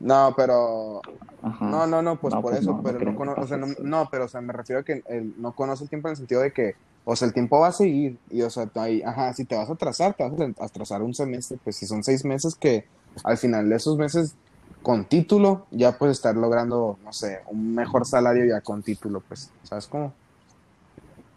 No, 0.00 0.34
pero. 0.36 1.00
Ajá. 1.42 1.66
No, 1.70 1.86
no, 1.86 2.02
no, 2.02 2.20
pues 2.20 2.32
No, 2.34 2.40
por 2.42 2.52
pues 2.52 2.62
eso, 2.62 2.72
no, 2.72 2.82
pero 2.82 3.00
no, 3.00 3.16
cono- 3.16 3.34
o 3.38 3.46
sea, 3.46 3.56
no, 3.58 4.08
pero 4.10 4.24
o 4.24 4.28
sea, 4.28 4.40
me 4.40 4.52
refiero 4.52 4.80
a 4.80 4.84
que 4.84 5.02
el, 5.06 5.34
no 5.40 5.52
conoce 5.54 5.84
el 5.84 5.90
tiempo 5.90 6.08
en 6.08 6.12
el 6.12 6.16
sentido 6.16 6.40
de 6.40 6.52
que, 6.52 6.74
o 7.04 7.16
sea, 7.16 7.26
el 7.26 7.34
tiempo 7.34 7.58
va 7.58 7.68
a 7.68 7.72
seguir 7.72 8.20
y, 8.30 8.42
o 8.42 8.50
sea, 8.50 8.70
ahí, 8.76 9.02
ajá, 9.02 9.32
si 9.34 9.44
te 9.44 9.56
vas 9.56 9.68
a 9.68 9.72
atrasar, 9.72 10.14
te 10.14 10.22
vas 10.28 10.32
a 10.60 10.64
atrasar 10.64 11.02
un 11.02 11.14
semestre, 11.14 11.58
pues 11.64 11.76
si 11.76 11.86
son 11.86 12.02
seis 12.04 12.24
meses 12.24 12.54
que 12.54 12.84
al 13.24 13.36
final 13.38 13.68
de 13.68 13.76
esos 13.76 13.96
meses 13.98 14.36
con 14.82 15.08
título 15.08 15.66
ya 15.70 15.98
puedes 15.98 16.16
estar 16.18 16.36
logrando, 16.36 16.98
no 17.02 17.12
sé, 17.12 17.40
un 17.46 17.74
mejor 17.74 18.06
salario 18.06 18.44
ya 18.46 18.60
con 18.60 18.82
título, 18.82 19.20
pues, 19.26 19.52
¿sabes 19.62 19.86
cómo? 19.88 20.14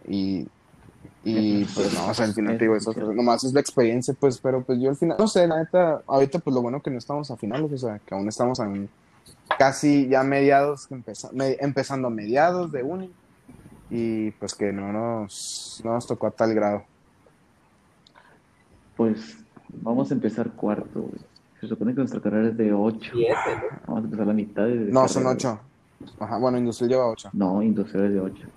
Y, 0.07 0.47
y 1.23 1.65
pues 1.65 1.93
no, 1.93 2.07
o 2.07 2.13
sea, 2.13 2.25
al 2.25 2.33
final 2.33 2.57
te 2.57 2.65
digo, 2.65 2.75
eso, 2.75 2.93
nomás 3.13 3.43
es 3.43 3.53
la 3.53 3.59
experiencia, 3.61 4.13
pues, 4.19 4.39
pero 4.39 4.63
pues 4.63 4.79
yo 4.79 4.89
al 4.89 4.97
final, 4.97 5.17
no 5.19 5.27
sé, 5.27 5.47
la 5.47 5.57
neta, 5.59 6.03
ahorita 6.07 6.39
pues 6.39 6.53
lo 6.53 6.61
bueno 6.61 6.81
que 6.81 6.91
no 6.91 6.97
estamos 6.99 7.31
a 7.31 7.37
finales, 7.37 7.71
o 7.73 7.77
sea, 7.77 7.99
que 8.05 8.13
aún 8.15 8.27
estamos 8.27 8.59
en 8.59 8.91
casi 9.57 10.07
ya 10.07 10.23
mediados, 10.23 10.89
empeza- 10.91 11.31
me- 11.33 11.57
empezando 11.59 12.07
a 12.07 12.11
mediados 12.11 12.71
de 12.71 12.83
uni, 12.83 13.11
y 13.89 14.31
pues 14.31 14.53
que 14.55 14.71
no 14.73 14.91
nos, 14.91 15.81
no 15.83 15.93
nos 15.93 16.07
tocó 16.07 16.27
a 16.27 16.31
tal 16.31 16.53
grado. 16.53 16.83
Pues 18.97 19.37
vamos 19.69 20.09
a 20.11 20.13
empezar 20.13 20.49
cuarto, 20.51 21.01
güey. 21.01 21.21
Se 21.59 21.67
supone 21.67 21.93
que 21.93 21.99
nuestra 21.99 22.19
carrera 22.21 22.49
es 22.49 22.57
de 22.57 22.73
8. 22.73 23.11
Siete, 23.13 23.35
¿no? 23.55 23.79
Vamos 23.87 24.01
a 24.03 24.05
empezar 24.05 24.27
la 24.27 24.33
mitad 24.33 24.63
de 24.65 24.75
No, 24.75 25.07
son 25.07 25.23
carrera, 25.23 25.35
ocho. 25.35 25.59
Ajá, 26.19 26.37
bueno, 26.37 26.57
industrial 26.57 26.89
lleva 26.89 27.07
ocho. 27.09 27.29
güey. 27.33 27.39
No, 27.39 27.61
industrial 27.61 28.05
es 28.07 28.13
de 28.13 28.19
8. 28.19 28.47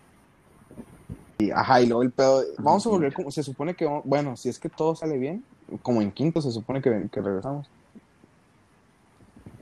Y, 1.41 1.51
ajá, 1.53 1.81
y 1.81 1.87
luego 1.87 2.03
el 2.03 2.11
pedo, 2.11 2.43
vamos 2.59 2.85
a 2.87 2.91
volver 2.91 3.13
como, 3.15 3.31
se 3.31 3.43
supone 3.45 3.75
que, 3.75 3.87
bueno, 4.05 4.37
si 4.37 4.49
es 4.49 4.59
que 4.59 4.69
todo 4.69 4.97
sale 4.97 5.17
bien, 5.19 5.45
como 5.83 6.03
en 6.03 6.11
quinto 6.11 6.41
se 6.43 6.51
supone 6.51 6.83
que, 6.83 7.09
que 7.13 7.21
regresamos. 7.21 7.69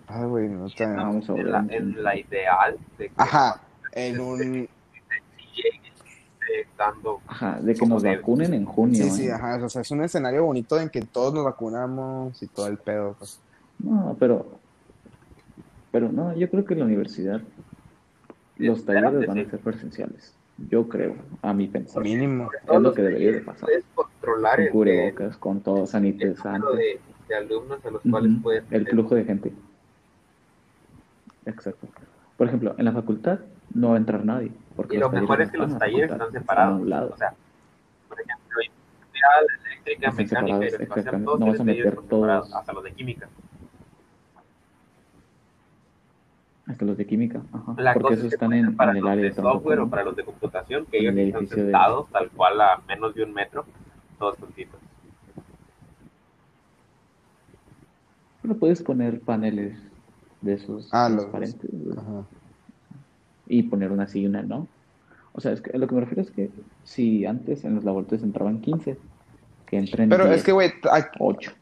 Ay, 0.06 0.24
güey, 0.26 0.48
no 0.48 0.66
a 0.66 0.68
En 0.68 1.50
la, 1.50 1.66
en 1.68 2.02
la 2.02 2.16
ideal 2.16 2.78
de 2.98 3.08
que 3.08 3.14
Ajá, 3.16 3.60
en 3.92 4.20
un... 4.20 4.68
estando 6.62 7.20
Ajá, 7.26 7.58
de 7.60 7.74
que 7.74 7.86
nos 7.86 8.02
de- 8.02 8.16
vacunen 8.16 8.54
en 8.54 8.64
junio. 8.64 9.04
Sí, 9.04 9.10
sí, 9.10 9.28
¿eh? 9.28 9.32
ajá, 9.32 9.64
o 9.64 9.68
sea, 9.68 9.82
es 9.82 9.90
un 9.90 10.02
escenario 10.02 10.44
bonito 10.44 10.78
en 10.78 10.90
que 10.90 11.02
todos 11.02 11.34
nos 11.34 11.44
vacunamos 11.44 12.40
y 12.42 12.46
todo 12.48 12.68
el 12.68 12.78
pedo, 12.78 13.16
pues. 13.18 13.42
No, 13.78 14.16
pero. 14.18 14.60
Pero 15.90 16.12
no, 16.12 16.34
yo 16.36 16.48
creo 16.50 16.64
que 16.64 16.74
en 16.74 16.80
la 16.80 16.86
universidad 16.86 17.42
los 18.56 18.84
talleres 18.84 19.26
van 19.26 19.38
a 19.40 19.50
ser 19.50 19.60
presenciales. 19.60 20.38
Yo 20.56 20.88
creo, 20.88 21.16
a 21.42 21.52
mi 21.52 21.68
pensar. 21.68 22.02
Mínimo. 22.02 22.50
Es 22.70 22.80
lo 22.80 22.94
que 22.94 23.02
debería 23.02 23.32
de 23.32 23.40
pasar. 23.40 23.68
controlar 23.94 24.56
Con 24.56 24.60
el, 24.62 24.66
el, 24.66 24.72
cubrebocas, 24.72 25.36
con 25.36 25.62
todo 25.62 25.86
sanitizante. 25.86 26.76
de, 26.76 27.00
de 27.28 27.34
alumnos 27.34 27.84
a 27.84 27.90
los 27.90 28.02
cuales 28.02 28.32
Ujú, 28.32 28.42
puedes 28.42 28.64
El 28.70 28.86
flujo 28.86 29.14
de 29.14 29.24
gente. 29.24 29.52
Exacto. 31.46 31.88
Por 32.36 32.46
ejemplo, 32.48 32.74
en 32.76 32.84
la 32.84 32.92
facultad 32.92 33.40
no 33.72 33.90
va 33.90 33.94
a 33.94 33.98
entrar 33.98 34.24
nadie. 34.24 34.52
Porque 34.74 34.96
Y 34.96 34.98
los 34.98 35.12
lo 35.12 35.20
mejor 35.20 35.40
es 35.40 35.50
que 35.50 35.58
los 35.58 35.78
talleres 35.78 36.10
están 36.10 36.32
separados. 36.32 36.82
O 36.82 37.16
sea, 37.16 37.32
por 38.08 38.20
ejemplo, 38.20 38.58
industrial, 38.60 39.46
eléctrica, 39.64 40.10
mecánica, 40.12 40.54
aeroespacial, 40.56 40.82
exactamente. 40.82 41.24
todos 41.24 41.40
No 41.40 41.46
vas 41.46 41.60
a 41.60 41.64
meter 41.64 41.96
todos. 42.08 42.54
hasta 42.54 42.72
los 42.72 42.84
de 42.84 42.92
química. 42.92 43.28
Hasta 46.66 46.84
los 46.84 46.96
de 46.96 47.06
química, 47.06 47.42
ajá. 47.52 47.74
La 47.78 47.94
porque 47.94 48.14
esos 48.14 48.32
están 48.32 48.52
en, 48.52 48.76
para 48.76 48.90
en 48.90 48.96
el 48.98 49.06
área 49.06 49.24
de 49.24 49.32
software 49.32 49.78
o 49.80 49.88
para 49.88 50.02
los 50.02 50.16
de 50.16 50.24
computación, 50.24 50.84
que 50.86 50.98
ellos 50.98 51.12
el 51.14 51.28
están 51.28 51.44
de- 51.44 51.54
sentados 51.54 52.08
tal 52.10 52.28
cual 52.30 52.60
a 52.60 52.82
menos 52.88 53.14
de 53.14 53.22
un 53.22 53.32
metro, 53.32 53.64
todos 54.18 54.36
juntitos. 54.36 54.80
Pero 58.42 58.56
puedes 58.56 58.82
poner 58.82 59.20
paneles 59.20 59.78
de 60.46 60.54
esos 60.54 60.88
Ah, 60.92 61.08
transparentes 61.12 61.70
Ajá. 61.96 62.24
y 63.46 63.62
poner 63.64 63.92
una 63.92 64.06
sí 64.08 64.20
y 64.22 64.26
una 64.26 64.42
no. 64.42 64.66
O 65.32 65.40
sea, 65.40 65.52
es 65.52 65.60
que 65.60 65.76
lo 65.76 65.86
que 65.86 65.94
me 65.94 66.00
refiero 66.00 66.22
es 66.22 66.30
que 66.30 66.50
si 66.84 67.26
antes 67.26 67.64
en 67.64 67.74
los 67.74 67.84
laboratorios 67.84 68.22
entraban 68.22 68.60
15, 68.60 68.96
que 69.66 69.76
entren 69.76 70.08
Pero 70.08 70.24
10, 70.24 70.38
es 70.38 70.44
que, 70.44 70.52
güey, 70.52 70.72
aquí- 70.90 71.16
8. 71.20 71.52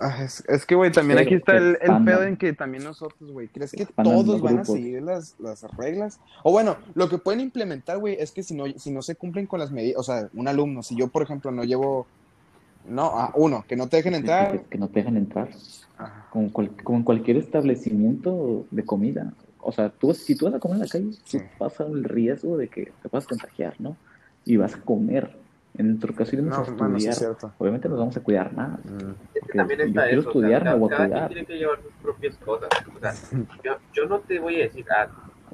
Ah, 0.00 0.22
es, 0.22 0.44
es 0.46 0.64
que, 0.64 0.76
güey, 0.76 0.92
también 0.92 1.16
Pero 1.18 1.26
aquí 1.26 1.34
está 1.34 1.56
el, 1.56 1.76
el 1.80 2.04
pedo 2.04 2.22
en 2.22 2.36
que 2.36 2.52
también 2.52 2.84
nosotros, 2.84 3.32
güey, 3.32 3.48
¿crees 3.48 3.72
que 3.72 3.84
todos 3.84 4.40
van 4.40 4.60
a 4.60 4.64
seguir 4.64 5.02
las, 5.02 5.34
las 5.40 5.64
reglas? 5.76 6.20
O 6.44 6.52
bueno, 6.52 6.76
lo 6.94 7.08
que 7.08 7.18
pueden 7.18 7.40
implementar, 7.40 7.98
güey, 7.98 8.14
es 8.20 8.30
que 8.30 8.44
si 8.44 8.54
no, 8.54 8.66
si 8.76 8.92
no 8.92 9.02
se 9.02 9.16
cumplen 9.16 9.46
con 9.48 9.58
las 9.58 9.72
medidas, 9.72 9.98
o 9.98 10.04
sea, 10.04 10.28
un 10.34 10.46
alumno, 10.46 10.84
si 10.84 10.94
yo, 10.94 11.08
por 11.08 11.22
ejemplo, 11.24 11.50
no 11.50 11.64
llevo, 11.64 12.06
no, 12.88 13.04
a 13.18 13.32
uno, 13.34 13.64
que 13.68 13.76
no 13.76 13.88
te 13.88 13.98
dejen 13.98 14.12
Que, 14.12 14.18
entrar, 14.18 14.60
que 14.64 14.78
no 14.78 14.88
te 14.88 15.00
dejan 15.00 15.16
entrar. 15.16 15.48
Ajá. 15.96 16.26
Como, 16.30 16.52
cual- 16.52 16.70
como 16.84 16.98
en 16.98 17.04
cualquier 17.04 17.36
establecimiento 17.38 18.66
de 18.70 18.84
comida. 18.84 19.32
O 19.60 19.72
sea, 19.72 19.90
tú, 19.90 20.14
si 20.14 20.36
tú 20.36 20.46
vas 20.46 20.54
a 20.54 20.58
comer 20.60 20.76
en 20.76 20.82
la 20.82 20.88
calle, 20.88 21.12
Sí. 21.24 21.38
tú 21.38 21.44
vas 21.58 21.80
a 21.80 21.84
el 21.86 22.04
riesgo 22.04 22.56
de 22.56 22.68
que 22.68 22.92
te 23.02 23.08
puedas 23.08 23.26
contagiar, 23.26 23.74
¿no? 23.78 23.96
Y 24.44 24.56
vas 24.56 24.74
a 24.74 24.80
comer. 24.80 25.36
En 25.76 25.88
nuestro 25.88 26.12
caso 26.14 26.34
iremos 26.34 26.50
no, 26.56 26.64
a 26.64 26.70
bueno, 26.76 26.98
sí 26.98 27.06
estudiar. 27.08 27.12
es 27.12 27.18
cierto. 27.18 27.52
Obviamente 27.58 27.88
nos 27.88 27.98
vamos 27.98 28.16
a 28.16 28.20
cuidar 28.20 28.52
más. 28.54 28.78
Mm. 28.84 29.10
Es 29.34 29.44
que 29.46 29.52
también 29.58 29.78
yo 29.80 29.86
está 29.86 30.04
quiero 30.06 30.20
eso, 30.20 30.30
estudiar, 30.30 30.62
o 30.62 30.64
sea, 30.64 30.72
me 30.72 30.78
voy 30.78 30.92
a 30.92 30.96
cuidar. 30.96 31.10
quien 31.10 31.28
tiene 31.28 31.46
que 31.46 31.58
llevar 31.58 31.78
sus 31.82 31.92
propias 32.02 32.36
cosas. 32.38 32.68
O 32.96 33.00
sea, 33.00 33.12
yo, 33.64 33.76
yo 33.92 34.06
no 34.06 34.18
te 34.20 34.38
voy 34.40 34.56
a 34.56 34.58
decir, 34.64 34.84
ah, 34.90 35.06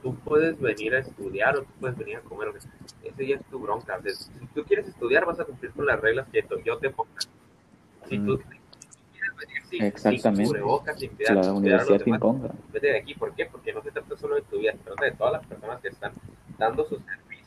tú 0.04 0.14
puedes 0.16 0.60
venir 0.60 0.94
a 0.94 0.98
estudiar 0.98 1.56
o 1.56 1.62
tú 1.62 1.72
puedes 1.80 1.96
venir 1.96 2.18
a 2.18 2.20
comer. 2.20 2.48
o 2.48 2.54
Ese 3.02 3.26
ya 3.26 3.36
es 3.36 3.44
tu 3.46 3.58
bronca. 3.58 3.98
Si 4.04 4.46
tú 4.54 4.62
quieres 4.64 4.86
estudiar, 4.86 5.24
vas 5.24 5.40
a 5.40 5.46
cumplir 5.46 5.72
con 5.72 5.86
las 5.86 5.98
reglas 5.98 6.28
que 6.30 6.42
to- 6.42 6.60
yo 6.62 6.76
te 6.76 6.90
ponga. 6.90 7.10
Si 8.06 8.18
tú 8.18 8.34
Mm. 8.34 8.42
quieres 9.12 9.36
venir 9.40 9.62
sin, 9.62 9.78
sin 9.78 9.86
Exactamente. 9.86 10.44
cubrebocas, 10.44 10.98
sin 10.98 11.10
cuidar, 11.16 11.36
la 11.36 11.42
sin 11.44 11.52
cuidar 11.54 11.80
a 11.80 11.82
universidad 11.82 11.98
te 11.98 12.04
demás, 12.04 12.18
imponga. 12.18 12.54
vete 12.70 12.86
de 12.88 12.98
aquí. 12.98 13.14
¿Por 13.14 13.34
qué? 13.34 13.46
Porque 13.46 13.72
no 13.72 13.82
se 13.82 13.90
trata 13.92 14.16
solo 14.18 14.34
de 14.34 14.42
tu 14.42 14.58
vida, 14.58 14.72
se 14.72 14.78
trata 14.78 15.04
de 15.06 15.12
todas 15.12 15.32
las 15.32 15.46
personas 15.46 15.80
que 15.80 15.88
están 15.88 16.12
dando 16.58 16.84
su 16.84 17.00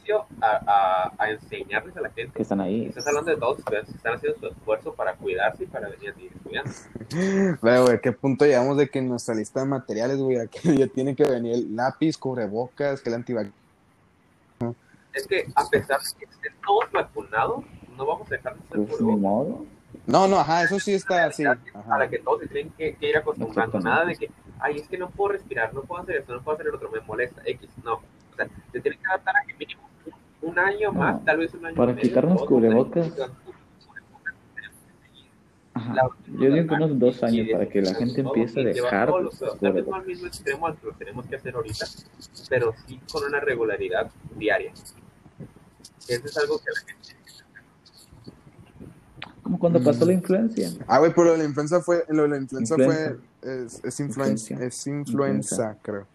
servicio 0.07 0.25
a, 0.41 1.11
a, 1.17 1.23
a 1.23 1.29
enseñarles 1.31 1.95
a 1.97 2.01
la 2.01 2.09
gente. 2.09 2.33
Que 2.33 2.41
están 2.41 2.61
ahí. 2.61 2.87
Estás 2.87 3.07
hablando 3.07 3.31
de 3.31 3.37
todos 3.37 3.59
ustedes 3.59 3.85
que 3.85 3.91
están 3.91 4.15
haciendo 4.15 4.39
su 4.39 4.47
esfuerzo 4.47 4.93
para 4.93 5.13
cuidarse 5.15 5.63
y 5.63 5.67
para 5.67 5.89
venir 5.89 6.09
a 6.09 6.13
seguir 6.13 6.31
estudiando. 6.35 6.71
Pero, 7.61 7.85
güey, 7.85 8.01
¿qué 8.01 8.11
punto 8.11 8.45
llegamos 8.45 8.77
de 8.77 8.89
que 8.89 8.99
en 8.99 9.09
nuestra 9.09 9.35
lista 9.35 9.61
de 9.61 9.67
materiales, 9.67 10.17
güey, 10.17 10.39
aquí 10.39 10.59
ya 10.77 10.87
tiene 10.87 11.15
que 11.15 11.25
venir 11.25 11.53
el 11.53 11.75
lápiz, 11.75 12.17
cubrebocas, 12.17 13.01
que 13.01 13.09
el 13.09 13.15
antibacterial? 13.15 13.53
Es 15.13 15.27
que 15.27 15.45
a 15.55 15.67
pesar 15.67 15.99
de 15.99 16.19
que 16.19 16.25
estén 16.25 16.53
todos 16.65 16.91
vacunados, 16.91 17.65
no 17.97 18.05
vamos 18.05 18.27
a 18.27 18.35
dejar 18.35 18.55
de 18.55 18.67
ser 18.67 18.85
Pues 18.85 19.01
modo. 19.01 19.65
No, 20.05 20.27
no, 20.27 20.39
ajá, 20.39 20.63
eso 20.63 20.79
sí 20.79 20.93
está 20.93 21.25
así. 21.25 21.43
a 21.43 21.57
la 21.97 22.07
que 22.07 22.19
todos 22.19 22.41
se 22.41 22.47
tienen 22.47 22.71
que, 22.77 22.95
que 22.95 23.09
ir 23.09 23.17
acostumbrando. 23.17 23.79
Nada 23.79 24.05
de 24.05 24.15
que, 24.15 24.29
ay, 24.59 24.77
es 24.77 24.87
que 24.87 24.97
no 24.97 25.09
puedo 25.09 25.33
respirar, 25.33 25.73
no 25.73 25.81
puedo 25.81 26.03
hacer 26.03 26.17
esto, 26.17 26.33
no 26.33 26.41
puedo 26.41 26.55
hacer 26.55 26.67
el 26.67 26.75
otro, 26.75 26.91
me 26.91 27.01
molesta, 27.01 27.41
X. 27.45 27.69
No. 27.83 27.95
O 27.95 28.35
sea, 28.35 28.47
te 28.71 28.79
tienen 28.79 28.99
que 28.99 29.07
adaptar 29.07 29.35
a 29.35 29.45
que 29.45 29.53
mínimo 29.55 29.86
un, 30.49 30.59
año 30.59 30.91
más, 30.93 31.23
tal 31.25 31.37
vez 31.37 31.53
un 31.53 31.65
año 31.65 31.75
Para 31.75 31.93
medio, 31.93 32.03
quitarnos 32.09 32.43
cubrebocas. 32.45 33.13
tenemos 33.13 33.31
que- 33.31 33.47
Ajá. 35.73 35.93
La- 35.93 36.09
Yo 36.27 36.53
digo 36.53 36.67
que 36.67 36.73
unos 36.73 36.99
dos 36.99 37.23
años 37.23 37.47
para 37.51 37.69
que 37.69 37.81
la 37.81 37.93
gente 37.93 38.21
empiece 38.21 38.61
a 38.61 38.63
dejar 38.63 39.09
los- 39.09 39.37
Tal 39.59 39.73
vez 39.73 39.85
no 39.87 39.95
al 39.95 40.05
mismo 40.05 40.25
extremo 40.27 40.65
al 40.67 40.75
que 40.77 40.87
lo 40.87 40.93
tenemos 40.93 41.25
que 41.27 41.35
hacer 41.35 41.53
ahorita, 41.55 41.85
pero 42.49 42.73
sí 42.87 42.99
con 43.11 43.23
una 43.25 43.39
regularidad 43.39 44.09
diaria. 44.35 44.71
Eso 46.07 46.25
es 46.25 46.37
algo 46.37 46.57
que 46.59 46.65
la 46.73 46.79
gente 46.79 47.17
Como 49.43 49.59
cuando 49.59 49.81
pasó 49.83 50.05
la 50.05 50.13
influencia. 50.13 50.69
Ah, 50.87 50.99
güey, 50.99 51.11
pero 51.13 51.25
lo 51.25 51.31
de 51.33 51.37
la 51.37 51.43
influenza 51.45 51.79
fue, 51.81 52.03
lo 52.09 52.23
de 52.23 52.29
la 52.29 52.37
influenza 52.37 52.75
fue, 52.75 52.85
Influenza. 52.85 53.23
es, 53.43 53.83
es 53.85 53.99
influenza, 53.99 54.53
Influencia. 54.53 54.67
es 54.67 54.87
influenza, 54.87 55.77
creo. 55.81 56.07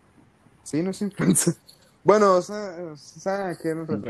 Sí, 0.64 0.82
no 0.82 0.90
es 0.90 1.00
influenza. 1.02 1.54
Bueno, 2.04 2.34
o 2.34 2.42
sea, 2.42 2.76
o 2.92 2.96
sea, 2.96 3.48
¿a 3.50 3.54
qué 3.56 3.74
nos 3.76 3.88
ajá. 3.88 4.00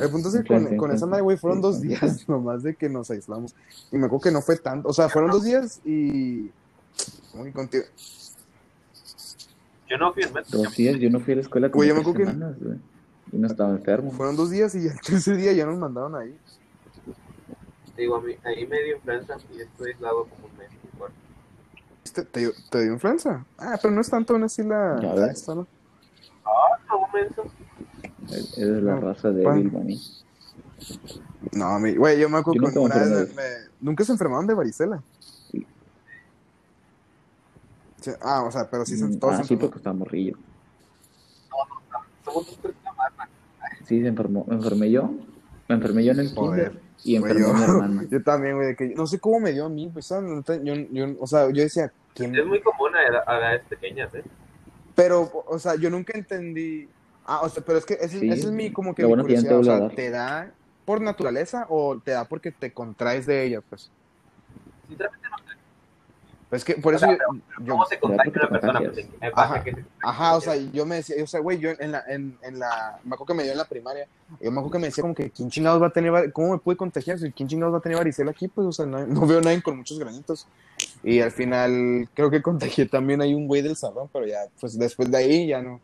El 0.00 0.10
punto 0.10 0.28
es 0.28 0.34
que 0.42 0.44
con, 0.44 0.76
con 0.76 0.90
esa 0.90 1.06
madre, 1.06 1.22
güey, 1.22 1.36
fueron 1.36 1.60
dos 1.60 1.80
días 1.80 2.28
nomás 2.28 2.62
de 2.64 2.74
que 2.74 2.88
nos 2.88 3.08
aislamos. 3.10 3.54
Y 3.92 3.98
me 3.98 4.06
acuerdo 4.06 4.22
que 4.24 4.30
no 4.32 4.42
fue 4.42 4.56
tanto, 4.56 4.88
o 4.88 4.92
sea, 4.92 5.08
fueron 5.08 5.30
dos 5.30 5.44
días 5.44 5.80
y... 5.84 6.50
Muy 7.34 7.52
contigo. 7.52 7.84
Yo 9.88 9.96
no 9.98 10.12
fui 10.12 10.22
al 10.24 10.32
metro. 10.32 10.58
Dos 10.58 10.76
días, 10.76 10.96
yo 10.98 11.10
no 11.10 11.20
fui 11.20 11.32
a 11.32 11.36
la 11.36 11.42
escuela 11.42 11.68
como 11.70 11.78
Güey, 11.80 11.88
yo 11.88 11.94
me 11.94 12.00
acuerdo 12.00 12.18
que- 12.18 12.26
semanas, 12.26 12.56
güey. 12.60 12.78
Y 13.32 13.36
no 13.38 13.46
estaba 13.46 13.70
enfermo. 13.70 14.10
Fueron 14.10 14.34
dos 14.36 14.50
días 14.50 14.74
y 14.74 14.88
el 14.88 15.00
tercer 15.06 15.36
día 15.36 15.52
ya 15.52 15.66
nos 15.66 15.78
mandaron 15.78 16.16
ahí. 16.16 16.36
Digo, 17.96 18.16
a 18.16 18.20
mí, 18.22 18.34
ahí 18.44 18.66
me 18.66 18.82
dio 18.82 18.96
influenza 18.96 19.36
y 19.56 19.60
estoy 19.60 19.92
aislado 19.92 20.24
como 20.26 20.46
un 20.46 20.56
mes. 20.58 20.70
igual. 20.94 21.12
¿Te, 22.12 22.22
te, 22.24 22.40
dio- 22.40 22.52
te 22.70 22.82
dio 22.82 22.92
influenza? 22.94 23.44
Ah, 23.58 23.78
pero 23.80 23.94
no 23.94 24.00
es 24.00 24.10
tanto 24.10 24.32
aún 24.32 24.42
así 24.42 24.62
la... 24.64 24.98
Ya 25.00 25.14
la 25.14 25.26
ves. 25.26 25.38
esta, 25.38 25.54
¿no? 25.54 25.66
Es 28.30 28.56
de 28.56 28.80
la 28.82 28.94
No, 28.96 29.00
raza 29.00 29.30
de. 29.30 29.48
Bill 29.50 29.68
Bunny. 29.70 30.00
No, 31.52 31.78
mí, 31.80 31.94
güey, 31.96 32.18
yo 32.20 32.28
me 32.28 32.38
acuerdo 32.38 32.60
Yo 32.62 32.68
que 32.70 32.78
nunca 32.78 32.80
una 32.80 32.94
me 32.94 33.00
vez 33.00 33.10
enfermé. 33.30 33.42
me- 33.42 33.48
me- 33.64 33.70
nunca 33.80 34.04
se 34.04 34.12
enfermaron 34.12 34.46
de 34.46 34.54
varicela. 34.54 35.02
Sí. 35.50 35.66
Sí, 38.00 38.10
Ah, 38.22 38.42
o 38.44 38.50
sea, 38.50 38.68
pero 38.70 38.84
sí 38.86 38.96
se 38.96 39.04
Mm, 39.04 39.18
todos 39.18 39.34
ah, 39.34 39.38
se 39.38 39.44
sí, 39.44 39.56
porque 39.56 39.78
estaba 39.78 39.94
morrillo. 39.96 40.36
Sí, 43.84 44.00
se 44.00 44.06
enfermó. 44.08 44.44
Me 44.46 44.54
enfermé 44.54 44.90
yo. 44.90 45.10
Me 45.68 45.74
enfermé 45.74 46.04
yo 46.04 46.12
en 46.12 46.20
el 46.20 46.34
Joder, 46.34 46.70
kinder. 46.70 46.82
Y 47.04 47.18
Güey, 47.18 47.32
enfermó 47.32 47.48
yo, 47.52 47.54
mi 47.58 47.62
hermana. 47.64 48.04
yo 48.10 48.22
también, 48.22 48.56
güey, 48.56 48.76
que 48.76 48.88
no 48.94 49.06
sé 49.06 49.18
cómo 49.18 49.40
me 49.40 49.52
dio 49.52 49.66
a 49.66 49.68
mí, 49.68 49.88
pues, 49.92 50.06
¿sabes? 50.06 50.44
Yo, 50.62 50.74
yo, 50.74 51.06
o 51.20 51.26
sea, 51.26 51.46
yo 51.50 51.62
decía, 51.62 51.92
¿quién? 52.14 52.34
Es 52.36 52.46
muy 52.46 52.60
común 52.62 52.94
a, 52.94 53.02
edad- 53.06 53.24
a 53.26 53.38
edades 53.38 53.62
pequeñas, 53.68 54.14
¿eh? 54.14 54.22
Pero, 55.02 55.44
o 55.46 55.58
sea, 55.58 55.76
yo 55.76 55.88
nunca 55.90 56.16
entendí. 56.16 56.88
Ah, 57.24 57.40
o 57.42 57.48
sea, 57.48 57.62
pero 57.64 57.78
es 57.78 57.86
que 57.86 57.94
ese, 57.94 58.18
Sí, 58.20 58.28
ese 58.28 58.46
es 58.46 58.50
mi, 58.50 58.70
como 58.72 58.94
que 58.94 59.04
mi 59.04 59.14
curiosidad. 59.16 59.50
te 59.50 59.54
O 59.56 59.64
sea. 59.64 59.88
¿te 59.88 60.10
da 60.10 60.50
por 60.84 61.00
naturaleza 61.00 61.66
o 61.68 61.98
te 62.04 62.10
da 62.10 62.24
porque 62.24 62.50
te 62.52 62.72
contraes 62.72 63.24
de 63.26 63.44
ella? 63.44 63.60
Pues, 63.62 63.90
Sinceramente, 64.88 65.28
no 65.30 65.38
sé 65.38 65.44
pues 66.50 66.62
es 66.62 66.64
que 66.64 66.82
por 66.82 66.92
O 66.92 66.96
eso 66.96 67.06
sea, 67.06 67.16
yo, 67.16 67.64
yo- 67.64 67.72
cómo 67.74 67.86
se 67.86 68.00
contagia 68.00 68.32
porque 68.32 68.40
una 68.40 68.48
te 68.58 68.66
persona. 68.66 68.90
Pues, 69.20 69.32
Ajá. 69.36 69.62
que 69.62 69.72
se- 69.72 69.84
Ajá, 70.02 70.36
o 70.36 70.40
sea, 70.40 70.56
yo 70.56 70.84
me 70.84 70.96
decía, 70.96 71.22
o 71.22 71.26
sea, 71.28 71.38
güey, 71.38 71.58
yo 71.60 71.70
en 71.78 71.92
la, 71.92 72.02
en, 72.08 72.36
en 72.42 72.58
la, 72.58 72.98
me 73.04 73.14
acuerdo 73.14 73.26
que 73.26 73.34
me 73.34 73.42
dio 73.44 73.52
en 73.52 73.58
la 73.58 73.66
primaria, 73.66 74.06
yo 74.40 74.50
me 74.50 74.58
acuerdo 74.58 74.72
que 74.72 74.78
me 74.80 74.86
decía 74.88 75.02
como 75.02 75.14
que, 75.14 75.30
¿quién 75.30 75.48
chingados 75.48 75.80
va 75.80 75.86
a 75.86 75.92
tener, 75.92 76.32
cómo 76.32 76.50
me 76.52 76.58
puede 76.58 76.76
contagiar? 76.76 77.20
Si 77.20 77.30
¿Quién 77.30 77.48
chingados 77.48 77.72
va 77.72 77.78
a 77.78 77.82
tener 77.82 77.96
varicela 77.98 78.32
aquí? 78.32 78.48
Pues, 78.48 78.66
o 78.66 78.72
sea, 78.72 78.84
no, 78.84 78.98
no 79.06 79.26
veo 79.28 79.38
a 79.38 79.42
nadie 79.42 79.62
con 79.62 79.76
muchos 79.76 79.96
granitos. 80.00 80.48
Y 81.02 81.20
al 81.20 81.30
final, 81.30 82.08
creo 82.14 82.30
que 82.30 82.42
contagié 82.42 82.86
también 82.86 83.22
ahí 83.22 83.34
un 83.34 83.46
güey 83.46 83.62
del 83.62 83.76
salón, 83.76 84.08
pero 84.12 84.26
ya, 84.26 84.40
pues 84.60 84.78
después 84.78 85.10
de 85.10 85.16
ahí 85.16 85.46
ya 85.46 85.62
no, 85.62 85.80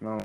no, 0.00 0.18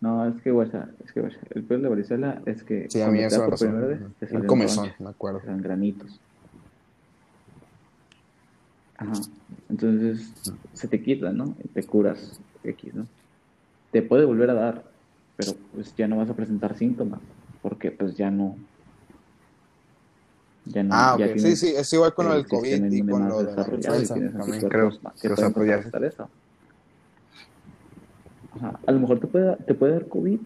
No, 0.00 0.28
es 0.28 0.40
que, 0.42 0.50
güey, 0.52 0.68
es 1.04 1.12
que, 1.12 1.20
el 1.50 1.64
peor 1.64 1.82
de 1.82 1.88
varicela 1.88 2.40
es 2.46 2.62
que 2.62 2.88
sí, 2.88 3.00
a 3.00 3.08
mí 3.08 3.20
eso 3.20 3.44
por 3.44 3.58
primera 3.58 3.86
vez, 3.86 4.00
te 4.20 4.46
comezón, 4.46 4.92
me 5.00 5.10
acuerdo. 5.10 5.40
salen 5.40 5.62
granitos. 5.62 6.20
Ajá. 8.98 9.12
Entonces, 9.68 10.32
se 10.74 10.88
te 10.88 11.02
quita, 11.02 11.32
¿no? 11.32 11.54
Y 11.62 11.68
te 11.68 11.82
curas 11.84 12.40
X, 12.64 12.94
¿no? 12.94 13.06
Te 13.90 14.02
puede 14.02 14.24
volver 14.24 14.50
a 14.50 14.54
dar, 14.54 14.84
pero 15.36 15.52
pues 15.74 15.94
ya 15.96 16.08
no 16.08 16.16
vas 16.16 16.30
a 16.30 16.34
presentar 16.34 16.76
síntomas, 16.76 17.20
porque 17.62 17.90
pues 17.90 18.14
ya 18.14 18.30
no... 18.30 18.56
Ya 20.68 20.82
no 20.82 20.94
Ah, 20.94 21.16
ya 21.18 21.26
ok, 21.26 21.32
sí, 21.32 21.38
tienes 21.40 21.60
sí, 21.60 21.74
es 21.76 21.92
igual 21.92 22.14
con 22.14 22.26
lo 22.26 22.34
el 22.34 22.42
del 22.42 22.48
COVID 22.48 22.92
y 22.92 23.06
con 23.06 23.28
lo 23.28 23.42
de 23.42 23.56
la 23.56 23.64
también 23.64 24.40
anticuerpos 24.40 24.68
creo 24.70 24.90
que 24.90 25.00
que, 25.20 25.28
ya, 25.28 25.52
contrarrestar 25.52 26.04
eso. 26.04 26.28
Ajá. 28.56 28.80
A 28.86 28.92
lo 28.92 29.00
mejor 29.00 29.20
te 29.20 29.26
puede, 29.26 29.56
te 29.56 29.74
puede 29.74 29.92
dar 29.92 30.08
COVID 30.08 30.40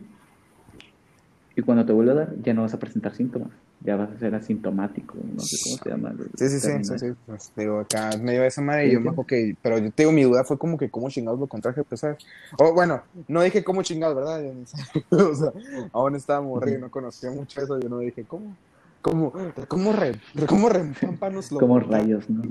y 1.54 1.62
cuando 1.62 1.84
te 1.84 1.92
vuelve 1.92 2.12
a 2.12 2.14
dar 2.14 2.36
ya 2.42 2.54
no 2.54 2.62
vas 2.62 2.74
a 2.74 2.78
presentar 2.78 3.14
síntomas, 3.14 3.50
ya 3.80 3.96
vas 3.96 4.10
a 4.10 4.18
ser 4.18 4.34
asintomático, 4.34 5.16
no 5.34 5.40
sé 5.40 5.56
cómo 5.62 5.76
se 5.82 5.90
llama. 5.90 6.10
el 6.10 6.30
Sí, 6.36 6.48
sí, 6.48 6.60
sí, 6.60 6.98
sí. 6.98 7.06
Pues, 7.26 7.52
digo, 7.56 7.80
acá 7.80 8.10
me 8.20 8.32
dio 8.32 8.44
esa 8.44 8.62
madre 8.62 8.88
y 8.88 8.92
yo 8.92 9.00
me 9.00 9.12
que, 9.26 9.56
pero 9.60 9.78
yo 9.78 9.90
te 9.90 10.02
digo, 10.02 10.12
mi 10.12 10.22
duda 10.22 10.44
fue 10.44 10.56
como 10.58 10.78
que 10.78 10.90
cómo 10.90 11.10
chingados 11.10 11.40
lo 11.40 11.46
contraje, 11.46 11.82
pues, 11.84 12.00
¿sabes? 12.00 12.18
O 12.58 12.72
bueno, 12.72 13.02
no 13.28 13.42
dije 13.42 13.64
cómo 13.64 13.82
chingados, 13.82 14.16
¿verdad? 14.16 14.42
O 15.10 15.34
sea, 15.34 15.52
aún 15.92 16.16
estaba 16.16 16.40
morrido, 16.40 16.78
no 16.78 16.90
conocía 16.90 17.30
mucho 17.30 17.60
eso, 17.60 17.78
yo 17.78 17.88
no 17.88 17.98
dije, 17.98 18.24
¿cómo? 18.24 18.56
¿Cómo? 19.02 19.32
¿Cómo 19.68 19.92
re? 19.92 20.14
¿Cómo 20.46 20.68
repámpanos 20.68 21.50
lo 21.52 21.58
Como 21.58 21.80
rayos, 21.80 22.30
¿no? 22.30 22.42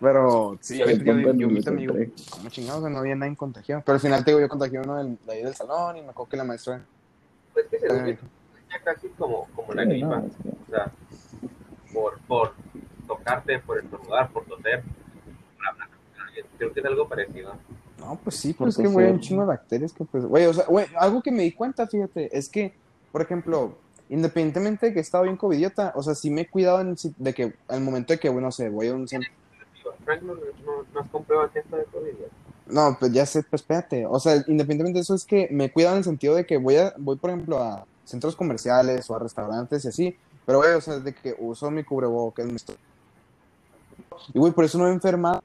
Pero 0.00 0.58
sí, 0.60 0.78
yo, 0.78 0.86
yo, 0.86 0.92
yo, 0.92 1.04
yo 1.04 1.46
lo 1.46 1.46
ahorita 1.46 1.70
me 1.70 1.80
digo. 1.80 1.94
¿cómo 2.30 2.48
chingados? 2.50 2.80
O 2.80 2.82
sea, 2.82 2.90
no 2.90 2.98
había 2.98 3.14
nadie 3.14 3.36
contagiado. 3.36 3.82
Pero 3.84 3.94
al 3.94 4.00
final 4.00 4.24
te 4.24 4.30
digo, 4.32 4.40
yo 4.40 4.48
contagié 4.48 4.80
uno 4.80 4.96
del, 4.96 5.18
de 5.24 5.32
ahí 5.32 5.42
del 5.42 5.54
salón 5.54 5.96
y 5.96 6.02
me 6.02 6.10
acuerdo 6.10 6.30
que 6.30 6.36
la 6.36 6.44
maestra 6.44 6.84
Pues 7.54 7.66
que 7.68 7.78
yo, 7.80 7.88
ya 7.96 8.18
casi 8.84 9.08
como, 9.10 9.46
como 9.54 9.72
la 9.72 9.84
Sí, 9.84 9.88
gripa. 9.90 10.16
no, 10.18 10.26
O 10.26 10.70
sea, 10.70 10.92
por, 11.92 12.18
por 12.20 12.52
tocarte, 13.06 13.58
por 13.60 13.78
estornudar, 13.78 14.30
por 14.30 14.44
toser. 14.44 14.82
Creo 16.58 16.72
que 16.72 16.80
es 16.80 16.86
algo 16.86 17.08
parecido. 17.08 17.54
No, 17.98 18.18
pues 18.22 18.36
sí, 18.36 18.52
Por 18.52 18.66
pues 18.66 18.78
es 18.78 18.82
que, 18.82 18.88
güey, 18.88 19.06
hay 19.06 19.12
un 19.12 19.20
chingo 19.20 19.42
de 19.42 19.48
bacterias 19.48 19.92
que, 19.92 20.04
pues, 20.04 20.24
güey, 20.24 20.46
o 20.46 20.54
sea, 20.54 20.64
güey, 20.66 20.86
algo 20.98 21.22
que 21.22 21.30
me 21.30 21.42
di 21.42 21.52
cuenta, 21.52 21.86
fíjate, 21.86 22.36
es 22.36 22.48
que, 22.48 22.74
por 23.12 23.22
ejemplo, 23.22 23.78
independientemente 24.12 24.86
de 24.86 24.92
que 24.92 24.98
he 24.98 25.02
estado 25.02 25.24
bien 25.24 25.38
covidiota, 25.38 25.92
o 25.96 26.02
sea, 26.02 26.14
sí 26.14 26.30
me 26.30 26.42
he 26.42 26.46
cuidado 26.46 26.82
en 26.82 26.96
de 27.16 27.32
que 27.32 27.54
al 27.66 27.80
momento 27.80 28.12
de 28.12 28.20
que, 28.20 28.28
bueno, 28.28 28.48
no 28.48 28.52
sé, 28.52 28.68
voy 28.68 28.88
a 28.88 28.94
un 28.94 29.08
centro. 29.08 29.30
Frank, 30.04 30.20
no, 30.22 30.34
no, 30.34 30.40
no 30.92 31.00
has 31.00 31.08
comprado 31.08 31.48
de 31.48 31.62
COVID. 31.62 32.12
No, 32.66 32.96
pues 33.00 33.10
ya 33.12 33.24
sé, 33.24 33.42
pues 33.42 33.62
espérate. 33.62 34.04
O 34.06 34.20
sea, 34.20 34.36
independientemente 34.46 34.98
de 34.98 35.02
eso, 35.02 35.14
es 35.14 35.24
que 35.24 35.48
me 35.50 35.64
he 35.64 35.72
cuidado 35.72 35.94
en 35.94 35.98
el 35.98 36.04
sentido 36.04 36.34
de 36.34 36.44
que 36.44 36.58
voy, 36.58 36.76
a, 36.76 36.92
voy 36.98 37.16
por 37.16 37.30
ejemplo, 37.30 37.58
a 37.58 37.86
centros 38.04 38.36
comerciales 38.36 39.08
o 39.08 39.16
a 39.16 39.18
restaurantes 39.18 39.84
y 39.84 39.88
así. 39.88 40.16
Pero, 40.44 40.58
güey, 40.58 40.72
o 40.74 40.80
sea, 40.82 40.98
de 40.98 41.14
que 41.14 41.34
uso 41.38 41.70
mi 41.70 41.82
cubrebocas, 41.82 42.46
me 42.46 42.56
estoy... 42.56 42.76
Y, 44.34 44.38
güey, 44.38 44.52
por 44.52 44.64
eso 44.64 44.76
no 44.76 44.84
me 44.84 44.90
he 44.90 44.94
enfermado. 44.94 45.42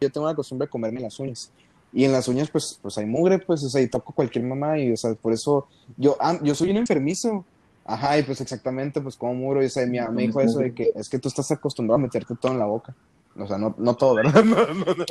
Yo 0.00 0.10
tengo 0.10 0.26
la 0.26 0.34
costumbre 0.34 0.66
de 0.66 0.70
comerme 0.70 1.00
las 1.00 1.20
uñas. 1.20 1.50
Y 1.96 2.04
en 2.04 2.12
las 2.12 2.28
uñas, 2.28 2.50
pues, 2.50 2.78
pues 2.82 2.98
hay 2.98 3.06
mugre, 3.06 3.38
pues, 3.38 3.64
o 3.64 3.70
sea, 3.70 3.80
y 3.80 3.88
toco 3.88 4.12
cualquier 4.12 4.44
mamá. 4.44 4.78
Y, 4.78 4.92
o 4.92 4.96
sea, 4.98 5.14
por 5.14 5.32
eso 5.32 5.66
yo, 5.96 6.14
ah, 6.20 6.38
yo 6.42 6.54
soy 6.54 6.70
un 6.70 6.76
enfermizo. 6.76 7.46
Ajá, 7.86 8.18
y 8.18 8.22
pues 8.22 8.38
exactamente, 8.42 9.00
pues 9.00 9.16
como 9.16 9.32
muro. 9.34 9.62
Y, 9.62 9.66
o 9.66 9.70
sea, 9.70 9.86
mi 9.86 9.98
mamá 9.98 10.10
me 10.10 10.22
dijo 10.26 10.40
eso 10.42 10.58
de 10.58 10.74
que 10.74 10.90
es 10.94 11.08
que 11.08 11.18
tú 11.18 11.28
estás 11.28 11.50
acostumbrado 11.52 11.96
a 11.98 12.02
meterte 12.02 12.34
todo 12.38 12.52
en 12.52 12.58
la 12.58 12.66
boca. 12.66 12.94
O 13.38 13.46
sea, 13.46 13.56
no, 13.56 13.74
no 13.78 13.94
todo, 13.94 14.16
¿verdad? 14.16 14.44
No, 14.44 14.66
no, 14.66 14.94
no. 14.94 15.04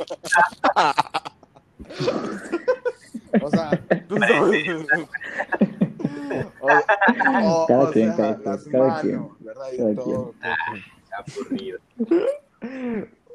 O 3.42 3.50
sea, 3.50 3.70
tú 4.08 4.16
sabes. 4.18 4.64
O, 6.60 6.66
o- 6.66 7.66
Cada 7.66 7.84
o 7.84 7.90
quien, 7.92 8.14
sea, 8.16 8.36
cada 8.36 8.36
quien, 8.36 8.52
las 8.52 8.64
cada 8.64 9.02
manos, 9.02 9.30
¿verdad? 9.40 9.64
Y 9.72 9.76
cada 9.78 9.94
todo. 9.94 10.34
Aburrido. 11.16 11.78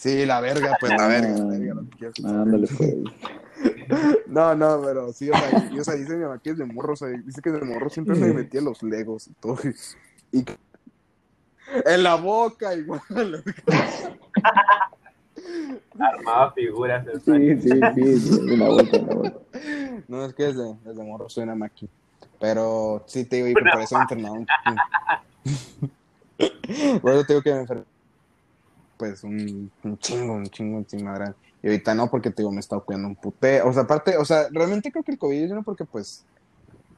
Sí, 0.00 0.24
la 0.24 0.40
verga, 0.40 0.74
pues 0.80 0.90
la 0.96 1.06
verga, 1.08 1.36
la 1.36 1.44
verga, 1.44 1.74
no 1.74 1.82
te 1.84 1.90
quiero 1.98 2.08
escuchar. 2.10 2.34
Ándale, 2.36 2.66
pues. 2.78 2.94
No, 4.26 4.54
no, 4.54 4.80
pero 4.82 5.12
sí, 5.12 5.28
o 5.28 5.36
sea, 5.36 5.50
y- 5.70 5.78
o 5.78 5.84
sea, 5.84 5.94
dice 5.94 6.14
mi 6.16 6.22
mamá 6.22 6.38
que 6.38 6.48
es 6.50 6.56
de 6.56 6.64
morro, 6.64 6.94
o 6.94 6.96
sea, 6.96 7.08
dice 7.08 7.42
que 7.42 7.50
de 7.50 7.60
morro 7.60 7.90
siempre 7.90 8.16
me 8.16 8.32
metía 8.32 8.62
los 8.62 8.82
legos 8.82 9.26
y 9.26 9.34
todo. 9.34 9.58
Y, 10.32 10.38
y- 10.38 10.44
en 11.84 12.02
la 12.02 12.14
boca 12.14 12.74
igual. 12.74 13.02
Armaba 15.98 16.50
figuras. 16.52 17.06
en. 17.06 17.20
Sí, 17.20 17.60
sí, 17.60 17.68
sí, 17.94 18.20
sí, 18.20 18.40
una 18.54 18.68
vuelta, 18.70 18.96
una 18.98 19.14
vuelta. 19.14 19.38
No, 20.08 20.24
es 20.24 20.32
que 20.32 20.44
desde, 20.44 20.76
desde 20.82 21.04
morro 21.04 21.28
soy 21.28 21.44
una 21.44 21.54
máquina. 21.56 21.90
Pero 22.40 23.04
sí 23.06 23.26
te 23.26 23.36
digo, 23.36 23.48
y 23.48 23.54
por 23.54 23.82
eso 23.82 23.96
me 23.96 24.02
enfermaba 24.02 24.34
un 24.34 24.46
Por 27.02 27.12
eso 27.12 27.24
te 27.24 27.32
digo 27.34 27.42
que 27.42 27.52
me 27.52 27.60
enfermé. 27.60 27.84
Pues 29.00 29.24
un, 29.24 29.72
un 29.82 29.98
chingo, 29.98 30.34
un 30.34 30.46
chingo, 30.50 30.76
un 30.76 30.84
chingo 30.84 31.04
madre. 31.04 31.32
Y 31.62 31.68
ahorita 31.68 31.94
no, 31.94 32.10
porque 32.10 32.28
te 32.28 32.42
digo, 32.42 32.50
me 32.50 32.58
he 32.58 32.60
estado 32.60 32.84
cuidando 32.84 33.08
un 33.08 33.16
puté. 33.16 33.62
O 33.62 33.72
sea, 33.72 33.84
aparte, 33.84 34.18
o 34.18 34.26
sea, 34.26 34.48
realmente 34.50 34.92
creo 34.92 35.02
que 35.02 35.12
el 35.12 35.18
COVID 35.18 35.42
es 35.42 35.50
uno 35.50 35.62
porque, 35.62 35.86
pues, 35.86 36.26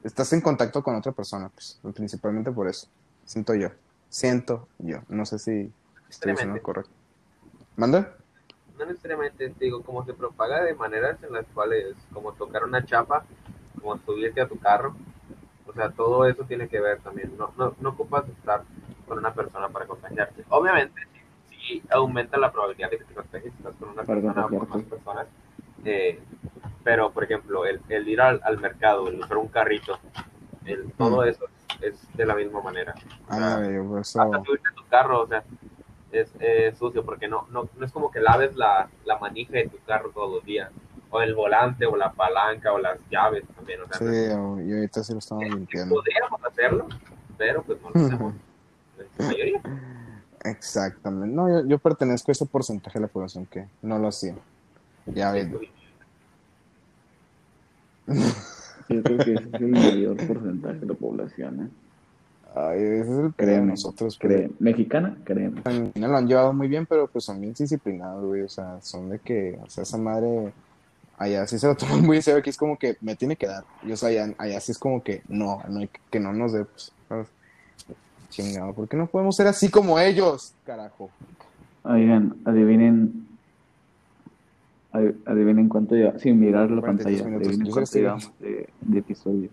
estás 0.02 0.32
en 0.32 0.40
contacto 0.40 0.82
con 0.82 0.96
otra 0.96 1.12
persona, 1.12 1.48
pues, 1.48 1.78
principalmente 1.94 2.50
por 2.50 2.66
eso. 2.66 2.88
Siento 3.24 3.54
yo. 3.54 3.68
Siento 4.08 4.66
yo. 4.80 4.98
No 5.08 5.24
sé 5.24 5.38
si 5.38 5.72
estoy 6.10 6.32
diciendo 6.32 6.60
correcto. 6.60 6.90
¿Manda? 7.76 8.16
no 8.76 8.86
necesariamente, 8.86 9.50
te 9.50 9.64
digo, 9.64 9.82
como 9.82 10.04
se 10.04 10.12
propaga 10.12 10.64
de 10.64 10.74
maneras 10.74 11.22
en 11.22 11.32
las 11.32 11.46
cuales, 11.54 11.94
como 12.12 12.32
tocar 12.32 12.64
una 12.64 12.84
chapa, 12.84 13.24
como 13.80 13.96
subirte 13.98 14.40
a 14.40 14.48
tu 14.48 14.58
carro, 14.58 14.96
o 15.68 15.72
sea, 15.72 15.90
todo 15.90 16.26
eso 16.26 16.42
tiene 16.42 16.66
que 16.66 16.80
ver 16.80 16.98
también. 16.98 17.32
No, 17.38 17.52
no, 17.56 17.76
no 17.80 17.90
ocupas 17.90 18.28
estar 18.28 18.64
con 19.06 19.18
una 19.18 19.32
persona 19.32 19.68
para 19.68 19.86
contagiarte. 19.86 20.44
Obviamente, 20.48 21.00
sí 21.66 21.82
aumenta 21.90 22.36
la 22.38 22.50
probabilidad 22.52 22.90
de 22.90 22.98
que 22.98 23.04
te 23.04 23.14
contagies 23.14 23.52
si 23.52 23.58
estás 23.58 23.74
con 23.76 23.90
una 23.90 24.02
persona 24.02 24.46
o 24.46 24.48
con 24.48 24.68
más 24.68 24.82
personas. 24.82 25.26
eh, 25.84 26.20
pero, 26.84 27.10
por 27.12 27.24
ejemplo, 27.24 27.64
el, 27.64 27.80
el 27.88 28.08
ir 28.08 28.20
al, 28.20 28.40
al 28.44 28.58
mercado, 28.58 29.06
el 29.08 29.20
usar 29.20 29.36
un 29.36 29.48
carrito, 29.48 29.98
el, 30.64 30.90
todo 30.92 31.22
Mm. 31.24 31.28
eso 31.28 31.44
es, 31.80 31.92
es 31.94 32.16
de 32.16 32.26
la 32.26 32.34
misma 32.34 32.60
manera. 32.60 32.94
O 33.28 33.34
sea, 33.34 33.70
yo 33.70 33.84
por 33.88 34.00
eso. 34.00 34.20
hasta 34.20 34.44
subirte 34.44 34.68
a 34.68 34.74
tu 34.74 34.84
carro, 34.88 35.22
o 35.22 35.26
sea, 35.28 35.44
es, 36.10 36.32
es 36.40 36.76
sucio 36.78 37.04
porque 37.04 37.28
no, 37.28 37.46
no, 37.50 37.68
no 37.76 37.86
es 37.86 37.92
como 37.92 38.10
que 38.10 38.20
laves 38.20 38.54
la, 38.56 38.88
la 39.04 39.18
manija 39.18 39.52
de 39.52 39.68
tu 39.68 39.78
carro 39.86 40.10
todos 40.10 40.34
los 40.34 40.44
días, 40.44 40.70
o 41.10 41.20
el 41.22 41.34
volante, 41.34 41.86
o 41.86 41.96
la 41.96 42.12
palanca, 42.12 42.72
o 42.72 42.78
las 42.78 42.98
llaves 43.08 43.44
también, 43.54 43.80
o 43.82 43.86
sea, 43.86 43.98
Sí, 43.98 44.04
no 44.04 44.10
es- 44.12 44.34
o- 44.34 44.60
y 44.60 44.72
ahorita 44.74 45.04
sí 45.04 45.12
lo 45.12 45.18
estamos 45.20 45.44
limpiando. 45.44 45.94
podríamos 45.94 46.44
hacerlo, 46.44 46.88
pero 47.38 47.62
pues 47.62 47.80
no 47.80 47.90
lo 47.90 48.00
hacemos, 48.06 48.34
su 49.16 49.22
mayoría. 49.22 49.60
Exactamente. 50.44 51.34
No, 51.34 51.48
yo, 51.48 51.66
yo 51.66 51.78
pertenezco 51.78 52.30
a 52.30 52.32
ese 52.32 52.46
porcentaje 52.46 52.98
de 52.98 53.06
la 53.06 53.12
población 53.12 53.46
que 53.46 53.66
no 53.82 53.98
lo 53.98 54.08
hacía. 54.08 54.34
Ya 55.06 55.32
ves. 55.32 55.48
Yo 55.48 55.58
creo 59.02 59.18
que 59.18 59.34
ese 59.34 59.48
es 59.48 59.54
el 59.54 59.68
mayor 59.68 60.16
porcentaje 60.26 60.78
de 60.80 60.86
la 60.86 60.94
población, 60.94 61.62
¿eh? 61.62 61.68
Ay, 62.54 62.80
ese 62.82 63.00
es 63.12 63.18
el 63.18 63.34
Créeme, 63.34 63.70
nosotros. 63.72 64.18
Cree- 64.18 64.50
Mexicana. 64.58 65.16
Pero 65.24 65.90
no 65.94 66.08
lo 66.08 66.16
han 66.16 66.26
llevado 66.28 66.52
muy 66.52 66.68
bien, 66.68 66.84
pero 66.86 67.06
pues 67.06 67.24
son 67.24 67.40
bien 67.40 67.54
disciplinados, 67.54 68.24
güey. 68.24 68.42
O 68.42 68.48
sea, 68.48 68.78
son 68.82 69.08
de 69.08 69.18
que, 69.18 69.58
o 69.62 69.70
sea, 69.70 69.84
esa 69.84 69.96
madre 69.96 70.52
allá 71.16 71.46
sí 71.46 71.58
se 71.58 71.66
lo 71.66 71.74
toman 71.76 72.02
muy 72.02 72.20
serio. 72.20 72.40
Aquí 72.40 72.50
es 72.50 72.58
como 72.58 72.76
que 72.78 72.96
me 73.00 73.16
tiene 73.16 73.36
que 73.36 73.46
dar. 73.46 73.64
Y 73.82 73.92
o 73.92 73.96
sea, 73.96 74.10
allá, 74.10 74.34
allá 74.36 74.60
sí 74.60 74.72
es 74.72 74.78
como 74.78 75.02
que 75.02 75.22
no, 75.28 75.62
no 75.68 75.80
hay 75.80 75.88
que, 75.88 76.00
que 76.10 76.20
no 76.20 76.32
nos 76.34 76.52
dé, 76.52 76.64
pues. 76.66 76.92
¿sabes? 77.08 77.28
Chingado, 78.32 78.72
¿por 78.72 78.88
qué 78.88 78.96
no 78.96 79.06
podemos 79.06 79.36
ser 79.36 79.46
así 79.46 79.68
como 79.70 79.98
ellos? 79.98 80.54
Carajo. 80.64 81.10
Oigan, 81.84 82.34
adivinen. 82.46 83.26
adi- 84.92 85.14
Adivinen 85.26 85.68
cuánto 85.68 85.94
lleva. 85.94 86.18
Sin 86.18 86.40
mirar 86.40 86.70
la 86.70 86.80
42 86.80 87.22
pantalla. 87.22 87.36
Adivinen 87.46 87.72
cuánto 87.72 87.92
llevamos 87.98 88.32
de, 88.40 88.68
de 88.80 88.98
episodio. 88.98 89.50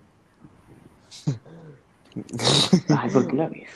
Ay, 2.89 3.09
¿por 3.11 3.27
qué 3.27 3.35
la 3.35 3.49
ves? 3.49 3.69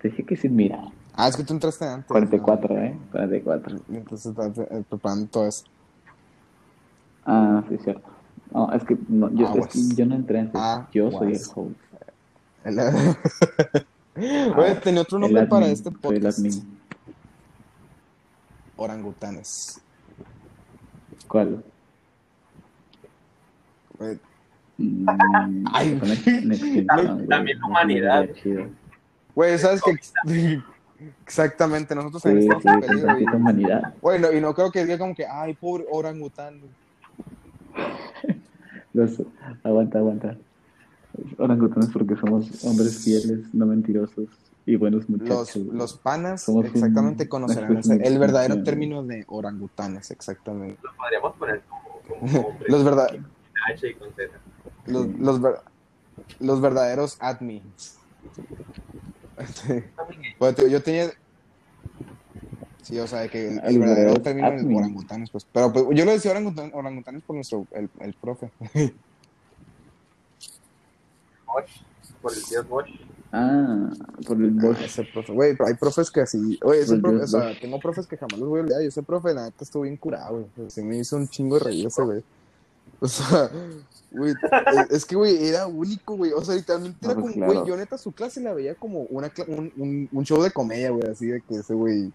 Te 0.00 0.08
dije 0.08 0.24
que 0.24 0.36
sin 0.36 0.56
mirar. 0.56 0.84
Ah, 1.14 1.28
es 1.28 1.36
que 1.36 1.44
tú 1.44 1.52
entraste 1.54 1.84
antes. 1.84 2.06
44, 2.08 2.78
¿eh? 2.78 2.96
44. 3.12 3.76
¿no? 3.88 3.96
Entonces 3.96 4.26
estás 4.26 4.58
eh, 4.58 4.84
preparando 4.88 5.26
todo 5.26 5.46
eso. 5.46 5.64
Ah, 7.24 7.62
sí, 7.68 7.76
cierto. 7.82 8.08
No, 8.52 8.72
es 8.72 8.84
que, 8.84 8.96
no, 9.08 9.30
yo, 9.32 9.44
es 9.46 9.50
Aguas. 9.50 9.72
que 9.72 9.94
yo 9.96 10.06
no 10.06 10.14
entré 10.14 10.40
antes. 10.40 10.60
Aguas. 10.60 10.88
Yo 10.92 11.10
soy 11.10 11.32
el 11.34 11.40
host. 11.54 11.76
El- 14.16 14.52
Güey, 14.54 14.80
tenía 14.80 15.02
otro 15.02 15.18
nombre 15.18 15.40
admin, 15.40 15.50
para 15.50 15.66
este 15.66 15.90
podcast. 15.90 16.40
Orangutanes. 18.76 19.80
¿Cuál? 21.28 21.62
Güey, 23.98 24.18
Mm, 24.78 25.64
Ay. 25.72 25.98
güey. 25.98 26.86
También 27.26 27.58
No 27.60 27.68
humanidad. 27.68 28.28
Güey, 29.34 29.58
¿sabes 29.58 29.80
qué? 29.82 29.96
Exactamente, 31.26 31.94
nosotros 31.94 32.22
Sí, 32.22 32.28
también 32.28 32.42
sí, 32.42 32.56
estamos 32.58 32.84
en 32.84 32.88
peligro. 33.06 33.18
y- 33.18 33.36
humanidad. 33.36 33.94
Bueno, 34.02 34.32
y 34.32 34.40
no 34.42 34.54
creo 34.54 34.70
que 34.70 34.84
diga 34.84 34.98
como 34.98 35.14
que, 35.14 35.26
ay, 35.26 35.54
pobre 35.54 35.86
orangután. 35.90 36.60
Los, 38.92 39.22
aguanta, 39.62 39.98
aguanta. 39.98 40.36
Orangutanes 41.38 41.90
porque 41.92 42.16
somos 42.16 42.64
hombres 42.64 43.04
fieles, 43.04 43.52
no 43.54 43.66
mentirosos 43.66 44.26
y 44.66 44.76
buenos 44.76 45.08
Los, 45.08 45.20
muchachos. 45.20 45.64
güey. 45.64 45.76
los 45.78 45.94
panas 45.98 46.42
Somos 46.42 46.64
un- 46.64 46.70
exactamente 46.72 47.28
conocerán 47.28 47.80
el 48.02 48.18
verdadero 48.18 48.56
de- 48.56 48.62
término 48.62 49.02
de 49.04 49.24
orangutanes, 49.28 50.10
exactamente. 50.10 50.78
Lo 50.82 50.90
podríamos 50.96 51.36
poner 51.36 51.62
como, 51.68 52.00
como 52.20 52.20
hombre, 52.48 52.66
Los, 52.68 52.84
verdad, 52.84 53.08
con 53.08 53.26
H 53.72 53.88
y 53.88 53.94
con 53.94 54.08
Z. 54.14 54.32
los, 54.86 55.06
los, 55.18 55.40
ver- 55.40 55.60
los 56.40 56.60
verdaderos 56.60 57.16
admins. 57.20 57.96
Pues, 60.38 60.54
te- 60.54 60.70
yo 60.70 60.82
tenía... 60.82 61.10
Sí, 62.82 62.98
o 63.00 63.06
sea, 63.06 63.20
de 63.20 63.28
que 63.28 63.48
el, 63.64 63.78
verdadero 63.80 64.20
término 64.22 64.48
de 64.50 64.56
admin. 64.58 64.76
orangutanes, 64.78 65.30
pues. 65.30 65.44
Pero 65.52 65.72
pues, 65.72 65.86
yo 65.92 66.04
lo 66.04 66.12
decía 66.12 66.30
orangutan- 66.32 66.70
orangutanes 66.72 67.22
por 67.22 67.34
nuestro, 67.36 67.66
el, 67.72 67.90
el 68.00 68.14
profe. 68.14 68.50
Bosch, 71.60 71.70
por 72.22 72.32
el 72.32 72.42
dios 72.48 72.68
Bosch. 72.68 72.88
Ah, 73.32 73.90
por 74.26 74.36
el 74.40 74.56
Ah, 74.58 74.62
Bosch. 74.66 74.80
ese 74.82 75.04
profe, 75.12 75.32
güey, 75.32 75.56
pero 75.56 75.68
hay 75.68 75.74
profes 75.74 76.10
que 76.10 76.20
así, 76.20 76.58
oye, 76.62 76.80
ese 76.80 76.96
profe, 76.98 77.18
yo- 77.18 77.24
o 77.24 77.26
sea, 77.26 77.60
tengo 77.60 77.78
profes 77.80 78.06
que 78.06 78.16
jamás 78.16 78.38
los 78.38 78.48
voy 78.48 78.60
a 78.60 78.62
olvidar, 78.62 78.82
y 78.82 78.86
ese 78.86 79.02
profe, 79.02 79.34
la 79.34 79.44
neta, 79.46 79.64
estuvo 79.64 79.82
bien 79.82 79.96
curado, 79.96 80.30
güey, 80.34 80.44
O 80.44 80.54
sea, 80.56 80.70
se 80.70 80.82
me 80.82 80.96
hizo 80.98 81.16
un 81.16 81.28
chingo 81.28 81.58
de 81.58 81.64
reír 81.64 81.86
ese, 81.86 82.02
güey, 82.02 82.22
o 83.00 83.08
sea, 83.08 83.50
güey, 84.12 84.32
es- 84.90 85.04
que, 85.04 85.16
güey, 85.16 85.48
era 85.48 85.66
único, 85.66 86.16
güey, 86.16 86.32
o 86.32 86.42
sea, 86.44 86.54
literalmente 86.54 86.98
era 87.04 87.14
No, 87.14 87.20
pues, 87.22 87.34
como, 87.34 87.46
güey, 87.46 87.56
claro. 87.58 87.68
yo 87.68 87.76
neta 87.76 87.98
su 87.98 88.12
clase 88.12 88.40
la 88.40 88.54
veía 88.54 88.74
como 88.76 89.02
una, 89.10 89.30
un, 89.48 90.08
un 90.12 90.24
show 90.24 90.40
de 90.42 90.50
comedia, 90.52 90.90
güey, 90.90 91.10
así 91.10 91.26
de 91.26 91.40
que 91.42 91.56
ese, 91.56 91.74
güey, 91.74 92.12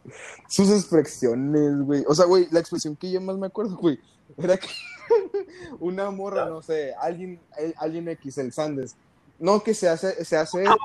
sus 0.47 0.69
expresiones, 0.71 1.81
güey, 1.81 2.03
o 2.07 2.15
sea, 2.15 2.25
güey, 2.25 2.47
la 2.51 2.61
expresión 2.61 2.95
que 2.95 3.11
yo 3.11 3.19
más 3.21 3.37
me 3.37 3.47
acuerdo, 3.47 3.75
güey, 3.77 3.99
era 4.37 4.57
que 4.57 4.67
una 5.79 6.09
morra, 6.09 6.45
no 6.49 6.61
sé, 6.61 6.93
alguien, 6.99 7.39
eh, 7.59 7.73
alguien 7.77 8.07
X, 8.07 8.37
el 8.37 8.51
Sandes, 8.53 8.95
No, 9.41 9.63
que 9.63 9.73
se 9.73 9.89
hace, 9.89 10.23
se 10.23 10.37
hace. 10.37 10.59
Amor. 10.65 10.77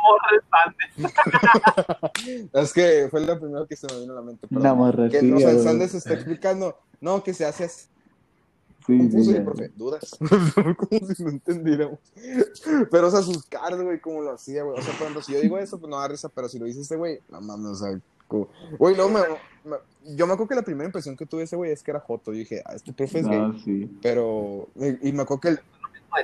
Es 2.52 2.72
que 2.72 3.08
fue 3.10 3.20
lo 3.20 3.38
primero 3.38 3.66
que 3.66 3.76
se 3.76 3.86
me 3.92 4.00
vino 4.00 4.12
a 4.14 4.16
la 4.16 4.22
mente. 4.22 4.46
Una 4.50 4.74
morra, 4.74 5.08
Que 5.08 5.20
sí, 5.20 5.26
no, 5.26 5.36
o 5.36 5.40
sea, 5.40 5.52
güey. 5.52 5.62
Sandes 5.64 5.94
está 5.94 6.14
explicando. 6.14 6.76
No, 7.00 7.22
que 7.22 7.34
se 7.34 7.44
hace 7.44 7.64
así. 7.64 7.86
Sí, 8.86 8.96
Confuso 8.98 9.32
sí, 9.32 9.40
profe, 9.40 9.70
dudas. 9.76 10.16
como 10.78 11.06
si 11.14 11.22
no 11.24 11.30
entendiéramos. 11.30 11.98
Pero, 12.90 13.08
o 13.08 13.10
sea, 13.10 13.20
sus 13.22 13.44
caras, 13.44 13.80
güey, 13.82 14.00
como 14.00 14.22
lo 14.22 14.30
hacía, 14.32 14.62
güey. 14.62 14.78
O 14.78 14.82
sea, 14.82 14.92
por 14.92 15.02
ejemplo, 15.02 15.22
si 15.22 15.32
yo 15.32 15.40
digo 15.40 15.58
eso, 15.58 15.78
pues 15.78 15.90
no 15.90 15.98
da 15.98 16.06
risa, 16.08 16.28
pero 16.28 16.48
si 16.48 16.58
lo 16.58 16.66
dice 16.66 16.80
este 16.80 16.96
güey, 16.96 17.20
no 17.28 17.40
mames, 17.40 17.66
o 17.72 17.74
sea, 17.74 18.00
como- 18.28 18.48
Güey, 18.78 18.94
luego 18.96 19.10
me, 19.10 19.20
me- 19.64 20.14
Yo 20.16 20.26
me 20.26 20.32
acuerdo 20.34 20.48
que 20.48 20.54
la 20.54 20.62
primera 20.62 20.86
impresión 20.86 21.16
que 21.16 21.26
tuve 21.26 21.40
de 21.40 21.44
ese 21.46 21.56
güey 21.56 21.72
es 21.72 21.82
que 21.82 21.90
era 21.90 22.00
Joto. 22.00 22.32
Yo 22.32 22.38
dije, 22.38 22.62
ah, 22.64 22.74
este 22.74 22.92
profe 22.92 23.18
es 23.18 23.26
No, 23.26 23.52
gay. 23.52 23.62
sí. 23.64 23.98
Pero. 24.00 24.68
Y, 24.76 25.08
y 25.08 25.12
me 25.12 25.22
acuerdo 25.22 25.40
que 25.40 25.48
el. 25.48 25.56
No, 25.56 26.18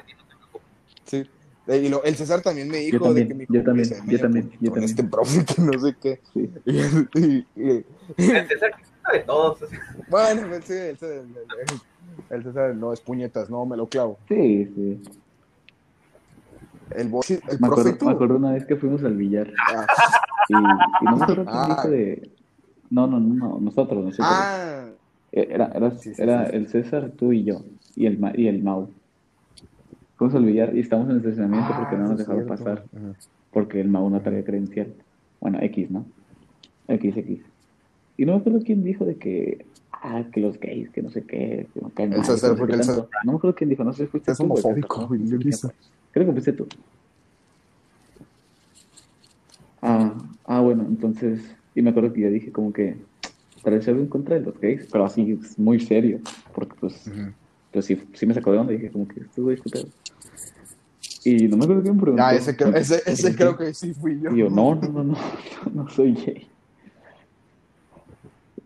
no. 0.55 0.61
Sí. 1.05 1.29
Eh, 1.69 1.77
Y 1.85 1.89
lo- 1.89 2.03
el 2.05 2.17
César 2.17 2.41
también 2.43 2.69
me 2.69 2.79
dijo 2.79 3.05
también, 3.05 3.29
de 3.29 3.35
que 3.35 3.39
mi 3.53 3.59
yo 3.59 3.63
también, 3.65 3.87
se 3.87 3.95
ve 3.95 4.01
yo 4.01 4.07
medio 4.07 4.21
también, 4.21 4.51
yo 4.51 4.59
con 4.59 4.81
también. 4.81 4.85
este 4.85 5.05
profe 5.05 5.45
que 5.45 5.63
no 5.63 5.79
sé 5.79 5.95
qué. 6.01 6.21
Sí. 6.33 6.51
Y, 6.67 7.21
y- 7.21 7.47
y- 7.57 8.31
El 8.31 8.49
César 8.49 8.71
que 8.77 8.85
sabe 9.03 9.19
de 9.19 9.25
todos. 9.25 9.59
bueno, 10.09 10.49
pues 10.49 10.65
sí, 10.65 10.73
el 10.75 10.97
César, 10.99 11.19
el, 11.19 11.27
el- 11.29 12.37
el 12.37 12.43
César 12.43 12.75
no 12.75 12.93
es 12.93 13.01
puñetas, 13.01 13.49
no 13.49 13.65
me 13.67 13.77
lo 13.77 13.87
clavo. 13.87 14.19
Sí, 14.29 14.67
sí. 14.75 15.01
El, 16.97 17.09
bo- 17.09 17.23
el 17.29 17.41
Me 17.61 17.69
profe 17.69 17.81
acuerdo, 17.91 18.07
me 18.07 18.13
acuerdo 18.13 18.37
una 18.37 18.53
vez 18.53 18.67
que 18.67 18.77
fuimos 18.77 19.03
al 19.05 19.17
billar 19.17 19.51
Ah, 19.75 19.87
y, 20.49 20.53
y 20.55 20.57
no 21.07 21.17
me 21.17 21.23
acuerdo 21.23 21.45
quién 21.45 21.57
Ah. 21.57 21.67
dijo 21.69 21.89
de... 21.89 22.31
No, 22.91 23.07
no, 23.07 23.19
no, 23.19 23.35
no, 23.35 23.59
nosotros, 23.61 24.05
nosotros. 24.05 24.29
ah, 24.31 24.89
Era, 25.31 25.71
era, 25.75 25.91
Sí, 25.93 26.13
sí, 26.15 26.21
era 26.23 26.51
sí. 26.51 26.57
el 26.57 26.69
César, 26.69 27.13
tú 27.17 27.33
y 27.33 27.45
yo, 27.45 27.63
y 27.97 28.05
el, 28.07 28.19
Ma- 28.19 28.33
y 28.35 28.49
el 28.49 28.63
Mau. 28.63 28.91
Fuimos 30.23 30.37
al 30.37 30.45
billar 30.45 30.77
y 30.77 30.79
estábamos 30.79 31.11
en 31.11 31.17
el 31.17 31.23
estacionamiento 31.23 31.75
porque 31.77 31.97
no 31.97 32.05
ah, 32.05 32.09
nos 32.11 32.13
es 32.13 32.19
dejaron 32.19 32.45
cierto. 32.45 32.65
pasar, 32.65 32.85
porque 33.51 33.81
el 33.81 33.89
Mau 33.89 34.09
no 34.09 34.21
traía 34.21 34.45
credencial. 34.45 34.95
Bueno, 35.41 35.59
X, 35.61 35.91
¿no? 35.91 36.07
X, 36.87 37.17
X. 37.17 37.41
Y 38.17 38.25
no 38.25 38.35
me 38.35 38.39
acuerdo 38.39 38.61
quién 38.65 38.85
dijo 38.85 39.05
de 39.05 39.17
que, 39.17 39.67
ah, 39.91 40.23
que 40.33 40.41
los 40.41 40.61
gays, 40.61 40.91
que 40.91 41.03
no 41.03 41.11
sé 41.11 41.23
qué, 41.23 41.67
que 41.75 41.81
no 41.81 41.89
caen 41.89 42.13
El 42.13 42.25
César, 42.25 42.53
no 42.53 42.57
porque 42.57 42.75
el 42.75 42.87
me 43.25 43.33
acuerdo 43.33 43.55
quién 43.57 43.71
dijo, 43.71 43.83
no 43.83 43.93
sé 43.93 44.05
si 44.05 44.11
fuiste 44.13 44.31
Es 44.31 44.39
tú 44.39 44.45
César, 44.45 44.53
homofóbico, 44.53 45.09
güey, 45.09 45.27
yo. 45.27 45.39
Creo 46.13 46.27
que 46.27 46.33
fuiste 46.33 46.53
tú. 46.53 46.69
Ah, 49.81 50.15
ah, 50.45 50.61
bueno, 50.61 50.85
entonces, 50.89 51.41
y 51.75 51.83
me 51.83 51.91
acuerdo 51.91 52.13
que 52.13 52.21
yo 52.21 52.31
dije 52.31 52.53
como 52.53 52.73
que 52.73 52.95
traes 53.65 53.89
algo 53.89 54.03
en 54.03 54.07
contra 54.07 54.37
de 54.37 54.43
los 54.43 54.61
gays, 54.61 54.87
pero 54.93 55.05
así 55.05 55.33
es 55.43 55.59
muy 55.59 55.81
serio, 55.81 56.21
porque 56.55 56.77
pues, 56.79 57.09
Ujú. 57.09 57.33
pues 57.73 57.87
sí, 57.87 58.01
sí 58.15 58.25
me 58.25 58.35
sacó 58.35 58.53
de 58.53 58.59
onda, 58.59 58.73
dije 58.73 58.93
como 58.93 59.09
que 59.09 59.23
qué 59.35 59.71
pedo. 59.73 59.89
Y 61.25 61.47
no 61.49 61.57
me 61.57 61.65
acuerdo 61.65 61.83
quién 61.83 61.99
preguntó. 61.99 62.23
Ah, 62.25 62.35
ese, 62.35 62.57
creo, 62.57 62.75
ese, 62.75 63.03
ese 63.07 63.31
Sí. 63.31 63.37
creo 63.37 63.57
que 63.57 63.73
sí 63.75 63.95
fui 63.95 64.21
yo. 64.21 64.31
Y 64.31 64.39
yo, 64.39 64.51
no, 64.51 64.75
no, 64.75 64.83
no, 64.89 65.05
no, 65.05 65.05
no, 65.05 65.17
no 65.73 65.89
soy 65.89 66.15
gay. 66.15 66.49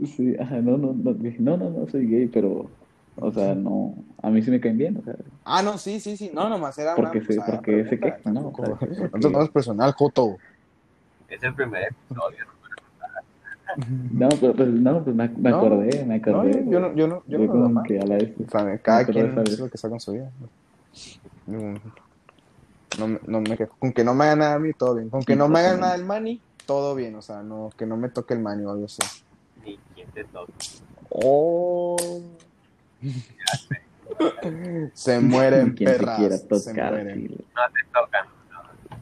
Sí, 0.05 0.35
ajá, 0.39 0.57
no, 0.61 0.77
no, 0.77 0.93
no, 0.93 1.15
dije, 1.15 1.39
no, 1.41 1.57
no, 1.57 1.71
no 1.71 1.89
soy 1.89 2.07
gay, 2.07 2.27
pero, 2.27 2.71
o 3.17 3.33
sea, 3.33 3.55
no, 3.55 3.95
a 4.23 4.29
mí 4.31 4.43
sí 4.43 4.51
me 4.51 4.61
caen 4.61 4.77
bien, 4.77 4.97
o 4.99 5.03
sea, 5.03 5.15
Ah, 5.45 5.63
no, 5.63 5.79
sí, 5.79 6.01
sí, 6.01 6.17
sí. 6.17 6.31
No, 6.35 6.49
nomás 6.49 6.77
era 6.79 6.95
porque 6.97 7.21
una. 7.21 7.27
se, 7.33 7.41
porque 7.41 7.85
se 7.89 8.01
queja, 8.01 8.31
¿no? 8.33 8.49
O 8.49 8.57
sea, 8.57 8.89
Entonces 9.05 9.33
no 9.33 9.43
es 9.43 9.51
personal, 9.51 9.93
Joto. 9.93 10.37
Es 11.29 11.43
el 11.43 11.55
primer 11.55 11.85
episodio. 11.85 12.45
No, 14.13 14.29
pero 14.41 14.55
pues, 14.55 14.69
no, 14.69 15.05
pues 15.05 15.15
me, 15.17 15.29
me 15.29 15.51
No, 15.51 15.57
acordé, 15.57 16.05
me 16.05 16.19
No, 16.19 16.41
acordé. 16.41 16.65
yo, 16.65 16.71
yo 16.71 16.81
no, 16.81 16.95
yo 16.95 17.07
no, 17.09 17.23
yo 17.27 17.39
no 17.39 17.45
lo 17.45 17.51
como 17.53 17.83
que 17.85 17.99
a 18.01 18.05
la 18.07 18.17
vez. 18.17 18.35
O 18.45 18.51
sea, 18.51 18.79
cada 18.79 19.01
Pero 19.07 19.13
quien 19.13 19.27
esa 19.31 19.41
vez- 19.43 19.53
es 19.53 19.59
lo 19.61 19.69
que 19.69 19.75
está 19.77 19.89
con 19.89 20.01
su 20.01 20.13
vida. 20.13 20.31
No, 21.47 21.81
no, 22.99 23.09
me- 23.09 23.21
no 23.27 23.41
me 23.41 23.57
quejo. 23.57 23.77
Con 23.79 23.93
que 23.93 24.05
no 24.05 24.15
me 24.15 24.25
hagan 24.25 24.39
nada 24.41 24.55
a 24.55 24.59
mí, 24.59 24.73
todo 24.73 24.95
bien. 24.95 25.11
Con 25.11 25.23
que 25.23 25.37
no 25.37 25.49
me 25.49 25.61
hagan 25.61 25.77
totalmente. 25.77 25.81
nada 25.87 25.95
el 25.97 26.05
mani, 26.05 26.41
todo 26.67 26.95
bien. 26.95 27.15
O 27.17 27.23
sea, 27.23 27.43
no, 27.43 27.71
que 27.77 27.87
no 27.87 27.97
me 27.97 28.09
toque 28.09 28.35
el 28.35 28.41
mani 28.41 28.65
o 28.65 28.71
algo 28.71 28.87
así. 28.87 28.99
Ni 29.65 29.79
quien 29.95 30.09
te 30.11 30.25
toque. 30.25 30.53
Oh. 31.09 31.97
Se 34.95 35.21
mueren 35.21 35.75
perras. 35.75 36.43
se 36.63 36.73
mueren. 36.75 37.23
No 37.55 37.63
te 37.73 37.81
tocan. 37.93 38.27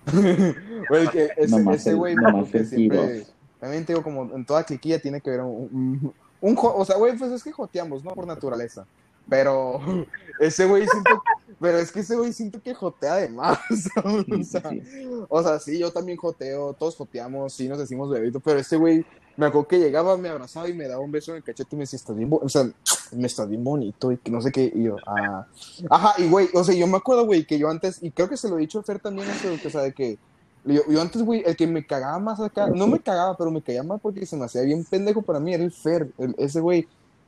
Güey, 0.88 1.08
que 1.08 1.30
ese, 1.36 1.94
güey 1.94 2.14
me 2.14 2.64
siempre. 2.64 3.26
También 3.58 3.86
te 3.86 3.94
digo, 3.94 4.02
como 4.02 4.24
en 4.34 4.44
toda 4.44 4.64
cliquilla 4.64 4.98
tiene 5.00 5.20
que 5.20 5.30
ver 5.30 5.40
un. 5.40 6.12
un, 6.40 6.58
o 6.60 6.84
sea, 6.84 6.96
güey, 6.96 7.16
pues 7.16 7.32
es 7.32 7.42
que 7.42 7.52
joteamos, 7.52 8.04
¿no? 8.04 8.10
Por 8.10 8.26
naturaleza. 8.26 8.86
Pero 9.28 9.80
ese 10.40 10.66
güey 10.66 10.86
siento. 10.86 11.22
Pero 11.64 11.78
es 11.78 11.90
que 11.90 12.00
ese 12.00 12.14
güey 12.14 12.30
siento 12.34 12.60
que 12.60 12.74
jotea 12.74 13.14
de 13.16 13.30
más. 13.30 13.58
O 14.04 14.44
sea, 14.44 14.68
sí. 14.70 14.82
o 15.30 15.42
sea, 15.42 15.58
sí, 15.58 15.78
yo 15.78 15.90
también 15.90 16.18
joteo, 16.18 16.74
todos 16.74 16.94
joteamos, 16.94 17.54
sí 17.54 17.68
nos 17.68 17.78
decimos 17.78 18.10
bebito, 18.10 18.38
pero 18.38 18.58
este 18.58 18.76
güey 18.76 19.02
me 19.38 19.46
acuerdo 19.46 19.66
que 19.68 19.78
llegaba, 19.78 20.14
me 20.18 20.28
abrazaba 20.28 20.68
y 20.68 20.74
me 20.74 20.86
daba 20.86 21.02
un 21.02 21.10
beso 21.10 21.30
en 21.30 21.38
el 21.38 21.42
cachete 21.42 21.74
y 21.74 21.76
me 21.78 21.84
decía, 21.84 21.96
estás 21.96 22.14
bien, 22.16 22.28
bo-", 22.28 22.40
o 22.44 22.48
sea, 22.50 22.68
me 23.12 23.26
estás 23.26 23.48
bien 23.48 23.64
bonito 23.64 24.12
y 24.12 24.18
que 24.18 24.30
no 24.30 24.42
sé 24.42 24.52
qué, 24.52 24.70
y 24.74 24.82
yo, 24.82 24.96
ah, 25.06 25.46
ajá, 25.88 26.14
y 26.22 26.28
güey, 26.28 26.48
o 26.52 26.62
sea, 26.62 26.74
yo 26.74 26.86
me 26.86 26.98
acuerdo, 26.98 27.24
güey, 27.24 27.46
que 27.46 27.58
yo 27.58 27.70
antes, 27.70 28.02
y 28.02 28.10
creo 28.10 28.28
que 28.28 28.36
se 28.36 28.50
lo 28.50 28.58
he 28.58 28.60
dicho 28.60 28.78
a 28.80 28.82
Fer 28.82 29.00
también, 29.00 29.26
eso, 29.30 29.48
que, 29.60 29.68
o 29.68 29.70
sea, 29.70 29.80
de 29.80 29.94
que, 29.94 30.18
yo, 30.66 30.82
yo 30.86 31.00
antes, 31.00 31.22
güey, 31.22 31.42
el 31.46 31.56
que 31.56 31.66
me 31.66 31.86
cagaba 31.86 32.18
más 32.18 32.40
acá, 32.40 32.66
no 32.66 32.86
me 32.86 33.00
cagaba, 33.00 33.38
pero 33.38 33.50
me 33.50 33.62
caía 33.62 33.82
más 33.82 34.02
porque 34.02 34.26
se 34.26 34.36
me 34.36 34.44
hacía 34.44 34.60
bien 34.62 34.84
pendejo 34.84 35.22
para 35.22 35.40
mí, 35.40 35.54
era 35.54 35.64
el 35.64 35.72
Fer, 35.72 36.10
el- 36.18 36.34
ese 36.36 36.60
güey, 36.60 36.86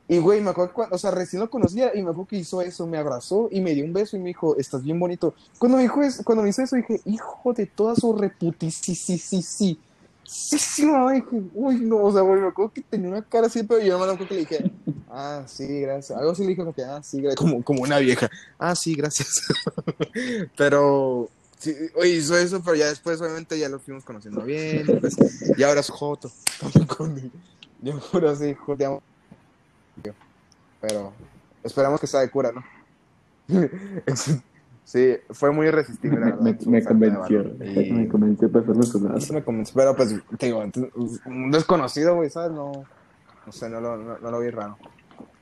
y 0.09 0.19
güey, 0.19 0.39
me 0.41 0.51
acuerdo 0.51 0.69
que, 0.69 0.75
cuando- 0.75 0.95
o 0.95 0.99
sea, 0.99 1.11
recién 1.11 1.41
lo 1.41 1.49
conocía 1.49 1.91
y 1.93 2.01
me 2.01 2.09
acuerdo 2.11 2.27
que 2.27 2.37
hizo 2.37 2.61
eso, 2.61 2.87
me 2.87 2.97
abrazó 2.97 3.49
y 3.51 3.59
me 3.61 3.73
dio 3.73 3.83
un 3.83 3.93
beso 3.93 4.15
y 4.15 4.19
me 4.19 4.27
dijo, 4.29 4.55
estás 4.57 4.83
bien 4.83 4.99
bonito. 4.99 5.33
Cuando 5.59 5.77
me 5.77 5.83
dijo 5.83 6.01
eso, 6.01 6.23
cuando 6.23 6.43
me 6.43 6.49
hizo 6.49 6.61
eso, 6.61 6.75
dije, 6.77 7.01
hijo 7.05 7.53
de 7.53 7.65
toda 7.65 7.95
su 7.95 8.13
reputi, 8.13 8.71
sí, 8.71 8.95
sí, 8.95 9.17
sí, 9.17 9.41
sí. 9.41 9.79
Sí, 10.23 10.57
sí, 10.59 10.85
mamá, 10.85 11.13
dije, 11.13 11.27
uy, 11.53 11.75
no, 11.81 12.03
o 12.03 12.11
sea, 12.11 12.21
güey, 12.21 12.41
me 12.41 12.47
acuerdo 12.47 12.73
que 12.73 12.81
tenía 12.81 13.09
una 13.09 13.21
cara 13.21 13.47
así, 13.47 13.63
pero 13.63 13.81
yo 13.81 13.93
no 13.97 14.05
me 14.05 14.11
acuerdo 14.11 14.27
que 14.27 14.33
le 14.35 14.39
dije, 14.41 14.65
ah, 15.09 15.43
sí, 15.47 15.81
gracias. 15.81 16.17
Algo 16.17 16.31
así 16.31 16.41
le 16.43 16.49
dije, 16.49 16.61
como 16.61 16.73
que, 16.73 16.83
ah, 16.83 17.01
sí, 17.03 17.21
gracias, 17.21 17.51
como, 17.63 17.81
una 17.81 17.99
vieja, 17.99 18.29
ah, 18.59 18.75
sí, 18.75 18.93
gracias. 18.95 19.41
pero, 20.57 21.29
sí, 21.59 21.73
oye, 21.95 22.11
hizo 22.11 22.37
eso, 22.37 22.61
pero 22.63 22.75
ya 22.75 22.87
después, 22.87 23.21
obviamente, 23.21 23.57
ya 23.57 23.69
lo 23.69 23.79
fuimos 23.79 24.03
conociendo 24.03 24.43
bien, 24.43 24.97
pues, 24.99 25.15
y 25.55 25.63
ahora 25.63 25.79
es 25.81 25.89
Joto. 25.89 26.31
Yo 27.81 27.99
juro 27.99 28.29
así, 28.29 28.53
joteamos. 28.53 29.01
Pero 30.81 31.13
esperamos 31.63 31.99
que 31.99 32.07
sea 32.07 32.19
de 32.21 32.29
cura, 32.29 32.51
¿no? 32.51 32.63
sí, 34.83 35.15
fue 35.31 35.51
muy 35.51 35.67
irresistible. 35.67 36.19
la 36.19 36.35
Me, 36.35 36.83
convenció, 36.83 37.41
Y- 37.63 37.91
me 37.91 38.07
convenció 38.07 38.49
su 38.83 39.03
lado. 39.03 39.17
me 39.33 39.43
convenció, 39.43 39.75
pero 39.75 39.95
pues, 39.95 40.15
te 40.37 40.45
digo, 40.47 40.63
un 41.25 41.51
desconocido, 41.51 42.15
güey, 42.15 42.29
¿sabes? 42.29 42.51
No, 42.51 42.71
no 43.45 43.51
sé, 43.51 43.69
no 43.69 43.79
lo, 43.81 43.97
no, 43.97 44.17
no 44.19 44.31
lo 44.31 44.39
vi 44.39 44.49
raro. 44.49 44.77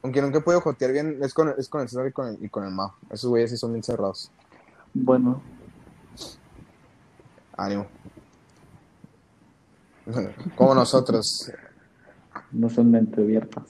Aunque 0.04 0.22
nunca 0.22 0.38
he 0.38 0.42
podido 0.42 0.62
jotear 0.62 0.92
bien, 0.92 1.18
es 1.24 1.34
con, 1.34 1.54
es 1.58 1.68
con 1.68 1.82
el 1.82 1.90
César 1.90 2.08
y 2.08 2.12
con 2.12 2.28
el, 2.28 2.44
y 2.44 2.48
con 2.50 2.64
el 2.64 2.72
Mao. 2.72 2.94
Esos 3.10 3.30
güeyes 3.30 3.50
sí 3.50 3.58
son 3.58 3.74
bien 3.74 3.84
cerrados. 3.84 4.32
Bueno, 4.94 5.42
Ánimo. 7.58 7.88
Como 10.56 10.76
nosotros. 10.76 11.52
no 12.52 12.70
son 12.70 12.92
mente 12.92 13.22
abiertas. 13.22 13.64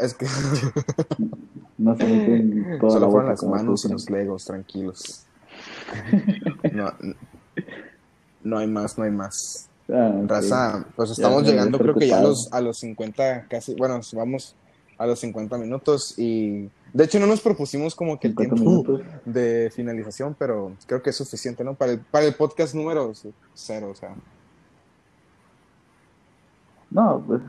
Es 0.00 0.14
que 0.14 0.26
No 1.78 1.96
se 1.96 2.04
meten 2.04 2.78
toda 2.78 2.94
la 2.94 3.00
solo 3.00 3.10
fueron 3.10 3.10
boca 3.10 3.30
las 3.30 3.42
manos 3.42 3.84
y 3.84 3.88
los 3.88 4.10
legos, 4.10 4.44
tranquilos. 4.44 5.26
No, 6.72 6.92
no 8.44 8.58
hay 8.58 8.66
más, 8.66 8.96
no 8.96 9.04
hay 9.04 9.10
más. 9.10 9.68
Ah. 9.92 10.22
Raza, 10.26 10.86
pues 10.94 11.10
estamos 11.10 11.42
llegando 11.42 11.78
creo 11.78 11.94
que 11.94 12.06
ya 12.06 12.18
a 12.18 12.22
los, 12.22 12.48
a 12.52 12.60
los 12.60 12.78
50, 12.78 13.46
casi, 13.48 13.74
bueno, 13.74 14.00
vamos 14.12 14.54
a 14.98 15.06
los 15.06 15.18
50 15.18 15.58
minutos 15.58 16.14
y 16.18 16.70
de 16.92 17.04
hecho 17.04 17.18
no 17.18 17.26
nos 17.26 17.40
propusimos 17.40 17.94
como 17.94 18.20
que 18.20 18.28
el 18.28 18.34
50 18.34 18.54
tiempo 18.54 18.70
minutos. 18.70 19.02
de 19.24 19.72
finalización, 19.74 20.36
pero 20.38 20.72
creo 20.86 21.02
que 21.02 21.10
es 21.10 21.16
suficiente, 21.16 21.64
¿no? 21.64 21.74
Para 21.74 21.92
el, 21.92 22.00
para 22.00 22.26
el 22.26 22.34
podcast 22.34 22.74
número 22.74 23.12
cero, 23.54 23.90
o 23.90 23.94
sea. 23.94 24.14
No, 26.90 27.22
pues, 27.26 27.40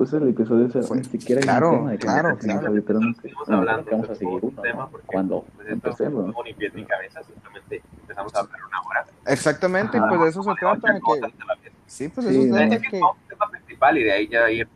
pues 0.00 0.14
el 0.14 0.28
episodio 0.28 0.70
se, 0.70 0.80
Fue- 0.80 0.96
ni 0.96 1.04
siquiera 1.04 1.42
claro, 1.42 1.72
tema 1.72 1.90
de 1.90 1.98
que 1.98 2.06
claro, 2.06 2.38
claro. 2.38 2.72
literalmente. 2.74 3.18
Estuvimos 3.18 3.46
Bueno, 3.46 3.58
hablando 3.60 3.90
vamos 3.90 4.06
a 4.08 4.12
de 4.12 4.18
seguir 4.18 4.34
un 4.34 4.40
uno, 4.54 4.62
tema 4.62 4.78
¿no? 4.84 4.88
porque 4.90 5.06
Cuando 5.06 5.44
pues 5.56 5.68
empecemos. 5.68 6.26
no 6.34 6.42
ni 6.42 6.54
pies 6.54 6.72
ni 6.74 6.84
cabeza, 6.86 7.22
simplemente 7.22 7.82
empezamos 8.00 8.34
a 8.34 8.38
hablar 8.38 8.60
una 8.66 8.80
hora. 8.80 9.06
Exactamente, 9.26 9.98
Ajá. 9.98 10.08
pues 10.08 10.20
de 10.22 10.28
eso 10.30 10.42
se 10.42 10.54
trata, 10.58 10.94
que 10.94 11.00
cosas 11.00 11.30
sí, 11.86 12.08
pues 12.08 12.26
de 12.26 12.32
Sí, 12.32 12.38
eso 12.38 12.44
se 12.44 12.48
no. 12.48 12.56
trata 12.56 12.74
Es 12.76 12.80
que 12.90 12.96
al 12.96 13.28
tema 13.28 13.48
principal 13.50 13.98
y 13.98 14.04
de 14.04 14.12
ahí 14.12 14.28
ya 14.28 14.50
ir. 14.50 14.68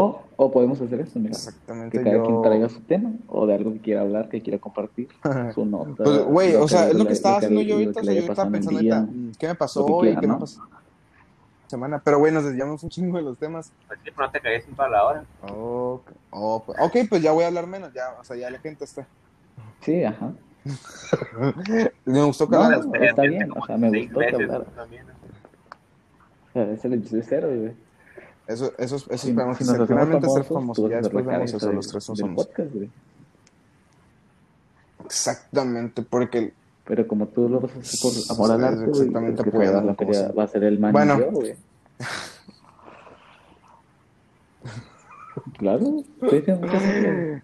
O, 0.00 0.22
o 0.36 0.50
podemos 0.50 0.80
hacer 0.80 1.00
esto, 1.00 1.20
mira. 1.20 1.30
exactamente 1.30 1.96
Que 1.98 2.04
cada 2.04 2.16
yo 2.16 2.24
quien 2.24 2.42
traiga 2.42 2.68
su 2.68 2.80
tema 2.80 3.12
o 3.28 3.46
de 3.46 3.54
algo 3.54 3.72
que 3.74 3.78
quiera 3.80 4.00
hablar, 4.02 4.28
que 4.28 4.42
quiera 4.42 4.58
compartir, 4.58 5.08
su 5.54 5.64
nota. 5.64 6.02
Pues, 6.02 6.24
güey, 6.24 6.54
o 6.56 6.66
sea, 6.66 6.88
es 6.88 6.94
lo 6.96 7.06
que 7.06 7.12
estaba 7.12 7.36
haciendo 7.38 7.62
yo 7.62 7.74
ahorita, 7.76 8.00
o 8.00 8.04
sea, 8.04 8.12
le 8.12 8.20
yo 8.22 8.26
estaba 8.32 8.46
el 8.48 8.52
pensando 8.52 8.78
ahorita, 8.78 9.00
mm, 9.02 9.32
¿qué 9.38 9.46
me 9.46 9.54
pasó 9.54 9.86
hoy? 9.86 10.14
¿Qué 10.16 10.26
me 10.26 10.32
¿no? 10.34 10.40
pasó? 10.40 10.68
Semana, 11.68 12.00
pero 12.02 12.18
güey, 12.18 12.32
nos 12.32 12.44
desviamos 12.44 12.82
un 12.82 12.88
chingo 12.88 13.18
de 13.18 13.22
los 13.24 13.38
temas. 13.38 13.72
Pues 13.86 14.00
siempre 14.02 14.24
no 14.26 14.32
te 14.32 14.40
caes 14.40 14.66
en 14.66 14.74
toda 14.74 14.88
la 14.88 15.04
hora. 15.04 15.24
Ok, 15.42 16.10
oh, 16.30 16.62
pues, 16.64 16.78
ok, 16.80 16.96
pues 17.08 17.22
ya 17.22 17.32
voy 17.32 17.44
a 17.44 17.48
hablar 17.48 17.66
menos, 17.66 17.92
ya, 17.92 18.16
o 18.18 18.24
sea, 18.24 18.36
ya 18.36 18.50
la 18.50 18.58
gente 18.58 18.84
está. 18.84 19.06
Sí, 19.82 20.02
ajá. 20.02 20.32
me 22.04 22.22
gustó 22.24 22.48
que 22.48 22.56
No, 22.56 22.94
está 23.04 23.22
bien, 23.22 23.50
o 23.54 23.64
sea, 23.66 23.76
me 23.76 23.88
gustó 23.88 24.18
que. 24.20 24.46
O 24.46 24.64
sea, 26.52 26.72
es 26.72 26.84
el 26.84 26.94
hechicero, 26.94 27.48
güey. 27.48 27.72
Eso, 28.46 28.72
eso, 28.78 28.96
eso 28.96 29.18
Si, 29.18 29.28
esperamos 29.28 29.58
si 29.58 29.64
ser. 29.64 29.74
nos 29.78 29.84
hacemos 29.84 30.04
Finalmente 30.06 30.28
ser 30.30 30.44
famosos, 30.44 30.90
Ya 30.90 30.98
a 30.98 31.02
ser 31.02 31.12
después 31.12 31.26
vemos 31.26 31.52
eso, 31.52 31.72
los 31.72 31.86
tres 31.88 32.08
no 32.08 32.14
del 32.14 32.20
somos. 32.24 32.46
podcast, 32.46 32.72
güey. 32.74 32.90
Exactamente, 35.04 36.02
porque 36.02 36.52
Pero 36.88 37.06
como 37.06 37.26
tú 37.28 37.48
lo 37.50 37.60
vas 37.60 37.76
a 37.76 37.78
hacer 37.80 38.00
por 38.00 38.12
amor 38.34 38.50
al 38.52 38.64
arte, 38.64 38.90
exactamente 38.90 39.42
el 39.42 39.50
que 39.52 39.58
se 39.66 39.72
va 39.72 39.78
a 39.80 39.84
la 39.84 39.94
feria 39.94 40.32
va 40.32 40.48
ser 40.48 40.64
el 40.64 40.78
man 40.78 40.92
Bueno. 40.92 41.16
y 41.16 41.20
yo, 41.20 41.30
güey. 41.30 41.54
Claro, 45.58 46.02
sí, 46.30 46.44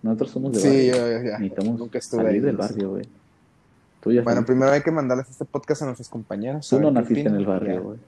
nosotros 0.03 0.31
somos 0.31 0.53
de 0.53 0.61
sí, 0.61 0.69
barrio. 0.69 0.93
yo 0.93 1.09
ya, 1.11 1.23
ya. 1.31 1.39
Necesitamos 1.39 1.79
Nunca 1.79 1.99
estuve 1.99 2.23
salir 2.23 2.35
ahí. 2.35 2.41
del 2.41 2.57
barrio, 2.57 2.91
güey. 2.91 3.09
Tú 4.01 4.13
ya 4.13 4.23
Bueno, 4.23 4.37
sabes. 4.39 4.47
primero 4.47 4.73
hay 4.73 4.83
que 4.83 4.91
mandarles 4.91 5.29
este 5.31 5.45
podcast 5.45 5.83
a 5.83 5.85
nuestros 5.87 6.09
compañeros. 6.09 6.69
Tú 6.69 6.81
no 6.81 6.91
naciste 6.91 7.29
en 7.29 7.35
el 7.35 7.47
barrio, 7.47 7.83
güey. 7.83 7.99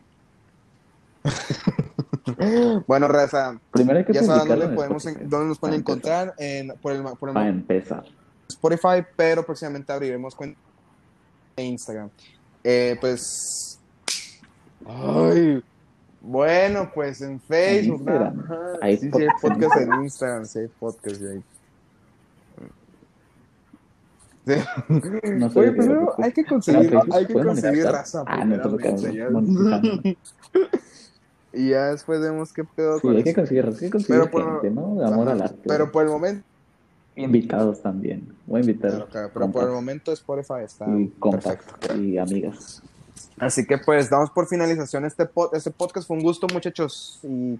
Bueno, 2.86 3.06
Raza, 3.08 3.58
Primero 3.70 3.98
hay 3.98 4.04
que 4.04 4.12
ya 4.12 4.22
saben 4.22 4.48
dónde, 4.48 4.74
podemos, 4.74 5.04
dónde 5.04 5.46
nos 5.46 5.58
pueden 5.58 5.82
para 5.82 5.92
encontrar 5.94 6.34
en, 6.38 6.72
por 6.82 6.92
el, 6.92 7.02
por 7.02 7.28
el 7.28 7.34
Para 7.34 7.48
empezar. 7.48 8.04
Spotify, 8.48 9.04
pero 9.16 9.44
próximamente 9.46 9.92
abriremos 9.92 10.34
cuenta 10.34 10.58
de 11.56 11.64
Instagram. 11.64 12.10
Eh, 12.62 12.96
pues. 13.00 13.78
Ay. 14.86 15.62
Bueno, 16.20 16.90
pues 16.94 17.20
en 17.22 17.40
Facebook. 17.40 18.02
¿no? 18.04 18.44
Hay 18.82 18.96
sí, 18.98 19.10
sí, 19.12 19.22
hay 19.22 19.28
podcast 19.40 19.76
en 19.80 19.92
Instagram. 20.02 20.44
Sí, 20.44 20.58
hay 20.60 20.68
podcast 20.68 21.22
ahí. 21.22 21.42
Sí. 24.46 24.54
No 25.32 25.50
sé 25.50 25.58
Oye, 25.58 25.72
primero 25.72 26.14
hay 26.22 26.32
que 26.32 26.44
conseguir, 26.44 26.98
hay 27.12 27.26
que 27.26 27.34
conseguir 27.34 27.84
raza. 27.86 28.22
Ah, 28.26 28.44
no, 28.44 28.56
monetizar. 28.70 29.12
Y 31.52 31.70
ya 31.70 31.86
después 31.86 32.20
vemos 32.20 32.52
qué 32.52 32.64
pedo 32.64 32.96
Sí, 32.96 33.00
con 33.00 33.16
hay 33.16 33.24
que 33.24 33.34
conseguir, 33.34 33.64
hay 33.64 33.74
que 33.74 33.88
conseguir 33.88 34.20
Pero 34.20 34.30
por- 34.30 34.60
gente, 34.60 34.70
¿no? 34.78 34.94
De 34.96 35.06
amor 35.06 35.30
al 35.30 35.40
arte. 35.40 35.62
Pero 35.66 35.90
por 35.90 36.04
el 36.04 36.10
momento, 36.10 36.46
Invitados 37.16 37.82
también. 37.82 38.28
Voy 38.46 38.58
a 38.58 38.60
invitar 38.60 38.90
claro, 38.90 39.08
claro, 39.08 39.30
pero 39.32 39.50
por 39.50 39.64
el 39.64 39.70
momento 39.70 40.12
Spotify 40.12 40.64
está 40.64 40.86
y 40.88 41.06
perfecto. 41.06 41.94
y 41.96 42.18
amigas. 42.18 42.82
Así 43.38 43.66
que 43.66 43.78
pues 43.78 44.08
damos 44.10 44.30
por 44.30 44.46
finalización 44.46 45.04
este, 45.04 45.24
pod- 45.28 45.50
este 45.54 45.70
podcast. 45.70 46.06
Fue 46.06 46.16
un 46.16 46.22
gusto, 46.22 46.46
muchachos. 46.52 47.18
Y 47.22 47.58